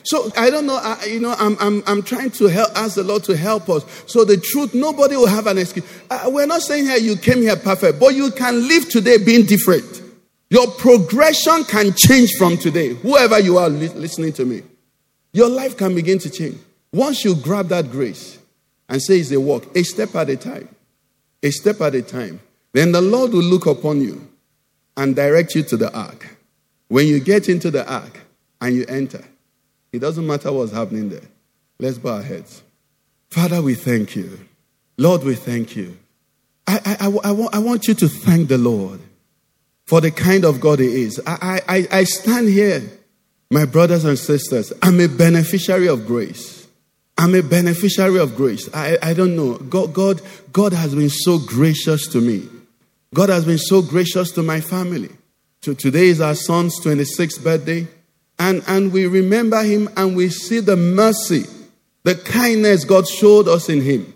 So 0.03 0.31
I 0.37 0.49
don't 0.51 0.67
know, 0.67 0.75
I, 0.75 1.05
you 1.05 1.19
know, 1.19 1.33
I'm, 1.37 1.57
I'm, 1.59 1.83
I'm 1.87 2.03
trying 2.03 2.29
to 2.31 2.45
help, 2.45 2.69
ask 2.75 2.95
the 2.95 3.03
Lord 3.03 3.23
to 3.23 3.35
help 3.35 3.69
us. 3.69 3.83
So 4.05 4.23
the 4.23 4.37
truth, 4.37 4.75
nobody 4.75 5.15
will 5.15 5.27
have 5.27 5.47
an 5.47 5.57
excuse. 5.57 5.85
Uh, 6.09 6.25
we're 6.27 6.45
not 6.45 6.61
saying 6.61 6.85
here 6.85 6.97
you 6.97 7.15
came 7.15 7.41
here 7.41 7.55
perfect, 7.55 7.99
but 7.99 8.13
you 8.13 8.29
can 8.31 8.67
live 8.67 8.87
today 8.89 9.17
being 9.17 9.45
different. 9.45 10.04
Your 10.49 10.67
progression 10.67 11.63
can 11.63 11.93
change 11.95 12.31
from 12.37 12.57
today. 12.57 12.89
Whoever 12.89 13.39
you 13.39 13.57
are 13.57 13.69
li- 13.69 13.89
listening 13.89 14.33
to 14.33 14.45
me, 14.45 14.63
your 15.33 15.49
life 15.49 15.75
can 15.75 15.95
begin 15.95 16.19
to 16.19 16.29
change. 16.29 16.57
Once 16.93 17.25
you 17.25 17.35
grab 17.35 17.67
that 17.69 17.91
grace 17.91 18.39
and 18.87 19.01
say 19.01 19.19
it's 19.19 19.31
a 19.31 19.39
walk, 19.39 19.75
a 19.75 19.83
step 19.83 20.15
at 20.15 20.29
a 20.29 20.37
time, 20.37 20.69
a 21.41 21.51
step 21.51 21.81
at 21.81 21.95
a 21.95 22.01
time, 22.01 22.39
then 22.73 22.91
the 22.91 23.01
Lord 23.01 23.31
will 23.33 23.43
look 23.43 23.65
upon 23.65 24.01
you 24.01 24.27
and 24.95 25.15
direct 25.15 25.55
you 25.55 25.63
to 25.63 25.77
the 25.77 25.93
ark. 25.97 26.37
When 26.87 27.07
you 27.07 27.19
get 27.19 27.49
into 27.49 27.71
the 27.71 27.89
ark 27.91 28.19
and 28.61 28.75
you 28.75 28.85
enter, 28.87 29.23
it 29.91 29.99
doesn't 29.99 30.25
matter 30.25 30.51
what's 30.51 30.71
happening 30.71 31.09
there. 31.09 31.21
Let's 31.79 31.97
bow 31.97 32.15
our 32.15 32.21
heads. 32.21 32.63
Father, 33.29 33.61
we 33.61 33.75
thank 33.75 34.15
you. 34.15 34.39
Lord, 34.97 35.23
we 35.23 35.35
thank 35.35 35.75
you. 35.75 35.97
I, 36.67 36.97
I, 36.99 37.07
I, 37.07 37.47
I, 37.53 37.59
want 37.59 37.87
you 37.87 37.93
to 37.95 38.07
thank 38.07 38.47
the 38.47 38.57
Lord 38.57 38.99
for 39.85 40.01
the 40.01 40.11
kind 40.11 40.45
of 40.45 40.59
God 40.59 40.79
He 40.79 41.03
is. 41.03 41.21
I, 41.25 41.61
I, 41.67 41.87
I 41.91 42.03
stand 42.03 42.49
here, 42.49 42.81
my 43.49 43.65
brothers 43.65 44.03
and 44.05 44.17
sisters. 44.17 44.73
I'm 44.81 44.99
a 44.99 45.07
beneficiary 45.07 45.87
of 45.87 46.05
grace. 46.05 46.67
I'm 47.17 47.33
a 47.33 47.41
beneficiary 47.41 48.19
of 48.19 48.35
grace. 48.35 48.69
I, 48.73 48.97
I 49.01 49.13
don't 49.13 49.35
know. 49.35 49.57
God, 49.57 49.93
God, 49.93 50.21
God 50.51 50.73
has 50.73 50.93
been 50.93 51.09
so 51.09 51.39
gracious 51.39 52.07
to 52.09 52.19
me. 52.19 52.49
God 53.13 53.29
has 53.29 53.45
been 53.45 53.57
so 53.57 53.81
gracious 53.81 54.31
to 54.31 54.43
my 54.43 54.59
family. 54.59 55.09
So 55.61 55.73
today 55.73 56.07
is 56.07 56.19
our 56.19 56.35
son's 56.35 56.79
26th 56.81 57.43
birthday. 57.43 57.87
And, 58.37 58.61
and 58.67 58.91
we 58.91 59.07
remember 59.07 59.63
him 59.63 59.89
and 59.95 60.15
we 60.15 60.27
see 60.29 60.59
the 60.59 60.75
mercy, 60.75 61.45
the 62.03 62.15
kindness 62.15 62.83
God 62.83 63.07
showed 63.07 63.47
us 63.47 63.69
in 63.69 63.81
him. 63.81 64.13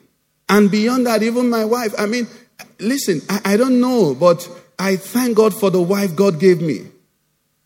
And 0.50 0.70
beyond 0.70 1.06
that, 1.06 1.24
even 1.24 1.50
my 1.50 1.64
wife, 1.64 1.94
I 1.98 2.06
mean, 2.06 2.28
listen, 2.80 3.22
I, 3.30 3.54
I 3.54 3.58
don't 3.58 3.80
know, 3.80 4.14
but 4.14 4.48
I 4.80 4.96
thank 4.96 5.36
God 5.36 5.54
for 5.54 5.70
the 5.70 5.82
wife 5.82 6.16
God 6.16 6.40
gave 6.40 6.62
me. 6.62 6.88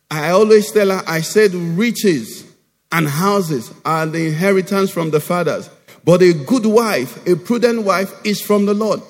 I 0.09 0.32
always 0.32 0.72
tell 0.72 0.89
her, 0.89 1.03
I 1.07 1.22
said, 1.22 1.53
riches 1.53 2.43
and 2.91 3.07
houses 3.07 3.72
are 3.86 4.05
the 4.05 4.28
inheritance 4.28 4.91
from 4.91 5.11
the 5.11 5.20
fathers. 5.20 5.70
But 6.03 6.22
a 6.22 6.34
good 6.34 6.66
wife, 6.66 7.26
a 7.28 7.36
prudent 7.36 7.84
wife, 7.84 8.11
is 8.26 8.41
from 8.41 8.66
the 8.66 8.74
Lord. 8.74 9.01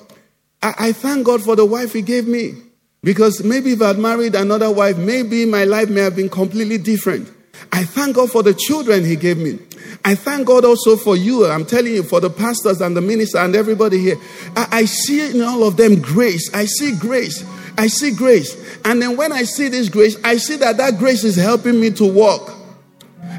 I, 0.62 0.74
I 0.78 0.92
thank 0.92 1.26
God 1.26 1.42
for 1.42 1.56
the 1.56 1.64
wife 1.64 1.92
He 1.92 2.02
gave 2.02 2.28
me. 2.28 2.54
Because 3.02 3.42
maybe 3.42 3.72
if 3.72 3.82
I'd 3.82 3.98
married 3.98 4.34
another 4.34 4.70
wife, 4.70 4.96
maybe 4.96 5.44
my 5.44 5.64
life 5.64 5.90
may 5.90 6.00
have 6.00 6.16
been 6.16 6.30
completely 6.30 6.78
different. 6.78 7.30
I 7.72 7.84
thank 7.84 8.16
God 8.16 8.30
for 8.30 8.42
the 8.42 8.54
children 8.54 9.04
He 9.04 9.16
gave 9.16 9.38
me. 9.38 9.58
I 10.04 10.14
thank 10.14 10.46
God 10.46 10.64
also 10.64 10.96
for 10.96 11.16
you. 11.16 11.46
I'm 11.46 11.66
telling 11.66 11.92
you, 11.92 12.02
for 12.02 12.20
the 12.20 12.30
pastors 12.30 12.80
and 12.80 12.96
the 12.96 13.00
minister 13.00 13.38
and 13.38 13.54
everybody 13.54 13.98
here. 13.98 14.16
I, 14.56 14.68
I 14.70 14.84
see 14.84 15.30
in 15.30 15.42
all 15.42 15.64
of 15.64 15.76
them 15.76 16.00
grace. 16.00 16.52
I 16.54 16.64
see 16.64 16.96
grace. 16.96 17.44
I 17.76 17.88
see 17.88 18.14
grace. 18.14 18.56
And 18.84 19.02
then 19.02 19.16
when 19.16 19.32
I 19.32 19.42
see 19.42 19.68
this 19.68 19.88
grace, 19.88 20.16
I 20.24 20.36
see 20.36 20.56
that 20.56 20.76
that 20.76 20.98
grace 20.98 21.24
is 21.24 21.36
helping 21.36 21.80
me 21.80 21.90
to 21.92 22.04
walk. 22.04 22.52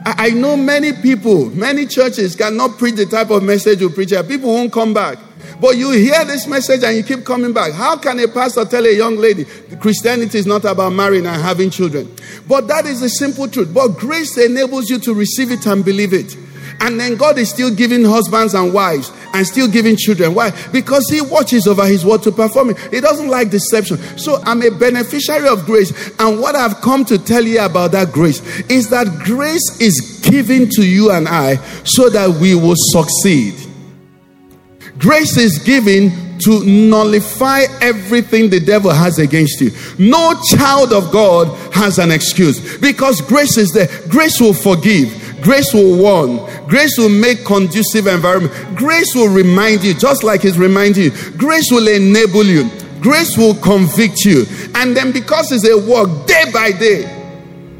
I, 0.06 0.28
I 0.28 0.30
know 0.32 0.58
many 0.58 0.94
people, 0.94 1.50
many 1.52 1.86
churches 1.86 2.36
cannot 2.36 2.78
preach 2.78 2.96
the 2.96 3.06
type 3.06 3.30
of 3.30 3.44
message 3.44 3.82
you 3.82 3.90
preach 3.90 4.10
here. 4.10 4.24
People 4.24 4.54
won't 4.54 4.74
come 4.74 4.94
back. 4.94 5.18
But 5.60 5.78
you 5.78 5.92
hear 5.92 6.26
this 6.26 6.48
message 6.48 6.84
and 6.84 6.98
you 6.98 7.04
keep 7.04 7.24
coming 7.24 7.54
back. 7.54 7.72
How 7.72 7.98
can 7.98 8.20
a 8.20 8.28
pastor 8.28 8.66
tell 8.66 8.86
a 8.86 8.92
young 8.92 9.16
lady 9.16 9.46
Christianity 9.80 10.38
is 10.38 10.46
not 10.46 10.66
about 10.66 10.92
marrying 10.92 11.26
and 11.26 11.42
having 11.42 11.70
children? 11.70 12.14
But 12.48 12.68
that 12.68 12.86
is 12.86 13.00
the 13.02 13.10
simple 13.10 13.48
truth. 13.48 13.74
But 13.74 13.90
grace 13.90 14.38
enables 14.38 14.90
you 14.90 15.00
to 15.00 15.14
receive 15.14 15.52
it 15.52 15.66
and 15.66 15.86
believe 15.86 16.14
it. 16.14 16.36
And 16.80 17.00
then 17.00 17.16
God 17.16 17.38
is 17.38 17.50
still 17.50 17.74
giving 17.74 18.04
husbands 18.04 18.54
and 18.54 18.74
wives 18.74 19.12
and 19.34 19.46
still 19.46 19.68
giving 19.68 19.96
children. 19.96 20.34
Why? 20.34 20.52
Because 20.72 21.10
He 21.10 21.22
watches 21.22 21.68
over 21.68 21.86
His 21.86 22.06
word 22.06 22.24
to 22.24 22.32
perform 22.32 22.72
it. 22.72 22.78
He 22.92 23.02
doesn't 23.02 23.30
like 23.30 23.50
deception. 23.50 23.98
So 24.18 24.42
I'm 24.44 24.62
a 24.62 24.72
beneficiary 24.72 25.48
of 25.48 25.66
grace. 25.66 25.92
And 26.20 26.40
what 26.40 26.56
I've 26.56 26.82
come 26.82 27.06
to 27.06 27.18
tell 27.18 27.44
you 27.44 27.62
about 27.62 27.92
that 27.92 28.12
grace 28.12 28.42
is 28.70 28.90
that 28.90 29.08
grace 29.24 29.80
is 29.80 30.22
given 30.22 30.70
to 30.72 30.86
you 30.86 31.12
and 31.12 31.28
I 31.28 31.56
so 31.84 32.10
that 32.10 32.30
we 32.42 32.56
will 32.56 32.76
succeed. 32.78 33.56
Grace 34.98 35.38
is 35.38 35.60
given 35.60 36.40
to 36.40 36.64
nullify 36.66 37.62
everything 37.82 38.50
the 38.50 38.60
devil 38.60 38.92
has 38.92 39.20
against 39.20 39.62
you. 39.62 39.72
No 39.98 40.40
child 40.56 40.94
of 40.94 41.12
God 41.12 41.48
has 41.74 42.00
an 42.00 42.12
excuse 42.12 42.78
because 42.78 43.22
grace 43.22 43.58
is 43.58 43.72
there. 43.72 43.88
Grace 44.10 44.40
will 44.40 44.54
forgive. 44.54 45.22
Grace 45.42 45.74
will 45.74 45.98
warn. 45.98 46.40
Grace 46.68 46.98
will 46.98 47.10
make 47.10 47.46
conducive 47.46 48.08
environment. 48.08 48.54
Grace 48.76 49.14
will 49.16 49.30
remind 49.34 49.84
you, 49.84 49.94
just 49.94 50.24
like 50.24 50.42
He's 50.42 50.58
reminding 50.58 51.06
you. 51.06 51.32
Grace 51.38 51.70
will 51.72 51.88
enable 51.88 52.44
you. 52.44 52.70
Grace 53.02 53.38
will 53.38 53.56
convict 53.56 54.26
you. 54.26 54.46
And 54.76 54.96
then 54.98 55.12
because 55.12 55.52
it's 55.52 55.68
a 55.68 55.78
work 55.78 56.28
day 56.28 56.46
by 56.52 56.72
day, 56.72 57.12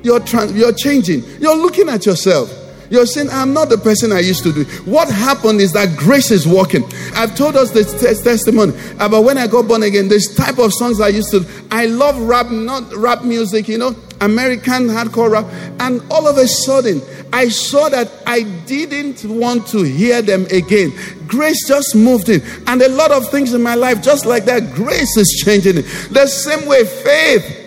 you're, 0.04 0.20
trans- 0.20 0.54
you're 0.54 0.74
changing. 0.74 1.24
You're 1.40 1.58
looking 1.58 1.90
at 1.90 2.06
yourself. 2.06 2.54
You're 2.92 3.08
saying, 3.08 3.30
I'm 3.32 3.52
not 3.52 3.70
the 3.70 3.80
person 3.80 4.12
I 4.12 4.20
used 4.20 4.44
to 4.44 4.54
be. 4.54 4.64
What 4.90 5.10
happened 5.10 5.60
is 5.60 5.72
that 5.74 5.98
grace 5.98 6.30
is 6.30 6.48
working. 6.48 6.84
I've 7.16 7.36
told 7.36 7.56
us 7.56 7.72
this 7.72 7.92
t- 8.00 8.24
testimony 8.24 8.74
about 9.00 9.24
when 9.24 9.40
I 9.40 9.48
got 9.48 9.68
born 9.68 9.82
again, 9.82 10.08
this 10.08 10.36
type 10.36 10.60
of 10.60 10.72
songs 10.72 11.02
I 11.02 11.08
used 11.08 11.32
to. 11.32 11.44
I 11.72 11.88
love 11.88 12.20
rap, 12.20 12.52
not 12.52 12.94
rap 12.96 13.24
music, 13.24 13.68
you 13.68 13.80
know, 13.80 13.96
American 14.22 14.88
hardcore 14.88 15.32
rap. 15.32 15.46
And 15.80 16.02
all 16.12 16.28
of 16.28 16.38
a 16.38 16.48
sudden, 16.48 17.02
I 17.34 17.50
saw 17.50 17.90
that 17.90 18.12
I 18.26 18.44
didn't 18.66 19.26
want 19.26 19.68
to 19.68 19.84
hear 19.84 20.22
them 20.22 20.46
again. 20.52 20.94
Grace 21.28 21.68
just 21.68 21.96
moved 21.96 22.30
in. 22.30 22.42
And 22.68 22.82
a 22.82 22.90
lot 22.90 23.12
of 23.12 23.30
things 23.30 23.54
in 23.54 23.62
my 23.62 23.76
life, 23.76 24.02
just 24.02 24.26
like 24.26 24.46
that, 24.46 24.74
grace 24.74 25.18
is 25.18 25.44
changing. 25.44 25.76
The 26.12 26.28
same 26.28 26.68
way, 26.68 26.86
faith 26.86 27.62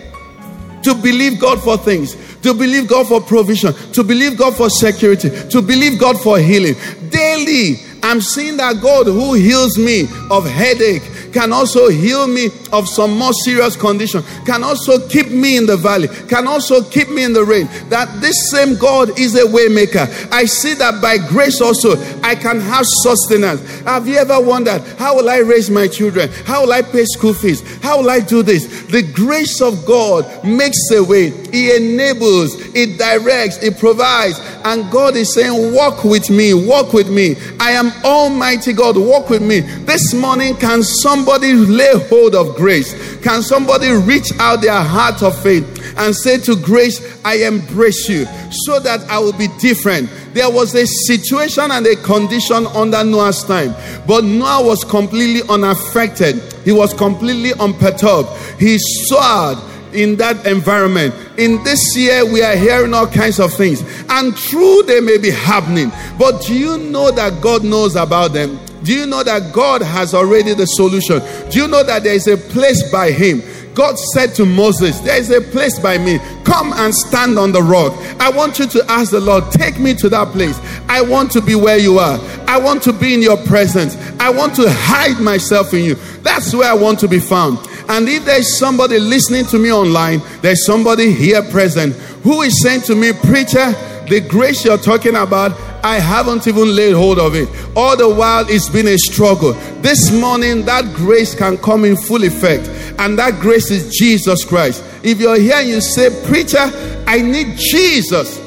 to 0.85 0.95
believe 0.95 1.41
God 1.41 1.63
for 1.63 1.77
things 1.77 2.17
to 2.43 2.55
believe 2.55 2.89
God 2.89 3.09
for 3.09 3.21
provision, 3.21 3.75
to 3.93 4.03
believe 4.03 4.39
God 4.39 4.57
for 4.57 4.71
security, 4.71 5.31
to 5.51 5.63
believe 5.63 5.99
God 5.99 6.21
for 6.21 6.39
healing. 6.39 6.75
Daily, 7.11 7.77
I'm 8.03 8.21
seeing 8.21 8.57
that 8.59 8.81
God 8.81 9.07
who 9.07 9.35
heals 9.35 9.77
me 9.77 10.03
of 10.31 10.47
headache, 10.47 11.03
can 11.33 11.53
also 11.53 11.89
heal 11.89 12.27
me 12.27 12.47
of 12.73 12.89
some 12.89 13.17
more 13.17 13.33
serious 13.33 13.77
condition, 13.77 14.23
can 14.45 14.65
also 14.65 15.07
keep 15.09 15.31
me 15.31 15.57
in 15.57 15.67
the 15.67 15.77
valley, 15.77 16.09
can 16.29 16.47
also 16.47 16.83
keep 16.83 17.09
me 17.09 17.25
in 17.25 17.33
the 17.33 17.45
rain. 17.45 17.69
That 17.89 18.21
this 18.21 18.51
same 18.51 18.77
God 18.77 19.19
is 19.19 19.35
a 19.35 19.45
waymaker. 19.45 20.33
I 20.33 20.45
see 20.45 20.75
that 20.75 21.01
by 21.01 21.19
grace 21.19 21.61
also 21.61 21.97
I 22.23 22.35
can 22.35 22.61
have 22.61 22.85
sustenance. 23.03 23.81
Have 23.81 24.07
you 24.07 24.17
ever 24.17 24.41
wondered 24.41 24.83
how 24.99 25.17
will 25.17 25.29
I 25.29 25.39
raise 25.39 25.71
my 25.71 25.89
children? 25.89 26.31
How 26.45 26.63
will 26.63 26.73
I 26.73 26.83
pay 26.83 27.05
school 27.05 27.35
fees? 27.35 27.63
How 27.83 28.01
will 28.01 28.11
I 28.11 28.21
do 28.21 28.43
this? 28.43 28.67
The 28.87 29.03
grace 29.03 29.61
of 29.61 29.85
God 29.87 30.45
makes 30.45 30.91
a 30.93 31.03
way. 31.03 31.31
He 31.51 31.75
enables, 31.75 32.55
it 32.75 32.99
directs, 32.99 33.63
it 33.63 33.79
provides. 33.79 34.39
And 34.65 34.91
God 34.91 35.17
is 35.17 35.35
saying, 35.35 35.75
Walk 35.75 36.05
with 36.05 36.31
me, 36.31 36.55
walk 36.55 36.93
with 36.93 37.09
me. 37.09 37.37
I 37.61 37.73
am 37.73 37.93
Almighty 38.05 38.73
God, 38.73 38.97
walk 38.97 39.31
with 39.31 39.43
me. 39.43 39.61
This 39.61 40.15
morning, 40.15 40.57
can 40.57 40.83
somebody 41.19 41.53
lay 41.53 41.99
hold 42.09 42.35
of 42.35 42.55
grace? 42.55 42.95
Can 43.19 43.43
somebody 43.43 43.91
reach 43.91 44.31
out 44.39 44.61
their 44.61 44.81
heart 44.81 45.23
of 45.23 45.41
faith 45.43 45.67
and 45.99 46.15
say 46.15 46.39
to 46.39 46.55
grace, 46.55 47.01
I 47.25 47.47
embrace 47.47 48.09
you 48.09 48.25
so 48.65 48.79
that 48.81 49.01
I 49.11 49.19
will 49.19 49.33
be 49.33 49.49
different? 49.59 50.11
There 50.33 50.49
was 50.49 50.75
a 50.75 50.87
situation 50.87 51.71
and 51.71 51.85
a 51.87 51.97
condition 51.97 52.67
under 52.69 53.03
Noah's 53.03 53.43
time, 53.43 53.75
but 54.07 54.23
Noah 54.23 54.65
was 54.65 54.85
completely 54.85 55.43
unaffected, 55.49 56.41
he 56.65 56.73
was 56.73 56.95
completely 56.95 57.53
unperturbed. 57.59 58.29
He 58.61 58.79
soared 58.79 59.59
in 59.93 60.17
that 60.17 60.47
environment. 60.47 61.15
In 61.39 61.63
this 61.65 61.81
year, 61.97 62.25
we 62.31 62.43
are 62.43 62.55
hearing 62.55 62.95
all 62.95 63.07
kinds 63.09 63.41
of 63.41 63.53
things, 63.53 63.83
and 64.09 64.37
true, 64.37 64.85
they 64.87 65.01
may 65.01 65.19
be 65.19 65.31
happening. 65.31 65.91
But 66.17 66.43
do 66.43 66.57
you 66.57 66.79
know 66.79 67.11
that 67.11 67.41
God 67.41 67.65
knows 67.65 67.97
about 67.97 68.35
them? 68.35 68.61
Do 68.83 68.95
you 68.95 69.07
know 69.07 69.23
that 69.23 69.53
God 69.53 69.83
has 69.83 70.15
already 70.15 70.55
the 70.55 70.67
solution? 70.67 71.21
Do 71.51 71.61
you 71.61 71.69
know 71.69 71.83
that 71.83 72.05
there 72.05 72.15
is 72.15 72.27
a 72.27 72.37
place 72.37 72.91
by 72.91 73.11
Him? 73.11 73.43
God 73.79 73.97
said 74.13 74.35
to 74.35 74.45
Moses, 74.45 74.99
There 75.01 75.17
is 75.17 75.31
a 75.31 75.41
place 75.41 75.79
by 75.79 75.99
me. 75.99 76.19
Come 76.43 76.73
and 76.73 76.93
stand 76.93 77.39
on 77.39 77.53
the 77.53 77.63
rock. 77.63 77.93
I 78.19 78.29
want 78.29 78.59
you 78.59 78.67
to 78.67 78.85
ask 78.89 79.13
the 79.13 79.21
Lord, 79.21 79.53
Take 79.53 79.79
me 79.79 79.95
to 79.95 80.09
that 80.09 80.33
place. 80.33 80.59
I 80.89 81.01
want 81.01 81.31
to 81.33 81.41
be 81.41 81.55
where 81.55 81.79
you 81.79 82.01
are. 82.01 82.19
I 82.49 82.59
want 82.59 82.83
to 82.83 82.93
be 82.93 83.15
in 83.15 83.23
your 83.23 83.37
presence. 83.37 83.97
I 84.19 84.31
want 84.31 84.57
to 84.57 84.65
hide 84.69 85.21
myself 85.21 85.75
in 85.75 85.85
you. 85.85 85.95
That's 86.23 86.53
where 86.53 86.69
I 86.69 86.75
want 86.75 86.99
to 87.01 87.09
be 87.09 87.21
found. 87.21 87.59
And 87.89 88.09
if 88.09 88.25
there's 88.25 88.59
somebody 88.59 88.99
listening 88.99 89.47
to 89.47 89.59
me 89.59 89.73
online, 89.73 90.23
there's 90.43 90.67
somebody 90.67 91.13
here 91.13 91.43
present 91.43 91.95
who 92.25 92.43
is 92.43 92.61
saying 92.63 92.83
to 92.83 92.97
me, 92.97 93.13
Preacher, 93.13 93.73
the 94.09 94.21
grace 94.21 94.65
you're 94.65 94.79
talking 94.79 95.17
about, 95.17 95.53
I 95.85 95.97
haven't 96.01 96.47
even 96.47 96.75
laid 96.75 96.95
hold 96.95 97.19
of 97.19 97.35
it. 97.35 97.49
All 97.77 97.97
the 97.97 98.09
while, 98.09 98.47
it's 98.49 98.69
been 98.69 98.89
a 98.89 98.99
struggle. 98.99 99.53
This 99.83 100.11
morning, 100.11 100.65
that 100.65 100.95
grace 100.95 101.35
can 101.35 101.57
come 101.59 101.85
in 101.85 101.97
full 101.97 102.25
effect, 102.25 102.69
and 102.99 103.19
that 103.19 103.41
grace 103.41 103.71
is 103.71 103.95
Jesus 103.97 104.45
Christ. 104.45 104.85
If 105.03 105.21
you're 105.21 105.39
here 105.39 105.57
and 105.57 105.69
you 105.69 105.81
say, 105.81 106.11
Preacher, 106.27 106.71
I 107.07 107.21
need 107.21 107.57
Jesus 107.57 108.39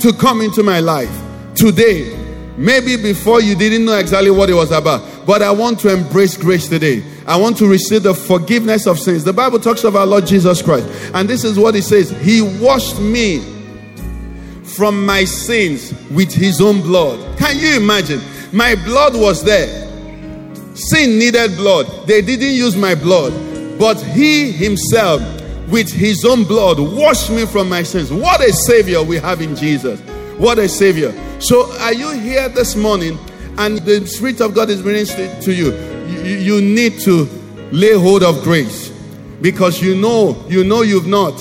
to 0.00 0.12
come 0.12 0.40
into 0.40 0.62
my 0.62 0.80
life 0.80 1.10
today, 1.54 2.14
maybe 2.56 2.96
before 2.96 3.40
you 3.40 3.54
didn't 3.54 3.84
know 3.84 3.96
exactly 3.96 4.30
what 4.30 4.50
it 4.50 4.54
was 4.54 4.70
about, 4.70 5.26
but 5.26 5.42
I 5.42 5.50
want 5.50 5.80
to 5.80 5.92
embrace 5.92 6.36
grace 6.36 6.68
today. 6.68 7.02
I 7.26 7.36
want 7.36 7.56
to 7.58 7.66
receive 7.66 8.02
the 8.02 8.14
forgiveness 8.14 8.86
of 8.86 8.98
sins. 8.98 9.24
The 9.24 9.32
Bible 9.32 9.58
talks 9.58 9.82
of 9.84 9.96
our 9.96 10.06
Lord 10.06 10.26
Jesus 10.26 10.62
Christ, 10.62 10.86
and 11.14 11.28
this 11.28 11.42
is 11.44 11.58
what 11.58 11.74
He 11.74 11.80
says 11.80 12.10
He 12.22 12.42
washed 12.42 13.00
me 13.00 13.55
from 14.76 15.06
my 15.06 15.24
sins 15.24 15.94
with 16.10 16.32
his 16.32 16.60
own 16.60 16.82
blood. 16.82 17.38
Can 17.38 17.58
you 17.58 17.76
imagine? 17.76 18.20
My 18.52 18.74
blood 18.74 19.14
was 19.14 19.42
there. 19.42 19.86
Sin 20.74 21.18
needed 21.18 21.56
blood. 21.56 21.86
They 22.06 22.20
didn't 22.20 22.54
use 22.54 22.76
my 22.76 22.94
blood, 22.94 23.32
but 23.78 24.00
he 24.02 24.52
himself 24.52 25.22
with 25.68 25.90
his 25.90 26.24
own 26.24 26.44
blood 26.44 26.78
washed 26.78 27.30
me 27.30 27.46
from 27.46 27.68
my 27.68 27.82
sins. 27.82 28.12
What 28.12 28.40
a 28.40 28.52
savior 28.52 29.02
we 29.02 29.16
have 29.16 29.40
in 29.40 29.56
Jesus. 29.56 29.98
What 30.38 30.58
a 30.58 30.68
savior. 30.68 31.14
So, 31.40 31.72
are 31.80 31.94
you 31.94 32.10
here 32.12 32.48
this 32.50 32.76
morning 32.76 33.18
and 33.58 33.78
the 33.78 34.06
Spirit 34.06 34.40
of 34.40 34.54
God 34.54 34.68
is 34.68 34.82
ministering 34.82 35.40
to 35.40 35.52
you? 35.52 35.72
You, 36.22 36.60
need 36.60 37.00
to 37.00 37.24
lay 37.72 37.94
hold 37.94 38.22
of 38.22 38.42
grace 38.42 38.90
because 39.40 39.82
you 39.82 39.96
know, 39.96 40.44
you 40.48 40.62
know 40.62 40.82
you've 40.82 41.06
not. 41.06 41.34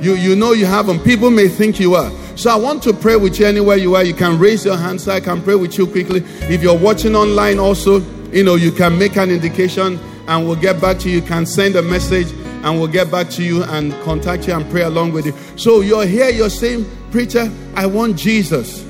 You, 0.00 0.14
you 0.14 0.36
know 0.36 0.52
you 0.52 0.66
haven't. 0.66 1.04
People 1.04 1.30
may 1.30 1.48
think 1.48 1.80
you 1.80 1.94
are. 1.94 2.10
So 2.36 2.50
I 2.50 2.56
want 2.56 2.82
to 2.82 2.92
pray 2.92 3.16
with 3.16 3.40
you 3.40 3.46
anywhere 3.46 3.78
you 3.78 3.94
are. 3.94 4.04
You 4.04 4.12
can 4.12 4.38
raise 4.38 4.62
your 4.64 4.76
hand 4.76 5.00
so 5.00 5.10
I 5.10 5.20
can 5.20 5.42
pray 5.42 5.54
with 5.54 5.78
you 5.78 5.86
quickly. 5.86 6.22
If 6.52 6.62
you're 6.62 6.78
watching 6.78 7.16
online 7.16 7.58
also, 7.58 8.00
you 8.30 8.44
know, 8.44 8.56
you 8.56 8.70
can 8.70 8.98
make 8.98 9.16
an 9.16 9.30
indication 9.30 9.98
and 10.28 10.46
we'll 10.46 10.60
get 10.60 10.78
back 10.78 10.98
to 10.98 11.08
you. 11.08 11.16
You 11.16 11.22
can 11.22 11.46
send 11.46 11.76
a 11.76 11.82
message 11.82 12.30
and 12.62 12.78
we'll 12.78 12.88
get 12.88 13.10
back 13.10 13.30
to 13.30 13.42
you 13.42 13.62
and 13.64 13.92
contact 14.02 14.46
you 14.46 14.54
and 14.54 14.70
pray 14.70 14.82
along 14.82 15.12
with 15.12 15.24
you. 15.24 15.34
So 15.56 15.80
you're 15.80 16.04
here, 16.04 16.28
you're 16.28 16.50
saying, 16.50 16.84
Preacher, 17.10 17.50
I 17.74 17.86
want 17.86 18.16
Jesus. 18.18 18.84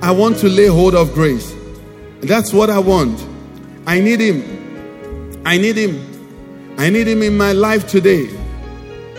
I 0.00 0.10
want 0.10 0.38
to 0.38 0.48
lay 0.48 0.66
hold 0.66 0.94
of 0.94 1.12
grace. 1.12 1.54
That's 2.20 2.54
what 2.54 2.70
I 2.70 2.78
want. 2.78 3.22
I 3.86 4.00
need 4.00 4.20
Him. 4.20 5.42
I 5.44 5.58
need 5.58 5.76
Him. 5.76 6.74
I 6.78 6.88
need 6.88 7.06
Him 7.06 7.22
in 7.22 7.36
my 7.36 7.52
life 7.52 7.86
today. 7.86 8.30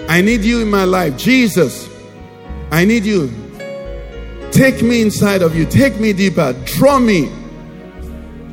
I 0.10 0.22
need 0.22 0.42
you 0.42 0.62
in 0.62 0.72
my 0.72 0.86
life. 0.86 1.18
Jesus, 1.18 1.88
I 2.72 2.86
need 2.86 3.06
you. 3.06 3.32
Take 4.52 4.82
me 4.82 5.02
inside 5.02 5.42
of 5.42 5.56
you. 5.56 5.66
Take 5.66 6.00
me 6.00 6.14
deeper. 6.14 6.54
Draw 6.66 7.00
me. 7.00 7.32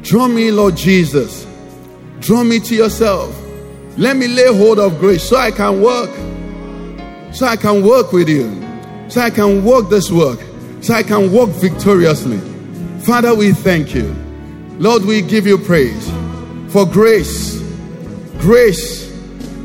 Draw 0.03 0.29
me, 0.29 0.51
Lord 0.51 0.77
Jesus. 0.77 1.47
Draw 2.21 2.45
me 2.45 2.61
to 2.61 2.75
yourself. 2.75 3.35
Let 3.97 4.17
me 4.17 4.29
lay 4.29 4.47
hold 4.47 4.79
of 4.79 4.99
grace 4.99 5.29
so 5.29 5.37
I 5.37 5.51
can 5.51 5.81
work. 5.81 6.11
So 7.35 7.47
I 7.47 7.57
can 7.57 7.85
work 7.85 8.13
with 8.13 8.29
you. 8.29 8.51
So 9.09 9.21
I 9.21 9.31
can 9.31 9.65
work 9.65 9.89
this 9.89 10.11
work. 10.11 10.41
So 10.81 10.95
I 10.95 11.03
can 11.03 11.33
walk 11.33 11.51
victoriously. 11.51 12.39
Father, 13.01 13.35
we 13.35 13.53
thank 13.53 13.95
you. 13.95 14.15
Lord, 14.79 15.05
we 15.05 15.23
give 15.23 15.47
you 15.47 15.59
praise 15.59 16.11
for 16.69 16.85
grace, 16.85 17.61
grace, 18.41 19.09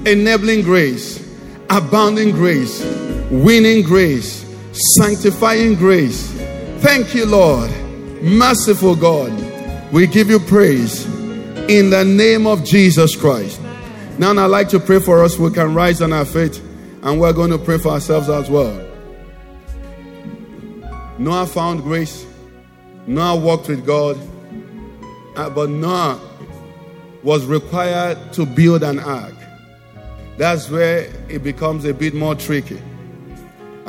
enabling 0.05 0.61
grace, 0.61 1.19
abounding 1.69 2.31
grace, 2.31 2.83
winning 3.29 3.83
grace, 3.83 4.45
sanctifying 4.95 5.75
grace. 5.75 6.31
Thank 6.79 7.13
you, 7.13 7.25
Lord. 7.25 7.69
Merciful 8.21 8.95
God, 8.95 9.31
we 9.91 10.07
give 10.07 10.29
you 10.29 10.39
praise 10.39 11.05
in 11.69 11.89
the 11.89 12.03
name 12.03 12.47
of 12.47 12.63
Jesus 12.63 13.15
Christ. 13.15 13.61
Now, 14.17 14.31
I'd 14.31 14.47
like 14.47 14.67
to 14.69 14.79
pray 14.79 14.99
for 14.99 15.23
us. 15.23 15.37
We 15.37 15.51
can 15.51 15.73
rise 15.73 16.01
on 16.01 16.11
our 16.11 16.25
feet 16.25 16.59
and 17.03 17.21
we're 17.21 17.31
going 17.31 17.51
to 17.51 17.57
pray 17.57 17.77
for 17.77 17.89
ourselves 17.89 18.27
as 18.27 18.49
well. 18.49 18.85
Noah 21.17 21.45
found 21.45 21.83
grace, 21.83 22.25
Noah 23.05 23.35
walked 23.37 23.67
with 23.67 23.85
God, 23.85 24.17
uh, 25.35 25.49
but 25.49 25.69
Noah 25.69 26.19
was 27.23 27.45
required 27.45 28.33
to 28.33 28.45
build 28.45 28.83
an 28.83 28.99
ark. 28.99 29.35
That's 30.37 30.69
where 30.69 31.11
it 31.27 31.43
becomes 31.43 31.85
a 31.85 31.93
bit 31.93 32.13
more 32.13 32.35
tricky. 32.35 32.81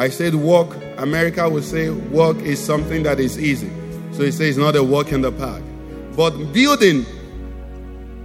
I 0.00 0.08
said 0.08 0.34
walk, 0.34 0.74
America 0.96 1.46
would 1.46 1.62
say 1.62 1.90
walk 1.90 2.38
is 2.38 2.58
something 2.58 3.02
that 3.02 3.20
is 3.20 3.38
easy. 3.38 3.70
So 4.12 4.24
he 4.24 4.30
says 4.30 4.40
it's 4.40 4.56
not 4.56 4.74
a 4.74 4.82
walk 4.82 5.12
in 5.12 5.20
the 5.20 5.30
park. 5.30 5.62
But 6.16 6.30
building 6.54 7.04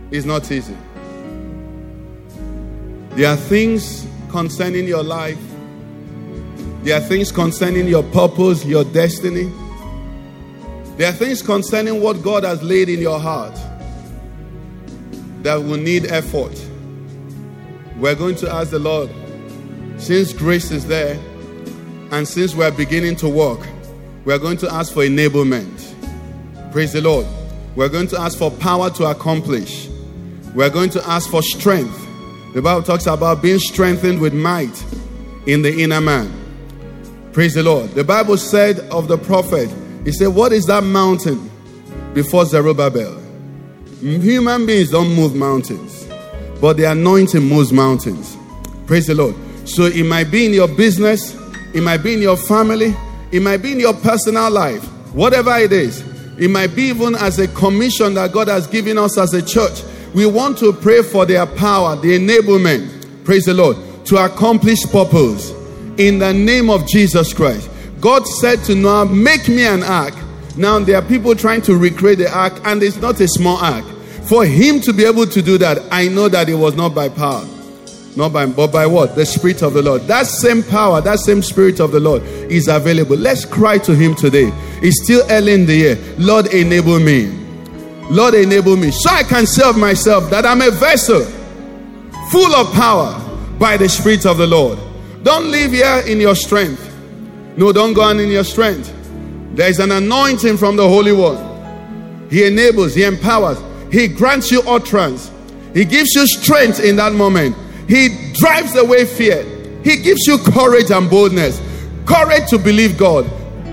is 0.10 0.26
not 0.26 0.50
easy. 0.50 0.78
There 3.10 3.30
are 3.30 3.36
things 3.36 4.08
concerning 4.30 4.88
your 4.88 5.04
life, 5.04 5.38
there 6.84 6.98
are 6.98 7.02
things 7.02 7.30
concerning 7.30 7.90
your 7.90 8.04
purpose, 8.04 8.64
your 8.64 8.86
destiny. 8.86 9.52
There 10.96 11.10
are 11.10 11.14
things 11.14 11.42
concerning 11.42 12.02
what 12.02 12.24
God 12.24 12.46
has 12.46 12.64
laid 12.64 12.88
in 12.88 13.02
your 13.02 13.20
heart 13.20 13.60
that 15.44 15.58
will 15.58 15.76
need 15.76 16.06
effort. 16.06 16.58
We're 17.98 18.16
going 18.16 18.38
to 18.38 18.50
ask 18.50 18.72
the 18.72 18.80
Lord, 18.80 19.10
since 19.98 20.32
grace 20.32 20.72
is 20.72 20.88
there 20.88 21.20
and 22.12 22.28
since 22.28 22.56
we're 22.56 22.72
beginning 22.72 23.16
to 23.18 23.30
walk, 23.30 23.66
we're 24.26 24.40
going 24.40 24.58
to 24.58 24.74
ask 24.74 24.94
for 24.94 25.04
enablement. 25.04 25.94
Praise 26.72 26.94
the 26.94 27.02
Lord. 27.02 27.26
We're 27.76 27.90
going 27.90 28.08
to 28.08 28.20
ask 28.20 28.38
for 28.38 28.52
power 28.52 28.90
to 28.92 29.06
accomplish. 29.06 29.88
We're 30.54 30.70
going 30.70 30.90
to 30.92 31.08
ask 31.08 31.30
for 31.30 31.44
strength. 31.44 32.02
The 32.54 32.62
Bible 32.62 32.84
talks 32.84 33.06
about 33.06 33.42
being 33.42 33.60
strengthened 33.60 34.22
with 34.22 34.34
might 34.34 34.84
in 35.46 35.62
the 35.62 35.82
inner 35.84 36.00
man. 36.00 36.32
Praise 37.34 37.54
the 37.54 37.64
Lord. 37.64 37.90
The 37.92 38.04
Bible 38.04 38.38
said 38.38 38.80
of 38.92 39.10
the 39.10 39.18
prophet, 39.18 39.70
He 40.06 40.14
said, 40.14 40.28
What 40.28 40.54
is 40.54 40.66
that 40.68 40.84
mountain 40.84 41.52
before 42.14 42.46
Zerubbabel? 42.46 43.22
Human 44.00 44.66
beings 44.66 44.92
don't 44.92 45.14
move 45.14 45.36
mountains, 45.36 46.08
but 46.62 46.78
the 46.78 46.86
anointing 46.86 47.44
moves 47.44 47.74
mountains. 47.74 48.38
Praise 48.88 49.08
the 49.08 49.16
Lord. 49.16 49.36
So 49.68 49.86
it 49.86 50.04
might 50.06 50.32
be 50.32 50.46
in 50.46 50.54
your 50.54 50.68
business, 50.68 51.36
it 51.76 51.82
might 51.82 52.02
be 52.02 52.14
in 52.14 52.22
your 52.22 52.38
family, 52.38 52.96
it 53.32 53.42
might 53.42 53.62
be 53.62 53.74
in 53.74 53.80
your 53.80 53.94
personal 53.94 54.50
life, 54.50 54.84
whatever 55.14 55.56
it 55.58 55.72
is. 55.72 56.04
It 56.40 56.50
might 56.50 56.76
be 56.76 56.84
even 56.84 57.16
as 57.16 57.40
a 57.40 57.48
commission 57.50 58.16
that 58.16 58.32
God 58.32 58.48
has 58.48 58.68
given 58.68 58.98
us 58.98 59.18
as 59.18 59.34
a 59.34 59.42
church 59.42 59.82
we 60.16 60.26
want 60.26 60.58
to 60.60 60.72
pray 60.72 61.04
for 61.04 61.26
their 61.26 61.46
power, 61.46 61.98
the 61.98 62.18
enablement, 62.18 63.26
praise 63.26 63.44
the 63.44 63.54
Lord, 63.54 63.76
to 64.06 64.16
accomplish 64.16 64.82
purpose 64.90 65.52
in 65.98 66.20
the 66.20 66.34
name 66.34 66.70
of 66.70 66.88
Jesus 66.88 67.34
Christ. 67.34 67.70
God 68.00 68.26
said 68.26 68.64
to 68.64 68.76
Noah, 68.76 69.08
Make 69.08 69.50
me 69.50 69.66
an 69.66 69.84
ark. 69.84 70.14
Now 70.56 70.80
there 70.80 70.96
are 70.96 71.02
people 71.02 71.36
trying 71.36 71.62
to 71.64 71.76
recreate 71.76 72.20
the 72.20 72.34
ark, 72.34 72.54
and 72.64 72.82
it's 72.82 72.96
not 72.96 73.20
a 73.20 73.28
small 73.28 73.58
ark. 73.58 73.84
For 74.24 74.46
him 74.46 74.80
to 74.82 74.94
be 74.94 75.04
able 75.04 75.26
to 75.28 75.42
do 75.42 75.58
that, 75.58 75.80
I 75.92 76.08
know 76.08 76.30
that 76.30 76.48
it 76.48 76.56
was 76.56 76.76
not 76.76 76.96
by 76.96 77.10
power. 77.10 77.46
Not 78.16 78.32
by, 78.32 78.46
but 78.46 78.68
by 78.72 78.88
what? 78.88 79.16
The 79.16 79.26
Spirit 79.26 79.62
of 79.62 79.74
the 79.74 79.82
Lord. 79.82 80.04
That 80.04 80.26
same 80.26 80.64
power, 80.64 81.02
that 81.02 81.20
same 81.20 81.42
Spirit 81.42 81.82
of 81.82 81.92
the 81.92 82.00
Lord 82.00 82.24
is 82.24 82.70
available. 82.70 83.18
Let's 83.18 83.44
cry 83.44 83.78
to 83.80 83.94
Him 83.94 84.16
today. 84.16 84.52
It's 84.82 85.04
still 85.04 85.26
early 85.30 85.54
in 85.54 85.66
the 85.66 85.76
year. 85.76 85.98
Lord, 86.18 86.54
enable 86.54 87.00
me. 87.00 87.28
Lord, 88.10 88.36
enable 88.36 88.78
me 88.78 88.92
so 88.92 89.10
I 89.10 89.24
can 89.24 89.46
serve 89.46 89.78
myself, 89.78 90.30
that 90.30 90.46
I'm 90.46 90.62
a 90.62 90.72
vessel 90.72 91.26
full 92.32 92.56
of 92.56 92.72
power 92.74 93.20
by 93.60 93.76
the 93.76 93.90
Spirit 93.90 94.26
of 94.26 94.38
the 94.38 94.48
Lord. 94.48 94.80
Don't 95.24 95.52
live 95.52 95.72
here 95.72 96.04
in 96.08 96.22
your 96.22 96.36
strength. 96.36 96.82
No, 97.58 97.74
don't 97.74 97.94
go 97.94 98.02
on 98.02 98.20
in 98.20 98.30
your 98.30 98.44
strength. 98.44 98.94
There 99.56 99.70
is 99.70 99.80
an 99.80 99.92
anointing 99.92 100.58
from 100.58 100.76
the 100.76 100.88
Holy 100.88 101.12
One. 101.12 102.30
He 102.30 102.46
enables, 102.46 102.96
He 102.96 103.04
empowers, 103.04 103.58
He 103.92 104.08
grants 104.08 104.52
you 104.52 104.62
utterance, 104.62 105.32
He 105.74 105.84
gives 105.84 106.14
you 106.16 106.26
strength 106.28 106.80
in 106.80 106.96
that 106.98 107.14
moment. 107.14 107.56
He 107.88 108.32
drives 108.34 108.76
away 108.76 109.06
fear, 109.06 109.44
He 109.84 109.98
gives 109.98 110.26
you 110.28 110.38
courage 110.38 110.92
and 110.92 111.10
boldness. 111.10 111.62
Courage 112.06 112.50
to 112.50 112.60
believe 112.60 113.00
God, 113.00 113.26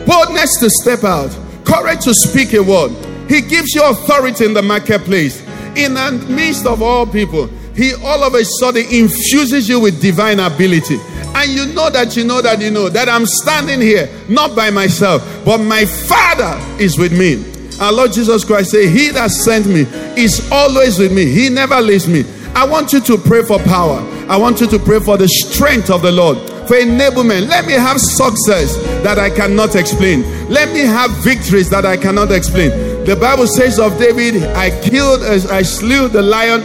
boldness 0.07 0.59
to 0.61 0.71
step 0.71 1.05
out, 1.05 1.37
courage 1.65 2.05
to 2.05 2.15
speak 2.15 2.55
a 2.55 2.63
word, 2.63 2.91
he 3.33 3.41
gives 3.41 3.75
you 3.75 3.83
authority 3.83 4.45
in 4.45 4.53
the 4.53 4.61
marketplace. 4.61 5.41
In 5.75 5.95
the 5.95 6.13
midst 6.29 6.67
of 6.67 6.83
all 6.83 7.07
people, 7.07 7.47
He 7.75 7.95
all 7.95 8.23
of 8.23 8.35
a 8.35 8.45
sudden 8.45 8.85
infuses 8.91 9.71
you 9.71 9.81
with 9.81 10.03
divine 10.03 10.39
ability. 10.39 10.99
And 11.35 11.51
you 11.51 11.65
know 11.73 11.89
that 11.89 12.15
you 12.15 12.25
know 12.25 12.43
that 12.43 12.61
you 12.61 12.71
know 12.71 12.91
that 12.91 13.09
I'm 13.09 13.25
standing 13.25 13.81
here 13.81 14.11
not 14.29 14.55
by 14.55 14.69
myself, 14.69 15.23
but 15.47 15.59
my 15.59 15.87
Father 15.87 16.61
is 16.79 16.99
with 16.99 17.19
me. 17.19 17.43
Our 17.81 17.91
Lord 17.91 18.13
Jesus 18.13 18.45
Christ 18.45 18.73
said, 18.73 18.91
He 18.91 19.09
that 19.09 19.31
sent 19.31 19.67
me 19.67 19.87
is 20.21 20.47
always 20.53 20.99
with 20.99 21.15
me. 21.15 21.25
He 21.25 21.49
never 21.49 21.81
leaves 21.81 22.07
me. 22.07 22.25
I 22.55 22.67
want 22.67 22.93
you 22.93 23.01
to 23.01 23.17
pray 23.17 23.43
for 23.43 23.59
power. 23.61 24.01
I 24.29 24.37
want 24.37 24.61
you 24.61 24.67
to 24.69 24.79
pray 24.79 25.01
for 25.01 25.17
the 25.17 25.29
strength 25.29 25.91
of 25.91 26.03
the 26.03 26.13
Lord, 26.13 26.39
for 26.69 26.77
enablement. 26.77 27.49
Let 27.49 27.67
me 27.67 27.73
have 27.73 28.01
success 28.01 28.77
that 29.03 29.19
I 29.19 29.31
cannot 29.31 29.75
explain. 29.75 30.23
Let 30.49 30.73
me 30.73 30.81
have 30.81 31.11
victories 31.25 31.71
that 31.71 31.85
I 31.85 31.97
cannot 31.97 32.31
explain. 32.31 32.71
The 33.05 33.17
Bible 33.17 33.47
says 33.47 33.79
of 33.79 33.99
David, 33.99 34.43
I 34.55 34.71
killed, 34.83 35.23
as 35.23 35.47
I 35.51 35.63
slew 35.63 36.09
the 36.09 36.23
lion 36.23 36.61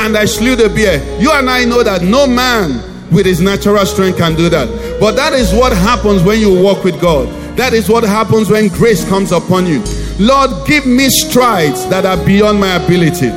and 0.00 0.16
I 0.16 0.24
slew 0.24 0.56
the 0.56 0.68
bear. 0.68 0.98
You 1.20 1.30
and 1.32 1.48
I 1.48 1.64
know 1.64 1.82
that 1.82 2.02
no 2.02 2.26
man 2.26 2.82
with 3.10 3.26
his 3.26 3.40
natural 3.40 3.86
strength 3.86 4.18
can 4.18 4.34
do 4.34 4.48
that. 4.48 4.98
But 4.98 5.12
that 5.16 5.32
is 5.32 5.52
what 5.52 5.72
happens 5.72 6.22
when 6.22 6.40
you 6.40 6.60
walk 6.60 6.82
with 6.82 7.00
God. 7.00 7.28
That 7.56 7.72
is 7.72 7.88
what 7.88 8.04
happens 8.04 8.50
when 8.50 8.68
grace 8.68 9.08
comes 9.08 9.32
upon 9.32 9.66
you. 9.66 9.82
Lord, 10.18 10.66
give 10.66 10.86
me 10.86 11.08
strides 11.08 11.86
that 11.88 12.04
are 12.04 12.22
beyond 12.24 12.58
my 12.60 12.76
ability. 12.76 13.28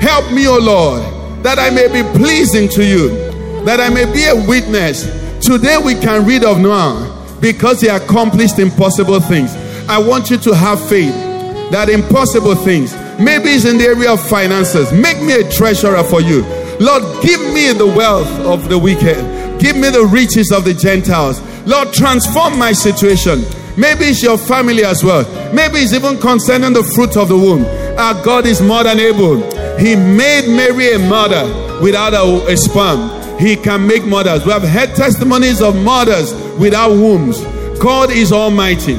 Help 0.00 0.32
me, 0.32 0.48
O 0.48 0.58
Lord, 0.58 1.02
that 1.42 1.58
I 1.58 1.70
may 1.70 1.88
be 1.88 2.02
pleasing 2.18 2.68
to 2.70 2.84
you, 2.84 3.08
that 3.64 3.80
I 3.80 3.88
may 3.88 4.04
be 4.12 4.24
a 4.24 4.34
witness. 4.48 5.04
Today 5.44 5.76
we 5.82 5.94
can 5.94 6.24
read 6.24 6.44
of 6.44 6.60
Noah 6.60 7.38
because 7.40 7.80
he 7.80 7.88
accomplished 7.88 8.58
impossible 8.58 9.20
things. 9.20 9.54
I 9.88 9.98
want 9.98 10.30
you 10.30 10.38
to 10.38 10.54
have 10.54 10.80
faith 10.88 11.14
that 11.72 11.88
impossible 11.88 12.54
things. 12.54 12.94
Maybe 13.18 13.50
it's 13.50 13.64
in 13.64 13.78
the 13.78 13.84
area 13.84 14.12
of 14.12 14.20
finances. 14.28 14.92
Make 14.92 15.20
me 15.20 15.32
a 15.32 15.50
treasurer 15.50 16.04
for 16.04 16.20
you. 16.20 16.42
Lord, 16.78 17.02
give 17.22 17.40
me 17.52 17.72
the 17.72 17.86
wealth 17.86 18.28
of 18.40 18.68
the 18.68 18.78
wicked. 18.78 19.16
Give 19.60 19.76
me 19.76 19.90
the 19.90 20.04
riches 20.04 20.52
of 20.52 20.64
the 20.64 20.74
Gentiles. 20.74 21.40
Lord, 21.66 21.92
transform 21.92 22.58
my 22.58 22.72
situation. 22.72 23.42
Maybe 23.76 24.06
it's 24.06 24.22
your 24.22 24.36
family 24.36 24.84
as 24.84 25.02
well. 25.02 25.24
Maybe 25.54 25.78
it's 25.78 25.92
even 25.94 26.18
concerning 26.18 26.72
the 26.72 26.82
fruit 26.82 27.16
of 27.16 27.28
the 27.28 27.36
womb. 27.36 27.64
Our 27.98 28.22
God 28.22 28.46
is 28.46 28.60
more 28.60 28.84
than 28.84 29.00
able. 29.00 29.40
He 29.78 29.96
made 29.96 30.48
Mary 30.48 30.92
a 30.92 30.98
mother 30.98 31.80
without 31.82 32.14
a, 32.14 32.52
a 32.52 32.56
sperm. 32.56 33.38
He 33.38 33.56
can 33.56 33.86
make 33.86 34.04
mothers. 34.04 34.44
We 34.44 34.52
have 34.52 34.62
heard 34.62 34.94
testimonies 34.94 35.60
of 35.60 35.74
mothers 35.76 36.32
without 36.58 36.90
wombs. 36.90 37.40
God 37.78 38.10
is 38.10 38.32
almighty. 38.32 38.94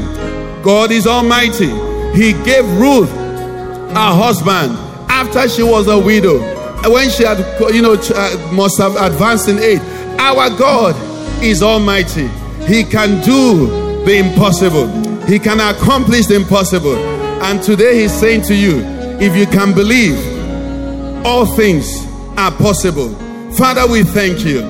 God 0.64 0.92
is 0.92 1.08
almighty. 1.08 1.70
He 2.18 2.34
gave 2.44 2.66
Ruth 2.78 3.10
a 3.10 4.14
husband 4.14 4.78
after 5.10 5.48
she 5.48 5.64
was 5.64 5.88
a 5.88 5.98
widow. 5.98 6.40
When 6.92 7.10
she 7.10 7.24
had, 7.24 7.38
you 7.74 7.82
know, 7.82 7.94
uh, 7.94 8.52
must 8.52 8.78
have 8.80 8.96
advanced 8.98 9.48
in 9.48 9.60
age. 9.60 9.80
Our 10.20 10.50
God 10.58 10.96
is 11.42 11.64
almighty. 11.64 12.28
He 12.66 12.84
can 12.84 13.24
do 13.24 13.68
the 14.06 14.18
impossible. 14.18 14.88
He 15.26 15.40
can 15.40 15.60
accomplish 15.62 16.26
the 16.26 16.36
impossible. 16.36 16.96
And 17.44 17.62
today 17.64 18.02
he's 18.02 18.12
saying 18.14 18.42
to 18.44 18.56
you, 18.56 18.80
if 19.20 19.36
you 19.38 19.46
can 19.46 19.74
believe, 19.74 20.33
all 21.26 21.46
things 21.46 22.06
are 22.38 22.52
possible. 22.52 23.14
Father, 23.54 23.90
we 23.92 24.04
thank 24.04 24.46
you. 24.46 24.62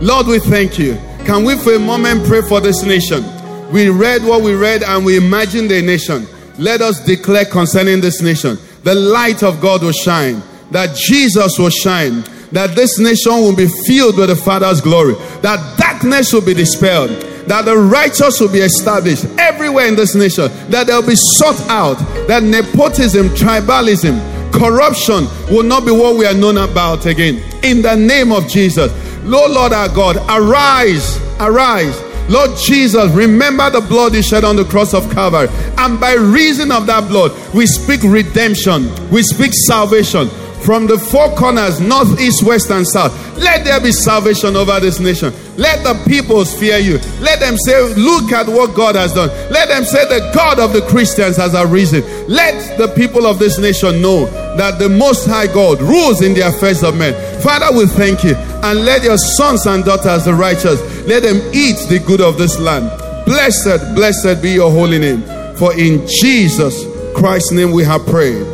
Lord, 0.00 0.26
we 0.26 0.38
thank 0.38 0.78
you. 0.78 0.94
Can 1.24 1.44
we 1.44 1.56
for 1.56 1.74
a 1.74 1.78
moment 1.78 2.26
pray 2.26 2.42
for 2.42 2.60
this 2.60 2.82
nation? 2.82 3.24
We 3.72 3.88
read 3.88 4.22
what 4.22 4.42
we 4.42 4.54
read 4.54 4.82
and 4.82 5.04
we 5.04 5.16
imagine 5.16 5.68
the 5.68 5.80
nation. 5.80 6.26
Let 6.58 6.80
us 6.82 7.04
declare 7.04 7.44
concerning 7.44 8.00
this 8.00 8.20
nation 8.20 8.58
the 8.82 8.94
light 8.94 9.42
of 9.42 9.60
God 9.60 9.82
will 9.82 9.92
shine, 9.92 10.42
that 10.70 10.94
Jesus 10.94 11.58
will 11.58 11.70
shine, 11.70 12.22
that 12.52 12.76
this 12.76 12.98
nation 12.98 13.32
will 13.32 13.56
be 13.56 13.66
filled 13.86 14.18
with 14.18 14.28
the 14.28 14.36
Father's 14.36 14.80
glory, 14.80 15.14
that 15.40 15.78
darkness 15.78 16.32
will 16.32 16.44
be 16.44 16.54
dispelled, 16.54 17.08
that 17.48 17.64
the 17.64 17.76
righteous 17.76 18.40
will 18.40 18.52
be 18.52 18.58
established 18.58 19.24
everywhere 19.38 19.86
in 19.86 19.96
this 19.96 20.14
nation, 20.14 20.50
that 20.68 20.86
they'll 20.86 21.06
be 21.06 21.16
sought 21.16 21.58
out, 21.68 21.96
that 22.28 22.42
nepotism, 22.42 23.28
tribalism, 23.30 24.33
corruption 24.54 25.26
will 25.50 25.64
not 25.64 25.84
be 25.84 25.90
what 25.90 26.16
we 26.16 26.26
are 26.26 26.34
known 26.34 26.56
about 26.56 27.06
again. 27.06 27.42
In 27.62 27.82
the 27.82 27.96
name 27.96 28.32
of 28.32 28.48
Jesus. 28.48 28.92
Lord, 29.24 29.50
Lord 29.50 29.72
our 29.72 29.88
God, 29.88 30.16
arise, 30.28 31.18
arise. 31.40 32.00
Lord 32.28 32.56
Jesus, 32.56 33.10
remember 33.12 33.68
the 33.68 33.80
blood 33.80 34.14
you 34.14 34.22
shed 34.22 34.44
on 34.44 34.56
the 34.56 34.64
cross 34.64 34.94
of 34.94 35.10
Calvary. 35.12 35.48
And 35.76 36.00
by 36.00 36.14
reason 36.14 36.72
of 36.72 36.86
that 36.86 37.08
blood, 37.08 37.32
we 37.54 37.66
speak 37.66 38.00
redemption, 38.02 38.88
we 39.10 39.22
speak 39.22 39.52
salvation 39.66 40.28
from 40.64 40.86
the 40.86 40.98
four 40.98 41.28
corners, 41.36 41.78
north, 41.80 42.18
east, 42.18 42.42
west, 42.42 42.70
and 42.70 42.86
south. 42.88 43.12
Let 43.38 43.64
there 43.64 43.80
be 43.80 43.92
salvation 43.92 44.56
over 44.56 44.80
this 44.80 44.98
nation. 44.98 45.32
Let 45.56 45.84
the 45.84 45.94
peoples 46.08 46.58
fear 46.58 46.78
you. 46.78 46.98
Let 47.20 47.40
them 47.40 47.56
say, 47.58 47.94
Look 47.94 48.32
at 48.32 48.48
what 48.48 48.74
God 48.74 48.96
has 48.96 49.12
done. 49.12 49.28
Let 49.50 49.68
them 49.68 49.84
say, 49.84 50.04
The 50.08 50.30
God 50.34 50.58
of 50.58 50.72
the 50.72 50.80
Christians 50.82 51.36
has 51.36 51.54
arisen. 51.54 52.02
Let 52.28 52.78
the 52.78 52.88
people 52.88 53.26
of 53.26 53.38
this 53.38 53.58
nation 53.58 54.00
know 54.00 54.24
that 54.56 54.78
the 54.78 54.88
Most 54.88 55.26
High 55.26 55.46
God 55.46 55.80
rules 55.82 56.22
in 56.22 56.32
the 56.32 56.48
affairs 56.48 56.82
of 56.82 56.96
men. 56.96 57.12
Father, 57.42 57.76
we 57.76 57.86
thank 57.86 58.24
you. 58.24 58.34
And 58.64 58.84
let 58.86 59.02
your 59.02 59.18
sons 59.18 59.66
and 59.66 59.84
daughters, 59.84 60.24
the 60.24 60.34
righteous, 60.34 60.80
let 61.06 61.22
them 61.22 61.36
eat 61.52 61.76
the 61.88 62.02
good 62.06 62.22
of 62.22 62.38
this 62.38 62.58
land. 62.58 62.88
Blessed, 63.26 63.94
blessed 63.94 64.42
be 64.42 64.52
your 64.52 64.70
holy 64.70 64.98
name. 64.98 65.22
For 65.56 65.78
in 65.78 66.06
Jesus 66.06 66.84
Christ's 67.14 67.52
name 67.52 67.70
we 67.70 67.84
have 67.84 68.04
prayed. 68.06 68.53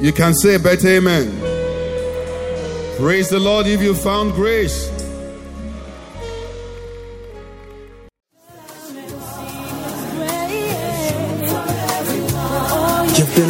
You 0.00 0.12
can 0.12 0.32
say 0.32 0.56
better 0.56 0.88
amen. 0.88 1.28
Praise 2.96 3.28
the 3.28 3.38
Lord 3.38 3.66
if 3.66 3.82
you 3.82 3.94
found 3.94 4.32
grace. 4.32 4.88
You've 13.18 13.36
been 13.36 13.49